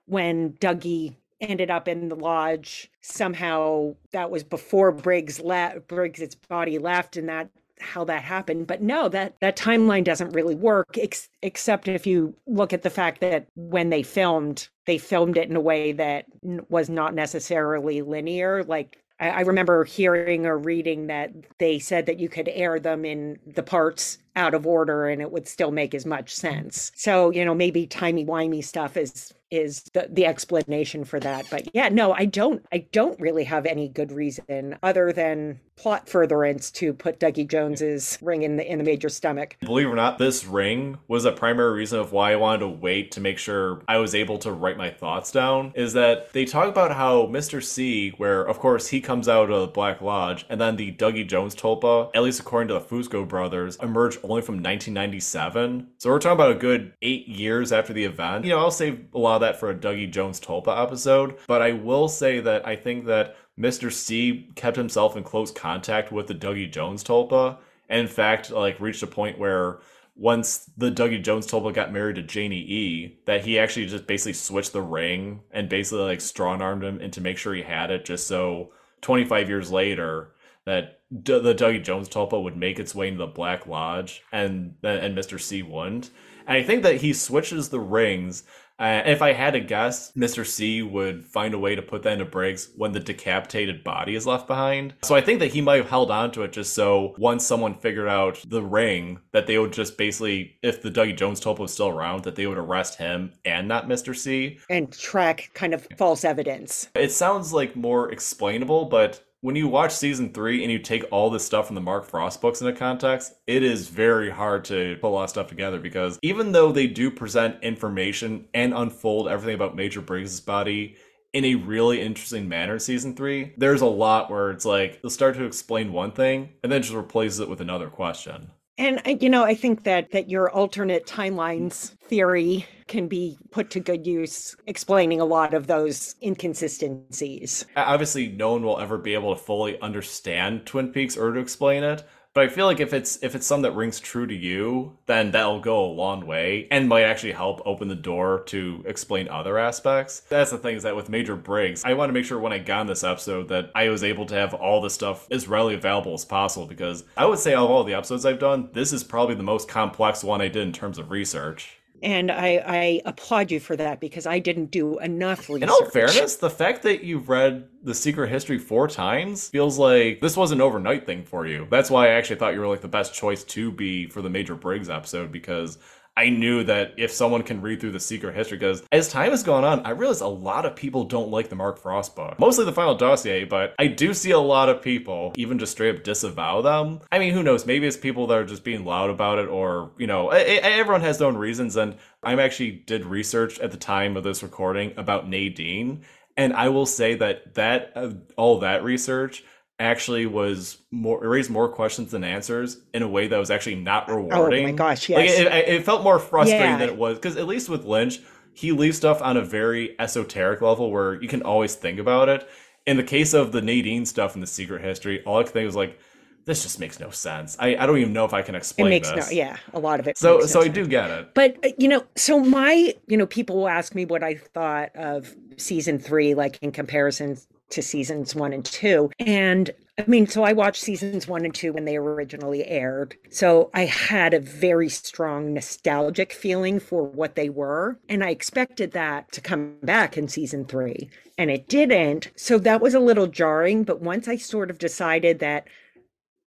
when 0.07 0.53
Dougie 0.55 1.17
ended 1.41 1.71
up 1.71 1.89
in 1.89 2.09
the 2.09 2.15
lodge 2.15 2.89
somehow 3.01 3.95
that 4.13 4.31
was 4.31 4.45
before 4.45 4.93
Briggs 4.93 5.41
left, 5.41 5.89
Briggs's 5.89 6.37
body 6.37 6.79
left, 6.79 7.17
and 7.17 7.29
that 7.29 7.51
how 7.81 8.05
that 8.05 8.23
happened 8.23 8.67
but 8.67 8.83
no 8.83 9.09
that 9.09 9.35
that 9.41 9.57
timeline 9.57 10.05
doesn't 10.05 10.31
really 10.31 10.55
work 10.55 10.97
ex- 10.99 11.29
except 11.43 11.89
if 11.89 12.07
you 12.07 12.35
look 12.47 12.73
at 12.73 12.83
the 12.83 12.91
fact 12.91 13.21
that 13.21 13.47
when 13.57 13.91
they 13.91 14.03
filmed 14.03 14.69
they 14.87 14.99
filmed 14.99 15.37
it 15.37 15.49
in 15.49 15.57
a 15.57 15.61
way 15.61 15.93
that 15.93 16.27
n- 16.45 16.65
was 16.69 16.89
not 16.89 17.15
necessarily 17.15 18.03
linear. 18.03 18.65
Like 18.65 18.99
I, 19.21 19.29
I 19.31 19.41
remember 19.41 19.85
hearing 19.85 20.47
or 20.47 20.59
reading 20.59 21.07
that 21.07 21.33
they 21.59 21.79
said 21.79 22.07
that 22.07 22.21
you 22.21 22.29
could 22.29 22.49
air 22.49 22.79
them 22.79 23.05
in 23.05 23.39
the 23.47 23.63
parts 23.63 24.19
out 24.37 24.55
of 24.55 24.67
order 24.67 25.07
and 25.07 25.23
it 25.23 25.31
would 25.31 25.47
still 25.47 25.71
make 25.71 25.95
as 25.95 26.05
much 26.05 26.35
sense. 26.35 26.93
So 26.95 27.31
you 27.31 27.45
know 27.45 27.55
maybe 27.55 27.87
timey-wimey 27.87 28.65
stuff 28.65 28.97
is 28.97 29.33
is 29.51 29.85
the, 29.95 30.09
the 30.11 30.27
explanation 30.27 31.05
for 31.05 31.21
that. 31.21 31.47
But 31.51 31.69
yeah 31.75 31.89
no 31.89 32.13
i 32.13 32.25
don't 32.25 32.65
i 32.73 32.79
don't 32.93 33.19
really 33.21 33.45
have 33.45 33.67
any 33.67 33.89
good 33.89 34.13
reason 34.13 34.77
other 34.83 35.13
than 35.13 35.61
plot 35.77 36.09
furtherance 36.09 36.71
to 36.71 36.93
put 36.93 37.19
dougie 37.19 37.49
jones's 37.49 38.19
ring 38.23 38.43
in 38.43 38.57
the 38.57 38.71
in 38.71 38.79
the 38.79 38.85
major 38.85 39.09
stomach 39.09 39.57
Believe 39.61 39.87
it 39.87 39.91
or 39.91 39.97
not, 39.97 40.19
this 40.19 40.45
ring 40.45 40.99
was 41.09 41.25
a 41.25 41.33
primary 41.33 41.73
reason 41.75 41.99
of 41.99 42.13
why 42.13 42.33
I 42.33 42.37
wanted 42.37 42.61
to 42.61 42.69
wait 42.69 43.13
to 43.13 43.21
make 43.21 43.39
sure 43.39 43.83
I 43.89 43.99
was 43.99 44.15
able 44.15 44.39
to 44.39 44.53
write 44.53 44.77
my 44.77 44.91
thoughts 44.91 45.33
down. 45.33 45.73
Is 45.75 45.95
that 45.95 46.33
they 46.33 46.45
talk 46.45 46.69
about 46.69 46.93
how 46.93 47.27
Mr. 47.27 47.63
C, 47.63 48.11
where 48.17 48.43
of 48.43 48.59
course 48.59 48.89
he 48.89 49.01
comes 49.01 49.29
out 49.29 49.51
of 49.51 49.61
the 49.61 49.67
Black 49.69 50.01
Lodge, 50.01 50.45
and 50.49 50.61
then 50.61 50.77
the 50.77 50.93
Dougie 50.93 51.27
Jones 51.27 51.55
Tulpa, 51.55 52.11
at 52.15 52.23
least 52.23 52.41
according 52.41 52.69
to 52.69 52.75
the 52.75 52.81
Fusco 52.81 53.27
brothers, 53.27 53.77
emerged 53.83 54.19
only 54.23 54.43
from 54.43 54.57
1997. 54.57 55.89
So 55.99 56.11
we're 56.11 56.19
talking 56.19 56.35
about 56.35 56.53
a 56.53 56.59
good 56.59 56.93
eight 57.03 57.27
years 57.27 57.73
after 57.73 57.93
the 57.93 58.05
event. 58.05 58.45
You 58.45 58.51
know, 58.51 58.59
I'll 58.59 58.71
save 58.71 59.07
a 59.15 59.19
lot 59.19 59.37
of 59.37 59.41
that 59.43 59.59
for 59.59 59.71
a 59.71 59.75
Dougie 59.75 60.11
Jones 60.11 60.41
Tulpa 60.41 60.83
episode, 60.83 61.37
but 61.47 61.63
I 61.63 61.73
will 61.73 62.09
say 62.09 62.41
that 62.41 62.67
I 62.67 62.77
think 62.77 63.07
that 63.07 63.37
Mr. 63.59 63.93
C 63.93 64.51
kept 64.57 64.77
himself 64.77 65.17
in 65.17 65.23
close 65.23 65.51
contact 65.51 66.11
with 66.11 66.27
the 66.27 66.35
Dougie 66.35 66.71
Jones 66.71 67.05
Tulpa, 67.05 67.59
and 67.89 68.01
in 68.01 68.09
fact, 68.09 68.51
like 68.51 68.81
reached 68.81 69.03
a 69.03 69.07
point 69.07 69.39
where 69.39 69.79
once 70.17 70.71
the 70.77 70.91
Dougie 70.91 71.23
Jones 71.23 71.47
Tulpa 71.47 71.73
got 71.73 71.93
married 71.93 72.17
to 72.17 72.23
Janie 72.23 72.61
E, 72.61 73.19
that 73.27 73.45
he 73.45 73.59
actually 73.59 73.87
just 73.87 74.07
basically 74.07 74.33
switched 74.33 74.73
the 74.73 74.83
ring 74.83 75.41
and 75.51 75.69
basically 75.69 76.05
like 76.05 76.21
strong 76.21 76.63
armed 76.63 76.85
him 76.85 77.01
into 77.01 77.21
make 77.21 77.39
sure 77.39 77.55
he 77.55 77.63
had 77.63 77.91
it, 77.91 78.05
just 78.05 78.27
so 78.27 78.73
25 79.03 79.49
years 79.49 79.71
later 79.71 80.35
that 80.67 81.01
D- 81.11 81.39
the 81.39 81.55
Dougie 81.55 81.83
Jones 81.83 82.09
Tulpa 82.09 82.43
would 82.43 82.57
make 82.57 82.79
its 82.79 82.95
way 82.95 83.09
into 83.09 83.19
the 83.19 83.27
Black 83.27 83.67
Lodge 83.67 84.23
and 84.33 84.75
and 84.83 85.17
Mr. 85.17 85.41
C 85.41 85.63
wouldn't. 85.63 86.11
And 86.47 86.57
I 86.57 86.63
think 86.63 86.83
that 86.83 86.97
he 86.97 87.13
switches 87.13 87.69
the 87.69 87.81
rings. 87.81 88.45
Uh, 88.77 89.03
if 89.07 89.23
I 89.23 89.33
had 89.33 89.53
to 89.53 89.61
guess, 89.61 90.11
Mr. 90.13 90.45
C 90.45 90.83
would 90.83 91.25
find 91.25 91.55
a 91.55 91.59
way 91.59 91.77
to 91.77 91.83
put 91.83 92.03
that 92.03 92.15
into 92.15 92.25
Briggs 92.25 92.71
when 92.77 92.91
the 92.91 92.99
decapitated 92.99 93.85
body 93.85 94.17
is 94.17 94.27
left 94.27 94.49
behind. 94.49 94.95
So 95.03 95.15
I 95.15 95.21
think 95.21 95.39
that 95.39 95.53
he 95.53 95.61
might 95.61 95.77
have 95.77 95.89
held 95.89 96.11
on 96.11 96.33
to 96.33 96.43
it 96.43 96.53
just 96.53 96.75
so 96.75 97.15
once 97.17 97.47
someone 97.47 97.75
figured 97.75 98.09
out 98.09 98.43
the 98.49 98.63
ring, 98.63 99.21
that 99.31 99.47
they 99.47 99.59
would 99.59 99.73
just 99.73 99.97
basically, 99.97 100.59
if 100.63 100.83
the 100.83 100.91
Dougie 100.91 101.17
Jones 101.17 101.41
Tulpa 101.41 101.61
was 101.61 101.73
still 101.73 101.89
around, 101.89 102.25
that 102.25 102.35
they 102.35 102.49
would 102.49 102.59
arrest 102.59 102.99
him 102.99 103.33
and 103.45 103.69
not 103.69 103.89
Mr. 103.89 104.17
C. 104.17 104.59
and 104.69 104.93
track 104.93 105.51
kind 105.55 105.73
of 105.73 105.87
false 105.97 106.25
evidence 106.25 106.89
It 106.97 107.13
sounds 107.13 107.53
like 107.53 107.77
more 107.77 108.11
explainable, 108.11 108.87
but 108.87 109.25
when 109.45 109.57
you 109.57 109.69
watch 109.69 109.93
season 109.93 110.33
three 110.33 110.63
and 110.63 110.73
you 110.73 110.79
take 110.79 111.05
all 111.11 111.29
this 111.29 111.45
stuff 111.45 111.67
from 111.67 111.75
the 111.75 111.81
Mark 111.83 112.07
Frost 112.07 112.41
books 112.41 112.63
into 112.63 112.73
context, 112.73 113.35
it 113.47 113.63
is 113.63 113.89
very 113.91 114.31
hard 114.31 114.65
to 114.65 114.97
put 115.03 115.09
a 115.09 115.11
lot 115.11 115.25
of 115.25 115.29
stuff 115.29 115.49
together 115.49 115.79
because 115.79 116.19
even 116.23 116.51
though 116.51 116.73
they 116.73 116.87
do 116.87 117.11
present 117.11 117.63
information 117.63 118.47
and 118.55 118.73
unfold 118.73 119.29
everything 119.29 119.55
about 119.55 119.77
Major 119.77 120.01
Briggs' 120.01 120.41
body 120.41 120.97
in 121.35 121.45
a 121.45 121.57
really 121.57 122.01
interesting 122.01 122.49
manner 122.49 122.73
in 122.73 122.81
season 122.81 123.15
three, 123.15 123.53
there's 123.59 123.83
a 123.83 123.87
lot 123.87 124.31
where 124.31 124.51
it's 124.51 124.65
like 124.65 125.03
they'll 125.03 125.11
start 125.11 125.35
to 125.35 125.45
explain 125.45 125.93
one 125.93 126.13
thing 126.13 126.49
and 126.63 126.73
then 126.73 126.81
just 126.81 126.95
replaces 126.95 127.41
it 127.41 127.51
with 127.51 127.61
another 127.61 127.91
question. 127.91 128.51
And 128.77 129.01
you 129.23 129.31
know, 129.31 129.45
I 129.45 129.55
think 129.55 129.85
that 129.85 130.11
that 130.11 130.29
your 130.29 130.51
alternate 130.51 131.07
timelines 131.07 131.91
theory 132.01 132.67
can 132.89 133.09
be 133.09 133.39
put 133.51 133.71
to 133.71 133.81
good 133.81 134.07
use 134.07 134.57
explaining 134.67 135.21
a 135.21 135.25
lot 135.25 135.55
of 135.55 135.69
those 135.69 136.17
inconsistencies. 136.23 137.65
Obviously, 137.77 138.29
no 138.29 138.53
one 138.53 138.63
will 138.63 138.81
ever 138.81 138.99
be 138.99 139.15
able 139.15 139.35
to 139.35 139.41
fully 139.41 139.81
understand 139.81 140.67
Twin 140.67 140.89
Peaks 140.93 141.17
or 141.17 141.33
to 141.33 141.41
explain 141.41 141.83
it, 141.85 142.05
but 142.35 142.45
I 142.45 142.49
feel 142.49 142.67
like 142.67 142.81
if 142.81 142.93
it's 142.93 143.23
if 143.23 143.37
it's 143.37 143.47
something 143.47 143.71
that 143.71 143.77
rings 143.77 144.01
true 144.01 144.27
to 144.27 144.35
you, 144.35 144.99
then 145.07 145.31
that'll 145.31 145.61
go 145.61 145.85
a 145.85 145.87
long 145.87 146.27
way 146.27 146.67
and 146.71 146.89
might 146.89 147.05
actually 147.05 147.33
help 147.33 147.63
open 147.65 147.87
the 147.87 147.95
door 147.95 148.43
to 148.47 148.83
explain 148.87 149.29
other 149.29 149.57
aspects. 149.57 150.21
That's 150.29 150.51
the 150.51 150.59
thing 150.59 150.77
is 150.77 150.83
that 150.83 150.97
with 150.97 151.09
Major 151.09 151.37
Briggs, 151.37 151.85
I 151.85 151.95
want 151.95 152.09
to 152.09 152.13
make 152.13 152.25
sure 152.25 152.41
when 152.41 152.53
I 152.53 152.59
got 152.59 152.81
on 152.81 152.87
this 152.89 153.05
episode 153.05 153.49
that 153.49 153.71
I 153.75 153.89
was 153.89 154.03
able 154.03 154.27
to 154.27 154.35
have 154.35 154.53
all 154.53 154.81
the 154.81 154.91
stuff 154.91 155.29
as 155.31 155.47
readily 155.47 155.75
available 155.75 156.13
as 156.13 156.25
possible 156.25 156.67
because 156.67 157.05
I 157.17 157.25
would 157.25 157.39
say 157.39 157.55
of 157.55 157.71
all 157.71 157.85
the 157.85 157.95
episodes 157.95 158.27
I've 158.27 158.41
done, 158.41 158.69
this 158.73 158.93
is 158.93 159.05
probably 159.05 159.37
the 159.37 159.45
most 159.45 159.69
complex 159.69 160.25
one 160.25 160.41
I 160.41 160.49
did 160.49 160.65
in 160.67 160.73
terms 160.73 160.99
of 160.99 161.13
research. 161.13 161.79
And 162.03 162.31
I, 162.31 162.63
I 162.67 163.01
applaud 163.07 163.51
you 163.51 163.61
for 163.61 163.77
that 163.77 164.01
because 164.01 164.27
I 164.27 164.39
didn't 164.39 164.67
do 164.67 164.99
enough 164.99 165.49
research. 165.49 165.63
In 165.63 165.71
all 165.71 165.87
fairness, 165.87 166.37
the 166.37 166.51
fact 166.51 166.83
that 166.83 167.05
you've 167.05 167.29
read 167.29 167.69
The 167.83 167.95
Secret 167.95 168.29
History 168.29 168.59
four 168.59 168.89
times 168.89 169.49
feels 169.49 169.79
like 169.79 170.21
this 170.21 170.37
was 170.37 170.51
an 170.51 170.61
overnight 170.61 171.07
thing 171.07 171.25
for 171.25 171.47
you. 171.47 171.67
That's 171.71 171.91
why 171.91 172.09
I 172.09 172.11
actually 172.11 172.37
thought 172.37 172.55
you 172.55 172.61
were 172.61 172.69
like 172.69 172.83
the 172.83 172.89
best 172.89 173.15
choice 173.15 173.45
to 173.45 173.71
be 173.71 174.07
for 174.07 174.23
the 174.23 174.31
Major 174.31 174.55
Briggs 174.55 174.91
episode 174.91 175.33
because 175.33 175.79
I 176.17 176.29
knew 176.29 176.63
that 176.65 176.95
if 176.97 177.11
someone 177.11 177.43
can 177.43 177.61
read 177.61 177.81
through 177.81 177.93
the 177.93 178.01
secret 178.01 178.37
history, 178.37 178.57
because 178.57 178.85
as 178.93 179.09
time 179.09 179.31
has 179.33 179.43
gone 179.43 179.65
on, 179.65 179.85
I 179.85 179.91
realize 179.91 180.21
a 180.21 180.29
lot 180.29 180.65
of 180.65 180.77
people 180.77 181.05
don't 181.05 181.31
like 181.31 181.49
the 181.49 181.57
Mark 181.57 181.79
Frost 181.79 182.15
book. 182.15 182.39
Mostly 182.39 182.65
the 182.65 182.73
final 182.73 182.95
dossier, 182.95 183.45
but 183.45 183.75
I 183.79 183.89
do 183.89 184.15
see 184.15 184.31
a 184.31 184.39
lot 184.39 184.69
of 184.69 184.81
people 184.81 185.33
even 185.37 185.59
just 185.59 185.73
straight 185.73 185.97
up 185.97 186.05
disavow 186.05 186.63
them. 186.63 187.01
I 187.11 187.19
mean, 187.19 187.35
who 187.35 187.43
knows? 187.43 187.67
Maybe 187.67 187.87
it's 187.87 187.97
people 187.97 188.29
that 188.29 188.39
are 188.39 188.45
just 188.45 188.63
being 188.63 188.85
loud 188.85 189.11
about 189.11 189.39
it, 189.39 189.49
or, 189.49 189.91
you 189.99 190.07
know, 190.07 190.29
everyone 190.29 191.01
has 191.01 191.19
their 191.19 191.29
own 191.29 191.37
reasons. 191.37 191.77
And 191.77 191.97
I 192.23 192.41
actually 192.41 192.71
did 192.71 193.05
research 193.05 193.59
at 193.59 193.73
the 193.73 193.77
time 193.77 194.17
of 194.17 194.23
this 194.23 194.43
recording 194.43 194.95
about 194.97 195.29
Nadine. 195.29 196.05
And 196.37 196.53
I 196.53 196.69
will 196.69 196.87
say 196.87 197.15
that 197.17 197.55
that 197.55 197.93
uh, 197.95 198.11
all 198.37 198.59
that 198.61 198.83
research 198.83 199.45
actually 199.79 200.27
was 200.27 200.79
more 200.91 201.21
raised 201.27 201.51
more 201.51 201.69
questions 201.69 202.13
than 202.13 202.23
answers 202.23 202.79
in 202.93 203.03
a 203.03 203.09
way 203.09 203.27
that 203.27 203.39
was 203.39 203.51
actually 203.51 203.75
not 203.77 204.09
rewarding. 204.09 204.65
Oh 204.65 204.69
my 204.69 204.73
gosh, 204.73 205.09
yes. 205.09 205.19
Like 205.19 205.65
it, 205.67 205.69
it 205.69 205.85
felt 205.85 206.05
more 206.05 206.19
frustrating 206.19 206.67
Yeah. 206.67 206.79
than 206.79 206.89
it 206.91 206.97
was 206.97 207.17
because 207.17 207.37
at 207.37 207.47
least 207.47 207.69
with 207.69 207.85
Lynch, 207.85 208.21
he 208.53 208.71
leaves 208.71 208.97
stuff 208.97 209.21
on 209.21 209.37
a 209.37 209.43
very 209.43 209.99
esoteric 209.99 210.61
level 210.61 210.91
where 210.93 211.21
you 211.21 211.29
can 211.29 211.43
always 211.43 211.75
think 211.75 211.99
about 211.99 212.29
it. 212.29 212.49
In 212.87 212.97
the 212.97 213.03
case 213.03 213.35
of 213.35 213.51
the 213.51 213.63
Nadine 213.63 214.07
stuff 214.07 214.35
in 214.35 214.41
the 214.41 214.47
Secret 214.47 214.83
History, 214.83 215.25
all 215.25 215.39
I 215.39 215.43
could 215.43 215.53
think 215.53 215.67
was 215.67 215.75
like, 215.75 215.99
this 216.45 216.63
just 216.63 216.79
makes 216.79 217.01
no 217.01 217.11
sense. 217.11 217.57
I, 217.59 217.75
I 217.77 217.87
don't 217.87 217.97
even 217.99 218.13
know 218.13 218.27
if 218.27 218.35
I 218.35 218.43
can 218.43 218.55
explain. 218.55 218.89
it 218.89 218.91
makes 218.91 219.11
this. 219.11 219.31
no, 219.31 219.37
yeah, 219.37 219.57
a 219.73 219.79
lot 219.81 219.99
of 219.99 220.07
it. 220.07 220.19
So 220.19 220.39
makes 220.39 220.53
so 220.53 220.61
no 220.61 220.67
I 220.67 220.69
do 220.69 220.87
get 220.87 221.11
it. 221.11 221.35
But 221.35 221.57
uh, 221.65 221.71
you 221.79 221.89
know, 221.89 222.05
so 222.17 222.39
my, 222.39 222.95
you 223.07 223.17
know, 223.17 223.27
people 223.27 223.57
will 223.57 223.69
ask 223.69 223.95
me 223.95 224.05
what 224.05 224.23
I 224.23 224.35
thought 224.35 224.95
of 224.95 225.35
season 225.57 225.99
three, 225.99 226.35
like 226.35 226.59
in 226.61 226.71
comparison 226.71 227.39
to 227.71 227.83
seasons 227.83 228.35
one 228.35 228.53
and 228.53 228.65
two. 228.65 229.11
And 229.19 229.71
I 229.99 230.05
mean, 230.07 230.27
so 230.27 230.43
I 230.43 230.53
watched 230.53 230.83
seasons 230.83 231.29
one 231.29 231.45
and 231.45 231.55
two 231.55 231.73
when 231.73 231.85
they 231.85 231.97
originally 231.97 232.67
aired. 232.67 233.17
So 233.31 233.71
I 233.75 233.85
had 233.85 234.35
a 234.35 234.41
very 234.41 234.89
strong 234.89 235.55
nostalgic 235.55 236.33
feeling 236.33 236.81
for 236.81 237.05
what 237.05 237.37
they 237.37 237.49
were. 237.49 237.99
And 238.09 238.25
I 238.25 238.31
expected 238.31 238.93
that 238.93 239.31
to 239.33 239.41
come 239.41 239.77
back 239.83 240.19
in 240.19 240.29
season 240.29 240.65
three. 240.65 241.11
And 241.39 241.51
it 241.51 241.69
didn't. 241.69 242.31
So 242.37 242.59
that 242.59 242.81
was 242.81 242.95
a 242.95 243.01
little 243.01 243.29
jarring. 243.29 243.85
But 243.85 244.01
once 244.01 244.27
I 244.27 244.37
sort 244.37 244.71
of 244.71 244.79
decided 244.79 245.39
that 245.39 245.69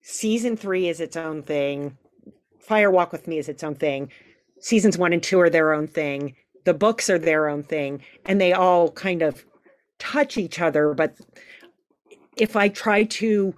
season 0.01 0.55
three 0.55 0.87
is 0.87 0.99
its 0.99 1.17
own 1.17 1.43
thing, 1.43 1.97
Fire 2.59 2.91
Walk 2.91 3.11
with 3.11 3.27
Me 3.27 3.37
is 3.37 3.49
its 3.49 3.63
own 3.63 3.75
thing, 3.75 4.11
seasons 4.59 4.97
one 4.97 5.13
and 5.13 5.21
two 5.21 5.39
are 5.39 5.49
their 5.49 5.73
own 5.73 5.87
thing, 5.87 6.35
the 6.63 6.73
books 6.73 7.09
are 7.09 7.19
their 7.19 7.49
own 7.49 7.63
thing, 7.63 8.01
and 8.25 8.39
they 8.39 8.53
all 8.53 8.91
kind 8.91 9.21
of 9.21 9.43
touch 10.01 10.35
each 10.37 10.59
other. 10.59 10.93
But 10.93 11.15
if 12.35 12.55
I 12.55 12.69
try 12.69 13.03
to 13.03 13.55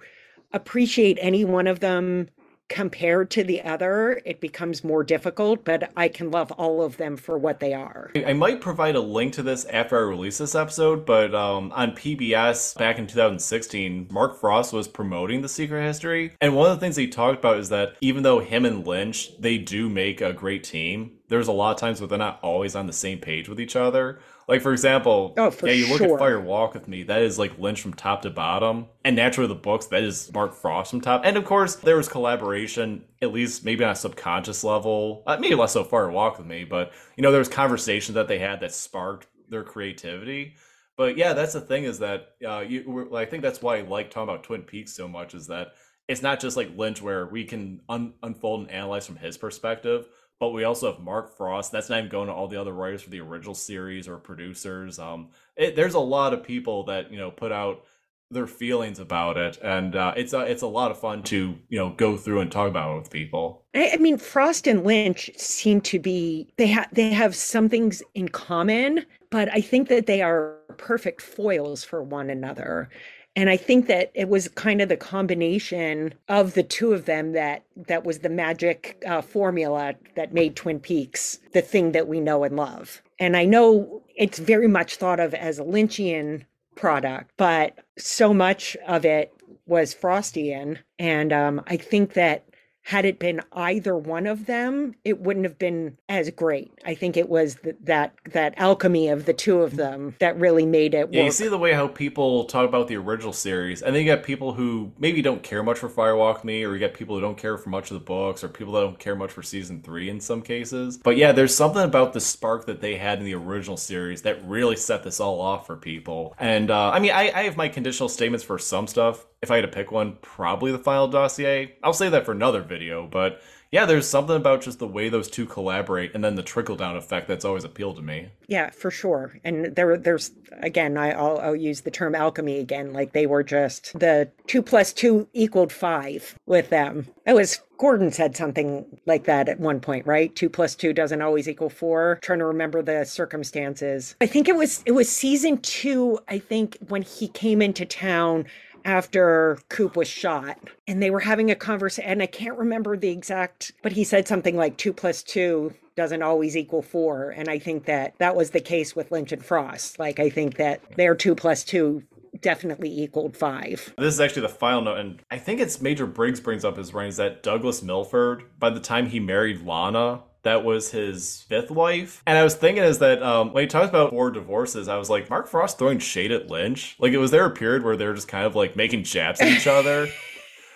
appreciate 0.52 1.18
any 1.20 1.44
one 1.44 1.66
of 1.66 1.80
them 1.80 2.28
compared 2.68 3.30
to 3.30 3.44
the 3.44 3.62
other, 3.62 4.20
it 4.24 4.40
becomes 4.40 4.84
more 4.84 5.04
difficult, 5.04 5.64
but 5.64 5.90
I 5.96 6.08
can 6.08 6.30
love 6.30 6.50
all 6.52 6.82
of 6.82 6.96
them 6.96 7.16
for 7.16 7.38
what 7.38 7.60
they 7.60 7.74
are. 7.74 8.10
I 8.14 8.32
might 8.32 8.60
provide 8.60 8.94
a 8.94 9.00
link 9.00 9.34
to 9.34 9.42
this 9.42 9.64
after 9.66 9.96
I 9.96 10.00
release 10.00 10.38
this 10.38 10.54
episode, 10.54 11.04
but 11.04 11.34
um, 11.34 11.72
on 11.72 11.92
PBS 11.92 12.76
back 12.76 12.98
in 12.98 13.06
2016, 13.06 14.08
Mark 14.10 14.40
Frost 14.40 14.72
was 14.72 14.88
promoting 14.88 15.42
The 15.42 15.48
Secret 15.48 15.84
History. 15.84 16.32
And 16.40 16.56
one 16.56 16.70
of 16.70 16.76
the 16.76 16.80
things 16.80 16.96
he 16.96 17.08
talked 17.08 17.38
about 17.38 17.58
is 17.58 17.68
that 17.68 17.96
even 18.00 18.22
though 18.22 18.40
him 18.40 18.64
and 18.64 18.86
Lynch, 18.86 19.38
they 19.38 19.58
do 19.58 19.88
make 19.88 20.20
a 20.20 20.32
great 20.32 20.64
team, 20.64 21.12
there's 21.28 21.48
a 21.48 21.52
lot 21.52 21.72
of 21.72 21.78
times 21.78 22.00
where 22.00 22.08
they're 22.08 22.18
not 22.18 22.40
always 22.42 22.74
on 22.74 22.86
the 22.86 22.92
same 22.92 23.18
page 23.18 23.48
with 23.48 23.60
each 23.60 23.76
other. 23.76 24.20
Like, 24.48 24.60
for 24.62 24.72
example, 24.72 25.34
Oh, 25.36 25.50
for 25.50 25.66
yeah, 25.68 25.72
you 25.74 25.88
look 25.88 25.98
sure. 25.98 26.14
at 26.14 26.18
Fire 26.18 26.40
Walk 26.40 26.74
with 26.74 26.86
Me, 26.88 27.02
that 27.04 27.22
is 27.22 27.38
like 27.38 27.58
Lynch 27.58 27.80
from 27.80 27.94
top 27.94 28.22
to 28.22 28.30
bottom. 28.30 28.86
And 29.04 29.16
naturally, 29.16 29.48
the 29.48 29.54
books, 29.54 29.86
that 29.86 30.02
is 30.02 30.30
Mark 30.32 30.54
Frost 30.54 30.90
from 30.90 31.00
top. 31.00 31.22
And 31.24 31.36
of 31.36 31.44
course, 31.44 31.76
there 31.76 31.96
was 31.96 32.08
collaboration, 32.08 33.04
at 33.22 33.32
least 33.32 33.64
maybe 33.64 33.84
on 33.84 33.90
a 33.90 33.94
subconscious 33.94 34.62
level. 34.64 35.22
Uh, 35.26 35.36
maybe 35.40 35.54
less 35.54 35.72
so 35.72 35.84
Fire 35.84 36.10
Walk 36.10 36.38
with 36.38 36.46
Me, 36.46 36.64
but 36.64 36.92
you 37.16 37.22
know, 37.22 37.30
there 37.30 37.38
was 37.38 37.48
conversations 37.48 38.14
that 38.14 38.28
they 38.28 38.38
had 38.38 38.60
that 38.60 38.74
sparked 38.74 39.26
their 39.48 39.64
creativity. 39.64 40.54
But 40.96 41.16
yeah, 41.16 41.32
that's 41.32 41.54
the 41.54 41.60
thing 41.60 41.84
is 41.84 41.98
that 42.00 42.34
uh, 42.46 42.60
you, 42.60 43.10
I 43.16 43.24
think 43.24 43.42
that's 43.42 43.60
why 43.62 43.78
I 43.78 43.80
like 43.82 44.10
talking 44.10 44.28
about 44.32 44.44
Twin 44.44 44.62
Peaks 44.62 44.92
so 44.92 45.08
much 45.08 45.34
is 45.34 45.46
that 45.48 45.72
it's 46.06 46.22
not 46.22 46.38
just 46.38 46.56
like 46.56 46.76
Lynch 46.76 47.00
where 47.02 47.26
we 47.26 47.44
can 47.44 47.80
un- 47.88 48.14
unfold 48.22 48.60
and 48.60 48.70
analyze 48.70 49.06
from 49.06 49.16
his 49.16 49.36
perspective, 49.38 50.06
but 50.48 50.54
we 50.54 50.64
also 50.64 50.92
have 50.92 51.00
Mark 51.00 51.36
Frost. 51.36 51.72
That's 51.72 51.88
not 51.88 51.98
even 51.98 52.10
going 52.10 52.28
to 52.28 52.34
all 52.34 52.48
the 52.48 52.60
other 52.60 52.72
writers 52.72 53.02
for 53.02 53.10
the 53.10 53.20
original 53.20 53.54
series 53.54 54.08
or 54.08 54.16
producers. 54.18 54.98
Um, 54.98 55.30
it, 55.56 55.76
there's 55.76 55.94
a 55.94 56.00
lot 56.00 56.32
of 56.32 56.42
people 56.42 56.84
that 56.84 57.10
you 57.10 57.18
know 57.18 57.30
put 57.30 57.52
out 57.52 57.84
their 58.30 58.46
feelings 58.46 58.98
about 58.98 59.36
it, 59.36 59.58
and 59.62 59.96
uh, 59.96 60.12
it's 60.16 60.32
a, 60.32 60.40
it's 60.40 60.62
a 60.62 60.66
lot 60.66 60.90
of 60.90 60.98
fun 60.98 61.22
to 61.24 61.56
you 61.68 61.78
know 61.78 61.90
go 61.90 62.16
through 62.16 62.40
and 62.40 62.50
talk 62.50 62.68
about 62.68 62.94
it 62.94 63.00
with 63.00 63.10
people. 63.10 63.64
I, 63.74 63.92
I 63.94 63.96
mean, 63.96 64.18
Frost 64.18 64.66
and 64.66 64.84
Lynch 64.84 65.30
seem 65.36 65.80
to 65.82 65.98
be 65.98 66.52
they 66.56 66.66
have 66.68 66.88
they 66.92 67.10
have 67.10 67.34
some 67.34 67.68
things 67.68 68.02
in 68.14 68.28
common, 68.28 69.06
but 69.30 69.48
I 69.52 69.60
think 69.60 69.88
that 69.88 70.06
they 70.06 70.22
are 70.22 70.58
perfect 70.76 71.22
foils 71.22 71.84
for 71.84 72.02
one 72.02 72.30
another. 72.30 72.90
And 73.36 73.50
I 73.50 73.56
think 73.56 73.86
that 73.88 74.12
it 74.14 74.28
was 74.28 74.48
kind 74.48 74.80
of 74.80 74.88
the 74.88 74.96
combination 74.96 76.14
of 76.28 76.54
the 76.54 76.62
two 76.62 76.92
of 76.92 77.04
them 77.06 77.32
that 77.32 77.64
that 77.76 78.04
was 78.04 78.20
the 78.20 78.28
magic 78.28 79.02
uh, 79.06 79.22
formula 79.22 79.94
that 80.14 80.32
made 80.32 80.54
Twin 80.54 80.78
Peaks 80.78 81.40
the 81.52 81.62
thing 81.62 81.92
that 81.92 82.06
we 82.06 82.20
know 82.20 82.44
and 82.44 82.56
love. 82.56 83.02
And 83.18 83.36
I 83.36 83.44
know 83.44 84.02
it's 84.16 84.38
very 84.38 84.68
much 84.68 84.96
thought 84.96 85.20
of 85.20 85.34
as 85.34 85.58
a 85.58 85.64
Lynchian 85.64 86.44
product, 86.76 87.32
but 87.36 87.78
so 87.98 88.32
much 88.32 88.76
of 88.86 89.04
it 89.04 89.32
was 89.66 89.94
Frostian. 89.94 90.78
And 90.98 91.32
um, 91.32 91.62
I 91.66 91.76
think 91.76 92.14
that 92.14 92.44
had 92.84 93.06
it 93.06 93.18
been 93.18 93.40
either 93.52 93.96
one 93.96 94.26
of 94.26 94.44
them, 94.44 94.94
it 95.04 95.18
wouldn't 95.18 95.46
have 95.46 95.58
been 95.58 95.96
as 96.10 96.30
great. 96.30 96.70
I 96.84 96.94
think 96.94 97.16
it 97.16 97.30
was 97.30 97.56
th- 97.56 97.76
that 97.84 98.14
that 98.30 98.52
alchemy 98.58 99.08
of 99.08 99.24
the 99.24 99.32
two 99.32 99.62
of 99.62 99.76
them 99.76 100.14
that 100.18 100.38
really 100.38 100.66
made 100.66 100.92
it 100.92 101.08
Yeah, 101.10 101.24
you 101.24 101.30
see 101.30 101.48
the 101.48 101.56
way 101.56 101.72
how 101.72 101.88
people 101.88 102.44
talk 102.44 102.68
about 102.68 102.88
the 102.88 102.96
original 102.96 103.32
series, 103.32 103.80
and 103.80 103.94
then 103.94 104.02
you 104.02 104.06
get 104.06 104.22
people 104.22 104.52
who 104.52 104.92
maybe 104.98 105.22
don't 105.22 105.42
care 105.42 105.62
much 105.62 105.78
for 105.78 105.88
Fire 105.88 106.14
Walk 106.14 106.36
with 106.36 106.44
Me, 106.44 106.62
or 106.62 106.74
you 106.74 106.78
get 106.78 106.92
people 106.92 107.14
who 107.14 107.22
don't 107.22 107.38
care 107.38 107.56
for 107.56 107.70
much 107.70 107.90
of 107.90 107.94
the 107.94 108.04
books, 108.04 108.44
or 108.44 108.48
people 108.48 108.74
that 108.74 108.82
don't 108.82 108.98
care 108.98 109.16
much 109.16 109.32
for 109.32 109.42
season 109.42 109.80
three 109.80 110.10
in 110.10 110.20
some 110.20 110.42
cases. 110.42 110.98
But 110.98 111.16
yeah, 111.16 111.32
there's 111.32 111.56
something 111.56 111.82
about 111.82 112.12
the 112.12 112.20
spark 112.20 112.66
that 112.66 112.82
they 112.82 112.96
had 112.96 113.18
in 113.18 113.24
the 113.24 113.34
original 113.34 113.78
series 113.78 114.22
that 114.22 114.46
really 114.46 114.76
set 114.76 115.02
this 115.02 115.20
all 115.20 115.40
off 115.40 115.66
for 115.66 115.76
people. 115.76 116.34
And 116.38 116.70
uh, 116.70 116.90
I 116.90 116.98
mean, 116.98 117.12
I, 117.12 117.32
I 117.34 117.42
have 117.44 117.56
my 117.56 117.68
conditional 117.70 118.10
statements 118.10 118.44
for 118.44 118.58
some 118.58 118.86
stuff. 118.86 119.24
If 119.40 119.50
I 119.50 119.56
had 119.56 119.62
to 119.62 119.68
pick 119.68 119.92
one, 119.92 120.16
probably 120.22 120.72
the 120.72 120.78
final 120.78 121.06
dossier. 121.06 121.76
I'll 121.82 121.92
say 121.92 122.08
that 122.08 122.24
for 122.24 122.32
another 122.32 122.62
video, 122.62 122.73
but 123.10 123.40
yeah, 123.74 123.86
there's 123.86 124.08
something 124.08 124.36
about 124.36 124.62
just 124.62 124.78
the 124.78 124.86
way 124.86 125.08
those 125.08 125.28
two 125.28 125.46
collaborate, 125.46 126.14
and 126.14 126.22
then 126.22 126.36
the 126.36 126.44
trickle 126.44 126.76
down 126.76 126.96
effect 126.96 127.26
that's 127.26 127.44
always 127.44 127.64
appealed 127.64 127.96
to 127.96 128.02
me. 128.02 128.28
Yeah, 128.46 128.70
for 128.70 128.88
sure. 128.88 129.36
And 129.42 129.74
there, 129.74 129.96
there's 129.96 130.30
again, 130.52 130.96
I, 130.96 131.10
I'll, 131.10 131.38
I'll 131.38 131.56
use 131.56 131.80
the 131.80 131.90
term 131.90 132.14
alchemy 132.14 132.60
again. 132.60 132.92
Like 132.92 133.12
they 133.12 133.26
were 133.26 133.42
just 133.42 133.98
the 133.98 134.30
two 134.46 134.62
plus 134.62 134.92
two 134.92 135.26
equaled 135.32 135.72
five 135.72 136.38
with 136.46 136.70
them. 136.70 137.08
It 137.26 137.34
was 137.34 137.60
Gordon 137.76 138.12
said 138.12 138.36
something 138.36 138.84
like 139.06 139.24
that 139.24 139.48
at 139.48 139.58
one 139.58 139.80
point, 139.80 140.06
right? 140.06 140.32
Two 140.36 140.48
plus 140.48 140.76
two 140.76 140.92
doesn't 140.92 141.20
always 141.20 141.48
equal 141.48 141.68
four. 141.68 142.20
trying 142.22 142.38
to 142.38 142.46
remember 142.46 142.80
the 142.80 143.04
circumstances. 143.04 144.14
I 144.20 144.26
think 144.26 144.48
it 144.48 144.54
was 144.54 144.84
it 144.86 144.92
was 144.92 145.08
season 145.08 145.58
two. 145.58 146.20
I 146.28 146.38
think 146.38 146.78
when 146.86 147.02
he 147.02 147.26
came 147.26 147.60
into 147.60 147.84
town 147.84 148.46
after 148.84 149.58
Coop 149.68 149.96
was 149.96 150.08
shot, 150.08 150.58
and 150.86 151.02
they 151.02 151.10
were 151.10 151.20
having 151.20 151.50
a 151.50 151.54
conversation. 151.54 152.10
And 152.10 152.22
I 152.22 152.26
can't 152.26 152.58
remember 152.58 152.96
the 152.96 153.10
exact, 153.10 153.72
but 153.82 153.92
he 153.92 154.04
said 154.04 154.28
something 154.28 154.56
like 154.56 154.76
two 154.76 154.92
plus 154.92 155.22
two 155.22 155.74
doesn't 155.96 156.22
always 156.22 156.56
equal 156.56 156.82
four. 156.82 157.30
And 157.30 157.48
I 157.48 157.58
think 157.58 157.84
that 157.86 158.14
that 158.18 158.34
was 158.34 158.50
the 158.50 158.60
case 158.60 158.96
with 158.96 159.12
Lynch 159.12 159.32
and 159.32 159.44
Frost. 159.44 159.98
Like, 159.98 160.18
I 160.18 160.28
think 160.28 160.56
that 160.56 160.80
their 160.96 161.14
two 161.14 161.34
plus 161.34 161.64
two 161.64 162.02
definitely 162.40 162.90
equaled 163.00 163.36
five. 163.36 163.94
This 163.96 164.14
is 164.14 164.20
actually 164.20 164.42
the 164.42 164.48
final 164.48 164.82
note, 164.82 164.98
and 164.98 165.22
I 165.30 165.38
think 165.38 165.60
it's 165.60 165.80
Major 165.80 166.06
Briggs 166.06 166.40
brings 166.40 166.64
up 166.64 166.76
his 166.76 166.92
writings 166.92 167.16
that 167.16 167.42
Douglas 167.42 167.82
Milford, 167.82 168.44
by 168.58 168.70
the 168.70 168.80
time 168.80 169.06
he 169.06 169.20
married 169.20 169.64
Lana, 169.64 170.22
that 170.44 170.64
was 170.64 170.90
his 170.90 171.44
fifth 171.48 171.70
wife. 171.70 172.22
And 172.26 172.38
I 172.38 172.44
was 172.44 172.54
thinking 172.54 172.84
is 172.84 172.98
that 173.00 173.22
um, 173.22 173.52
when 173.52 173.64
he 173.64 173.68
talks 173.68 173.88
about 173.88 174.10
four 174.10 174.30
divorces, 174.30 174.88
I 174.88 174.96
was 174.96 175.10
like, 175.10 175.28
Mark 175.28 175.48
Frost 175.48 175.78
throwing 175.78 175.98
shade 175.98 176.30
at 176.30 176.48
Lynch? 176.48 176.96
Like, 176.98 177.12
it 177.12 177.18
was 177.18 177.30
there 177.30 177.44
a 177.44 177.50
period 177.50 177.82
where 177.82 177.96
they 177.96 178.06
were 178.06 178.14
just 178.14 178.28
kind 178.28 178.46
of 178.46 178.54
like 178.54 178.76
making 178.76 179.04
jabs 179.04 179.40
at 179.40 179.48
each 179.48 179.66
other? 179.66 180.08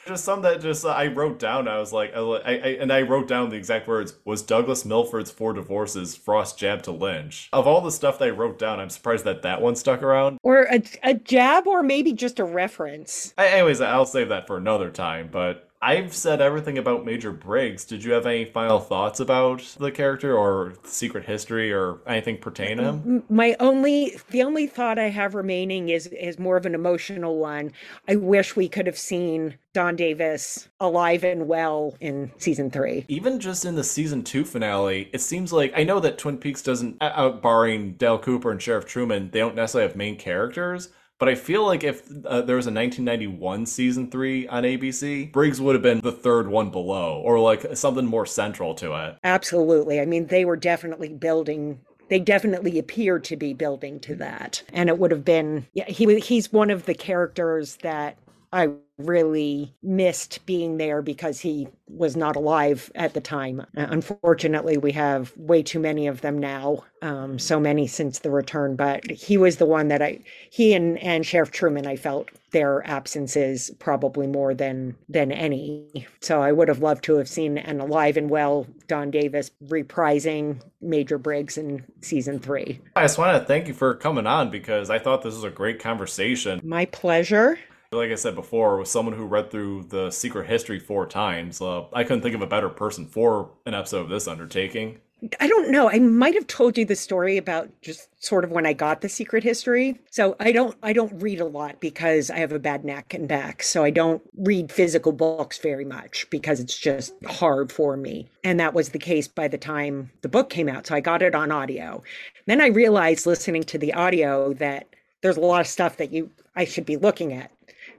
just 0.08 0.24
some 0.24 0.42
that 0.42 0.60
just 0.60 0.84
uh, 0.84 0.88
I 0.88 1.06
wrote 1.06 1.38
down. 1.38 1.68
I 1.68 1.78
was 1.78 1.92
like, 1.92 2.16
I, 2.16 2.20
I, 2.20 2.52
and 2.80 2.92
I 2.92 3.02
wrote 3.02 3.28
down 3.28 3.50
the 3.50 3.56
exact 3.56 3.86
words: 3.86 4.14
"Was 4.24 4.42
Douglas 4.42 4.84
Milford's 4.84 5.30
four 5.30 5.52
divorces 5.52 6.16
Frost 6.16 6.58
jab 6.58 6.82
to 6.84 6.90
Lynch?" 6.90 7.48
Of 7.52 7.66
all 7.66 7.80
the 7.80 7.92
stuff 7.92 8.18
that 8.18 8.28
I 8.28 8.30
wrote 8.30 8.58
down, 8.58 8.80
I'm 8.80 8.90
surprised 8.90 9.24
that 9.26 9.42
that 9.42 9.60
one 9.60 9.76
stuck 9.76 10.02
around. 10.02 10.38
Or 10.42 10.62
a, 10.62 10.82
a 11.02 11.14
jab, 11.14 11.66
or 11.66 11.82
maybe 11.82 12.12
just 12.12 12.40
a 12.40 12.44
reference. 12.44 13.34
I, 13.38 13.48
anyways, 13.48 13.80
I'll 13.80 14.06
save 14.06 14.30
that 14.30 14.46
for 14.46 14.56
another 14.56 14.90
time. 14.90 15.28
But 15.30 15.67
I've 15.80 16.12
said 16.12 16.40
everything 16.40 16.76
about 16.76 17.04
Major 17.04 17.30
Briggs. 17.30 17.84
Did 17.84 18.02
you 18.02 18.12
have 18.12 18.26
any 18.26 18.44
final 18.44 18.80
thoughts 18.80 19.20
about 19.20 19.60
the 19.78 19.92
character 19.92 20.36
or 20.36 20.74
secret 20.82 21.24
history 21.24 21.72
or 21.72 21.98
anything 22.06 22.38
pertaining 22.38 22.78
to 22.78 22.84
him? 22.84 23.22
My 23.28 23.54
only 23.60 24.16
the 24.30 24.42
only 24.42 24.66
thought 24.66 24.98
I 24.98 25.10
have 25.10 25.34
remaining 25.34 25.88
is 25.88 26.08
is 26.08 26.38
more 26.38 26.56
of 26.56 26.66
an 26.66 26.74
emotional 26.74 27.38
one. 27.38 27.72
I 28.08 28.16
wish 28.16 28.56
we 28.56 28.68
could 28.68 28.86
have 28.86 28.98
seen 28.98 29.56
Don 29.72 29.94
Davis 29.94 30.68
alive 30.80 31.22
and 31.22 31.46
well 31.46 31.96
in 32.00 32.32
season 32.38 32.70
3. 32.70 33.04
Even 33.06 33.38
just 33.38 33.64
in 33.64 33.76
the 33.76 33.84
season 33.84 34.24
2 34.24 34.44
finale, 34.44 35.08
it 35.12 35.20
seems 35.20 35.52
like 35.52 35.72
I 35.76 35.84
know 35.84 36.00
that 36.00 36.18
Twin 36.18 36.38
Peaks 36.38 36.62
doesn't 36.62 36.96
uh, 37.00 37.12
out 37.14 37.40
barring 37.40 37.92
Dale 37.92 38.18
Cooper 38.18 38.50
and 38.50 38.60
Sheriff 38.60 38.86
Truman, 38.86 39.30
they 39.30 39.38
don't 39.38 39.54
necessarily 39.54 39.88
have 39.88 39.96
main 39.96 40.16
characters, 40.16 40.88
but 41.18 41.28
I 41.28 41.34
feel 41.34 41.66
like 41.66 41.84
if 41.84 42.02
uh, 42.24 42.42
there 42.42 42.56
was 42.56 42.66
a 42.66 42.72
1991 42.72 43.66
season 43.66 44.10
three 44.10 44.46
on 44.48 44.62
ABC, 44.62 45.32
Briggs 45.32 45.60
would 45.60 45.74
have 45.74 45.82
been 45.82 46.00
the 46.00 46.12
third 46.12 46.48
one 46.48 46.70
below, 46.70 47.20
or 47.24 47.38
like 47.40 47.76
something 47.76 48.06
more 48.06 48.26
central 48.26 48.74
to 48.76 48.94
it. 48.94 49.18
Absolutely. 49.24 50.00
I 50.00 50.06
mean, 50.06 50.26
they 50.26 50.44
were 50.44 50.56
definitely 50.56 51.14
building 51.14 51.80
they 52.08 52.18
definitely 52.18 52.78
appeared 52.78 53.22
to 53.24 53.36
be 53.36 53.52
building 53.52 54.00
to 54.00 54.14
that 54.14 54.62
and 54.72 54.88
it 54.88 54.98
would 54.98 55.10
have 55.10 55.26
been 55.26 55.66
yeah 55.74 55.84
he 55.84 56.18
he's 56.20 56.50
one 56.50 56.70
of 56.70 56.86
the 56.86 56.94
characters 56.94 57.76
that 57.82 58.16
i 58.50 58.70
really 58.98 59.74
missed 59.82 60.44
being 60.44 60.76
there 60.76 61.00
because 61.02 61.40
he 61.40 61.68
was 61.88 62.16
not 62.16 62.36
alive 62.36 62.90
at 62.94 63.14
the 63.14 63.20
time. 63.20 63.64
Unfortunately, 63.74 64.76
we 64.76 64.92
have 64.92 65.32
way 65.36 65.62
too 65.62 65.78
many 65.78 66.06
of 66.06 66.20
them 66.20 66.38
now, 66.38 66.84
um, 67.00 67.38
so 67.38 67.58
many 67.60 67.86
since 67.86 68.18
the 68.18 68.30
return. 68.30 68.76
But 68.76 69.08
he 69.10 69.38
was 69.38 69.56
the 69.56 69.66
one 69.66 69.88
that 69.88 70.02
I, 70.02 70.20
he 70.50 70.74
and, 70.74 70.98
and 70.98 71.24
Sheriff 71.24 71.50
Truman, 71.50 71.86
I 71.86 71.96
felt 71.96 72.28
their 72.50 72.86
absences 72.86 73.70
probably 73.78 74.26
more 74.26 74.54
than 74.54 74.96
than 75.08 75.30
any. 75.30 76.06
So 76.20 76.42
I 76.42 76.52
would 76.52 76.68
have 76.68 76.80
loved 76.80 77.04
to 77.04 77.16
have 77.16 77.28
seen 77.28 77.58
an 77.58 77.80
alive 77.80 78.16
and 78.16 78.30
well 78.30 78.66
Don 78.86 79.10
Davis 79.10 79.50
reprising 79.66 80.60
Major 80.80 81.18
Briggs 81.18 81.58
in 81.58 81.84
season 82.00 82.38
three. 82.38 82.80
I 82.96 83.02
just 83.02 83.18
want 83.18 83.38
to 83.38 83.46
thank 83.46 83.68
you 83.68 83.74
for 83.74 83.94
coming 83.94 84.26
on 84.26 84.50
because 84.50 84.90
I 84.90 84.98
thought 84.98 85.22
this 85.22 85.34
was 85.34 85.44
a 85.44 85.50
great 85.50 85.78
conversation. 85.78 86.60
My 86.64 86.86
pleasure 86.86 87.58
like 87.92 88.10
I 88.10 88.16
said 88.16 88.34
before, 88.34 88.76
was 88.76 88.90
someone 88.90 89.14
who 89.14 89.24
read 89.24 89.50
through 89.50 89.84
the 89.84 90.10
Secret 90.10 90.46
History 90.46 90.78
four 90.78 91.06
times. 91.06 91.62
Uh, 91.62 91.84
I 91.92 92.04
couldn't 92.04 92.20
think 92.22 92.34
of 92.34 92.42
a 92.42 92.46
better 92.46 92.68
person 92.68 93.06
for 93.06 93.50
an 93.64 93.74
episode 93.74 94.02
of 94.02 94.08
this 94.10 94.28
undertaking. 94.28 95.00
I 95.40 95.48
don't 95.48 95.70
know. 95.72 95.90
I 95.90 95.98
might 95.98 96.34
have 96.34 96.46
told 96.46 96.78
you 96.78 96.84
the 96.84 96.94
story 96.94 97.38
about 97.38 97.70
just 97.82 98.08
sort 98.22 98.44
of 98.44 98.52
when 98.52 98.66
I 98.66 98.72
got 98.72 99.00
the 99.00 99.08
secret 99.08 99.42
history. 99.42 99.98
So 100.10 100.36
I 100.38 100.52
don't 100.52 100.76
I 100.80 100.92
don't 100.92 101.20
read 101.20 101.40
a 101.40 101.44
lot 101.44 101.80
because 101.80 102.30
I 102.30 102.36
have 102.36 102.52
a 102.52 102.60
bad 102.60 102.84
neck 102.84 103.14
and 103.14 103.26
back. 103.26 103.64
So 103.64 103.82
I 103.82 103.90
don't 103.90 104.22
read 104.36 104.70
physical 104.70 105.10
books 105.10 105.58
very 105.58 105.84
much 105.84 106.30
because 106.30 106.60
it's 106.60 106.78
just 106.78 107.14
hard 107.26 107.72
for 107.72 107.96
me. 107.96 108.28
And 108.44 108.60
that 108.60 108.74
was 108.74 108.90
the 108.90 109.00
case 109.00 109.26
by 109.26 109.48
the 109.48 109.58
time 109.58 110.12
the 110.22 110.28
book 110.28 110.50
came 110.50 110.68
out. 110.68 110.86
So 110.86 110.94
I 110.94 111.00
got 111.00 111.22
it 111.22 111.34
on 111.34 111.50
audio. 111.50 112.00
Then 112.46 112.60
I 112.60 112.68
realized 112.68 113.26
listening 113.26 113.64
to 113.64 113.78
the 113.78 113.94
audio 113.94 114.52
that 114.54 114.86
there's 115.22 115.36
a 115.36 115.40
lot 115.40 115.62
of 115.62 115.66
stuff 115.66 115.96
that 115.96 116.12
you 116.12 116.30
I 116.54 116.64
should 116.64 116.86
be 116.86 116.96
looking 116.96 117.32
at 117.32 117.50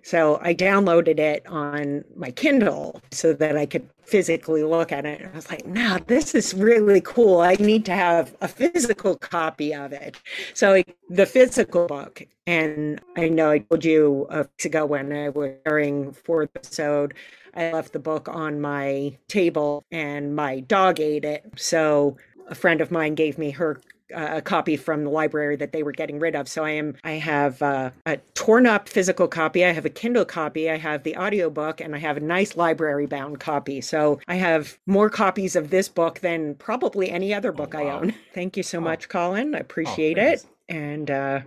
so 0.03 0.39
I 0.41 0.53
downloaded 0.53 1.19
it 1.19 1.45
on 1.47 2.03
my 2.15 2.31
Kindle 2.31 3.01
so 3.11 3.33
that 3.33 3.57
I 3.57 3.65
could 3.65 3.89
physically 4.03 4.63
look 4.63 4.91
at 4.91 5.05
it. 5.05 5.21
And 5.21 5.31
I 5.31 5.35
was 5.35 5.49
like, 5.49 5.65
"Now 5.65 5.99
this 6.07 6.33
is 6.33 6.53
really 6.53 7.01
cool. 7.01 7.41
I 7.41 7.53
need 7.55 7.85
to 7.85 7.93
have 7.93 8.35
a 8.41 8.47
physical 8.47 9.15
copy 9.15 9.73
of 9.73 9.93
it. 9.93 10.17
So 10.53 10.83
the 11.09 11.25
physical 11.25 11.87
book, 11.87 12.23
and 12.47 12.99
I 13.15 13.29
know 13.29 13.51
I 13.51 13.59
told 13.59 13.85
you 13.85 14.27
a 14.29 14.39
weeks 14.59 14.65
ago 14.65 14.85
when 14.85 15.13
I 15.13 15.29
was 15.29 15.51
sharing 15.65 16.11
for 16.11 16.45
the 16.45 16.51
episode, 16.55 17.13
I 17.55 17.71
left 17.71 17.93
the 17.93 17.99
book 17.99 18.27
on 18.27 18.61
my 18.61 19.17
table 19.27 19.83
and 19.91 20.35
my 20.35 20.59
dog 20.61 20.99
ate 20.99 21.25
it. 21.25 21.45
So 21.55 22.17
a 22.47 22.55
friend 22.55 22.81
of 22.81 22.91
mine 22.91 23.15
gave 23.15 23.37
me 23.37 23.51
her 23.51 23.79
a 24.13 24.41
copy 24.41 24.75
from 24.77 25.03
the 25.03 25.09
library 25.09 25.55
that 25.57 25.71
they 25.71 25.83
were 25.83 25.91
getting 25.91 26.19
rid 26.19 26.35
of. 26.35 26.47
So 26.47 26.63
I 26.63 26.71
am 26.71 26.95
I 27.03 27.13
have 27.13 27.61
uh, 27.61 27.91
a 28.05 28.17
torn 28.33 28.65
up 28.65 28.89
physical 28.89 29.27
copy. 29.27 29.65
I 29.65 29.71
have 29.71 29.85
a 29.85 29.89
Kindle 29.89 30.25
copy. 30.25 30.69
I 30.69 30.77
have 30.77 31.03
the 31.03 31.15
audiobook 31.17 31.81
and 31.81 31.95
I 31.95 31.99
have 31.99 32.17
a 32.17 32.21
nice 32.21 32.55
library 32.55 33.05
bound 33.05 33.39
copy. 33.39 33.81
So 33.81 34.19
I 34.27 34.35
have 34.35 34.77
more 34.85 35.09
copies 35.09 35.55
of 35.55 35.69
this 35.69 35.89
book 35.89 36.19
than 36.19 36.55
probably 36.55 37.09
any 37.09 37.33
other 37.33 37.51
book 37.51 37.75
oh, 37.75 37.83
wow. 37.83 37.89
I 37.89 37.99
own. 37.99 38.13
Thank 38.33 38.57
you 38.57 38.63
so 38.63 38.79
oh. 38.79 38.81
much, 38.81 39.09
Colin. 39.09 39.55
I 39.55 39.59
appreciate 39.59 40.17
oh, 40.17 40.23
it. 40.23 40.45
And 40.67 41.09
uh, 41.09 41.41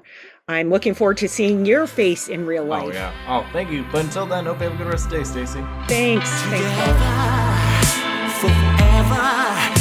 I'm 0.49 0.71
looking 0.71 0.95
forward 0.95 1.17
to 1.19 1.29
seeing 1.29 1.65
your 1.65 1.87
face 1.87 2.29
in 2.29 2.45
real 2.47 2.65
life. 2.65 2.85
Oh 2.87 2.93
yeah. 2.93 3.13
Oh, 3.29 3.49
thank 3.53 3.71
you. 3.71 3.85
But 3.93 4.05
until 4.05 4.27
then, 4.27 4.47
hope 4.47 4.59
you 4.59 4.65
have 4.65 4.75
a 4.75 4.77
good 4.77 4.91
rest 4.91 5.07
of 5.07 5.13
the 5.13 5.19
day, 5.19 5.25
Stacey. 5.25 5.65
Thanks. 5.87 6.43
Together, 6.43 6.65
Thanks, 6.69 8.41
Colin. 8.41 8.53
Forever 8.53 9.72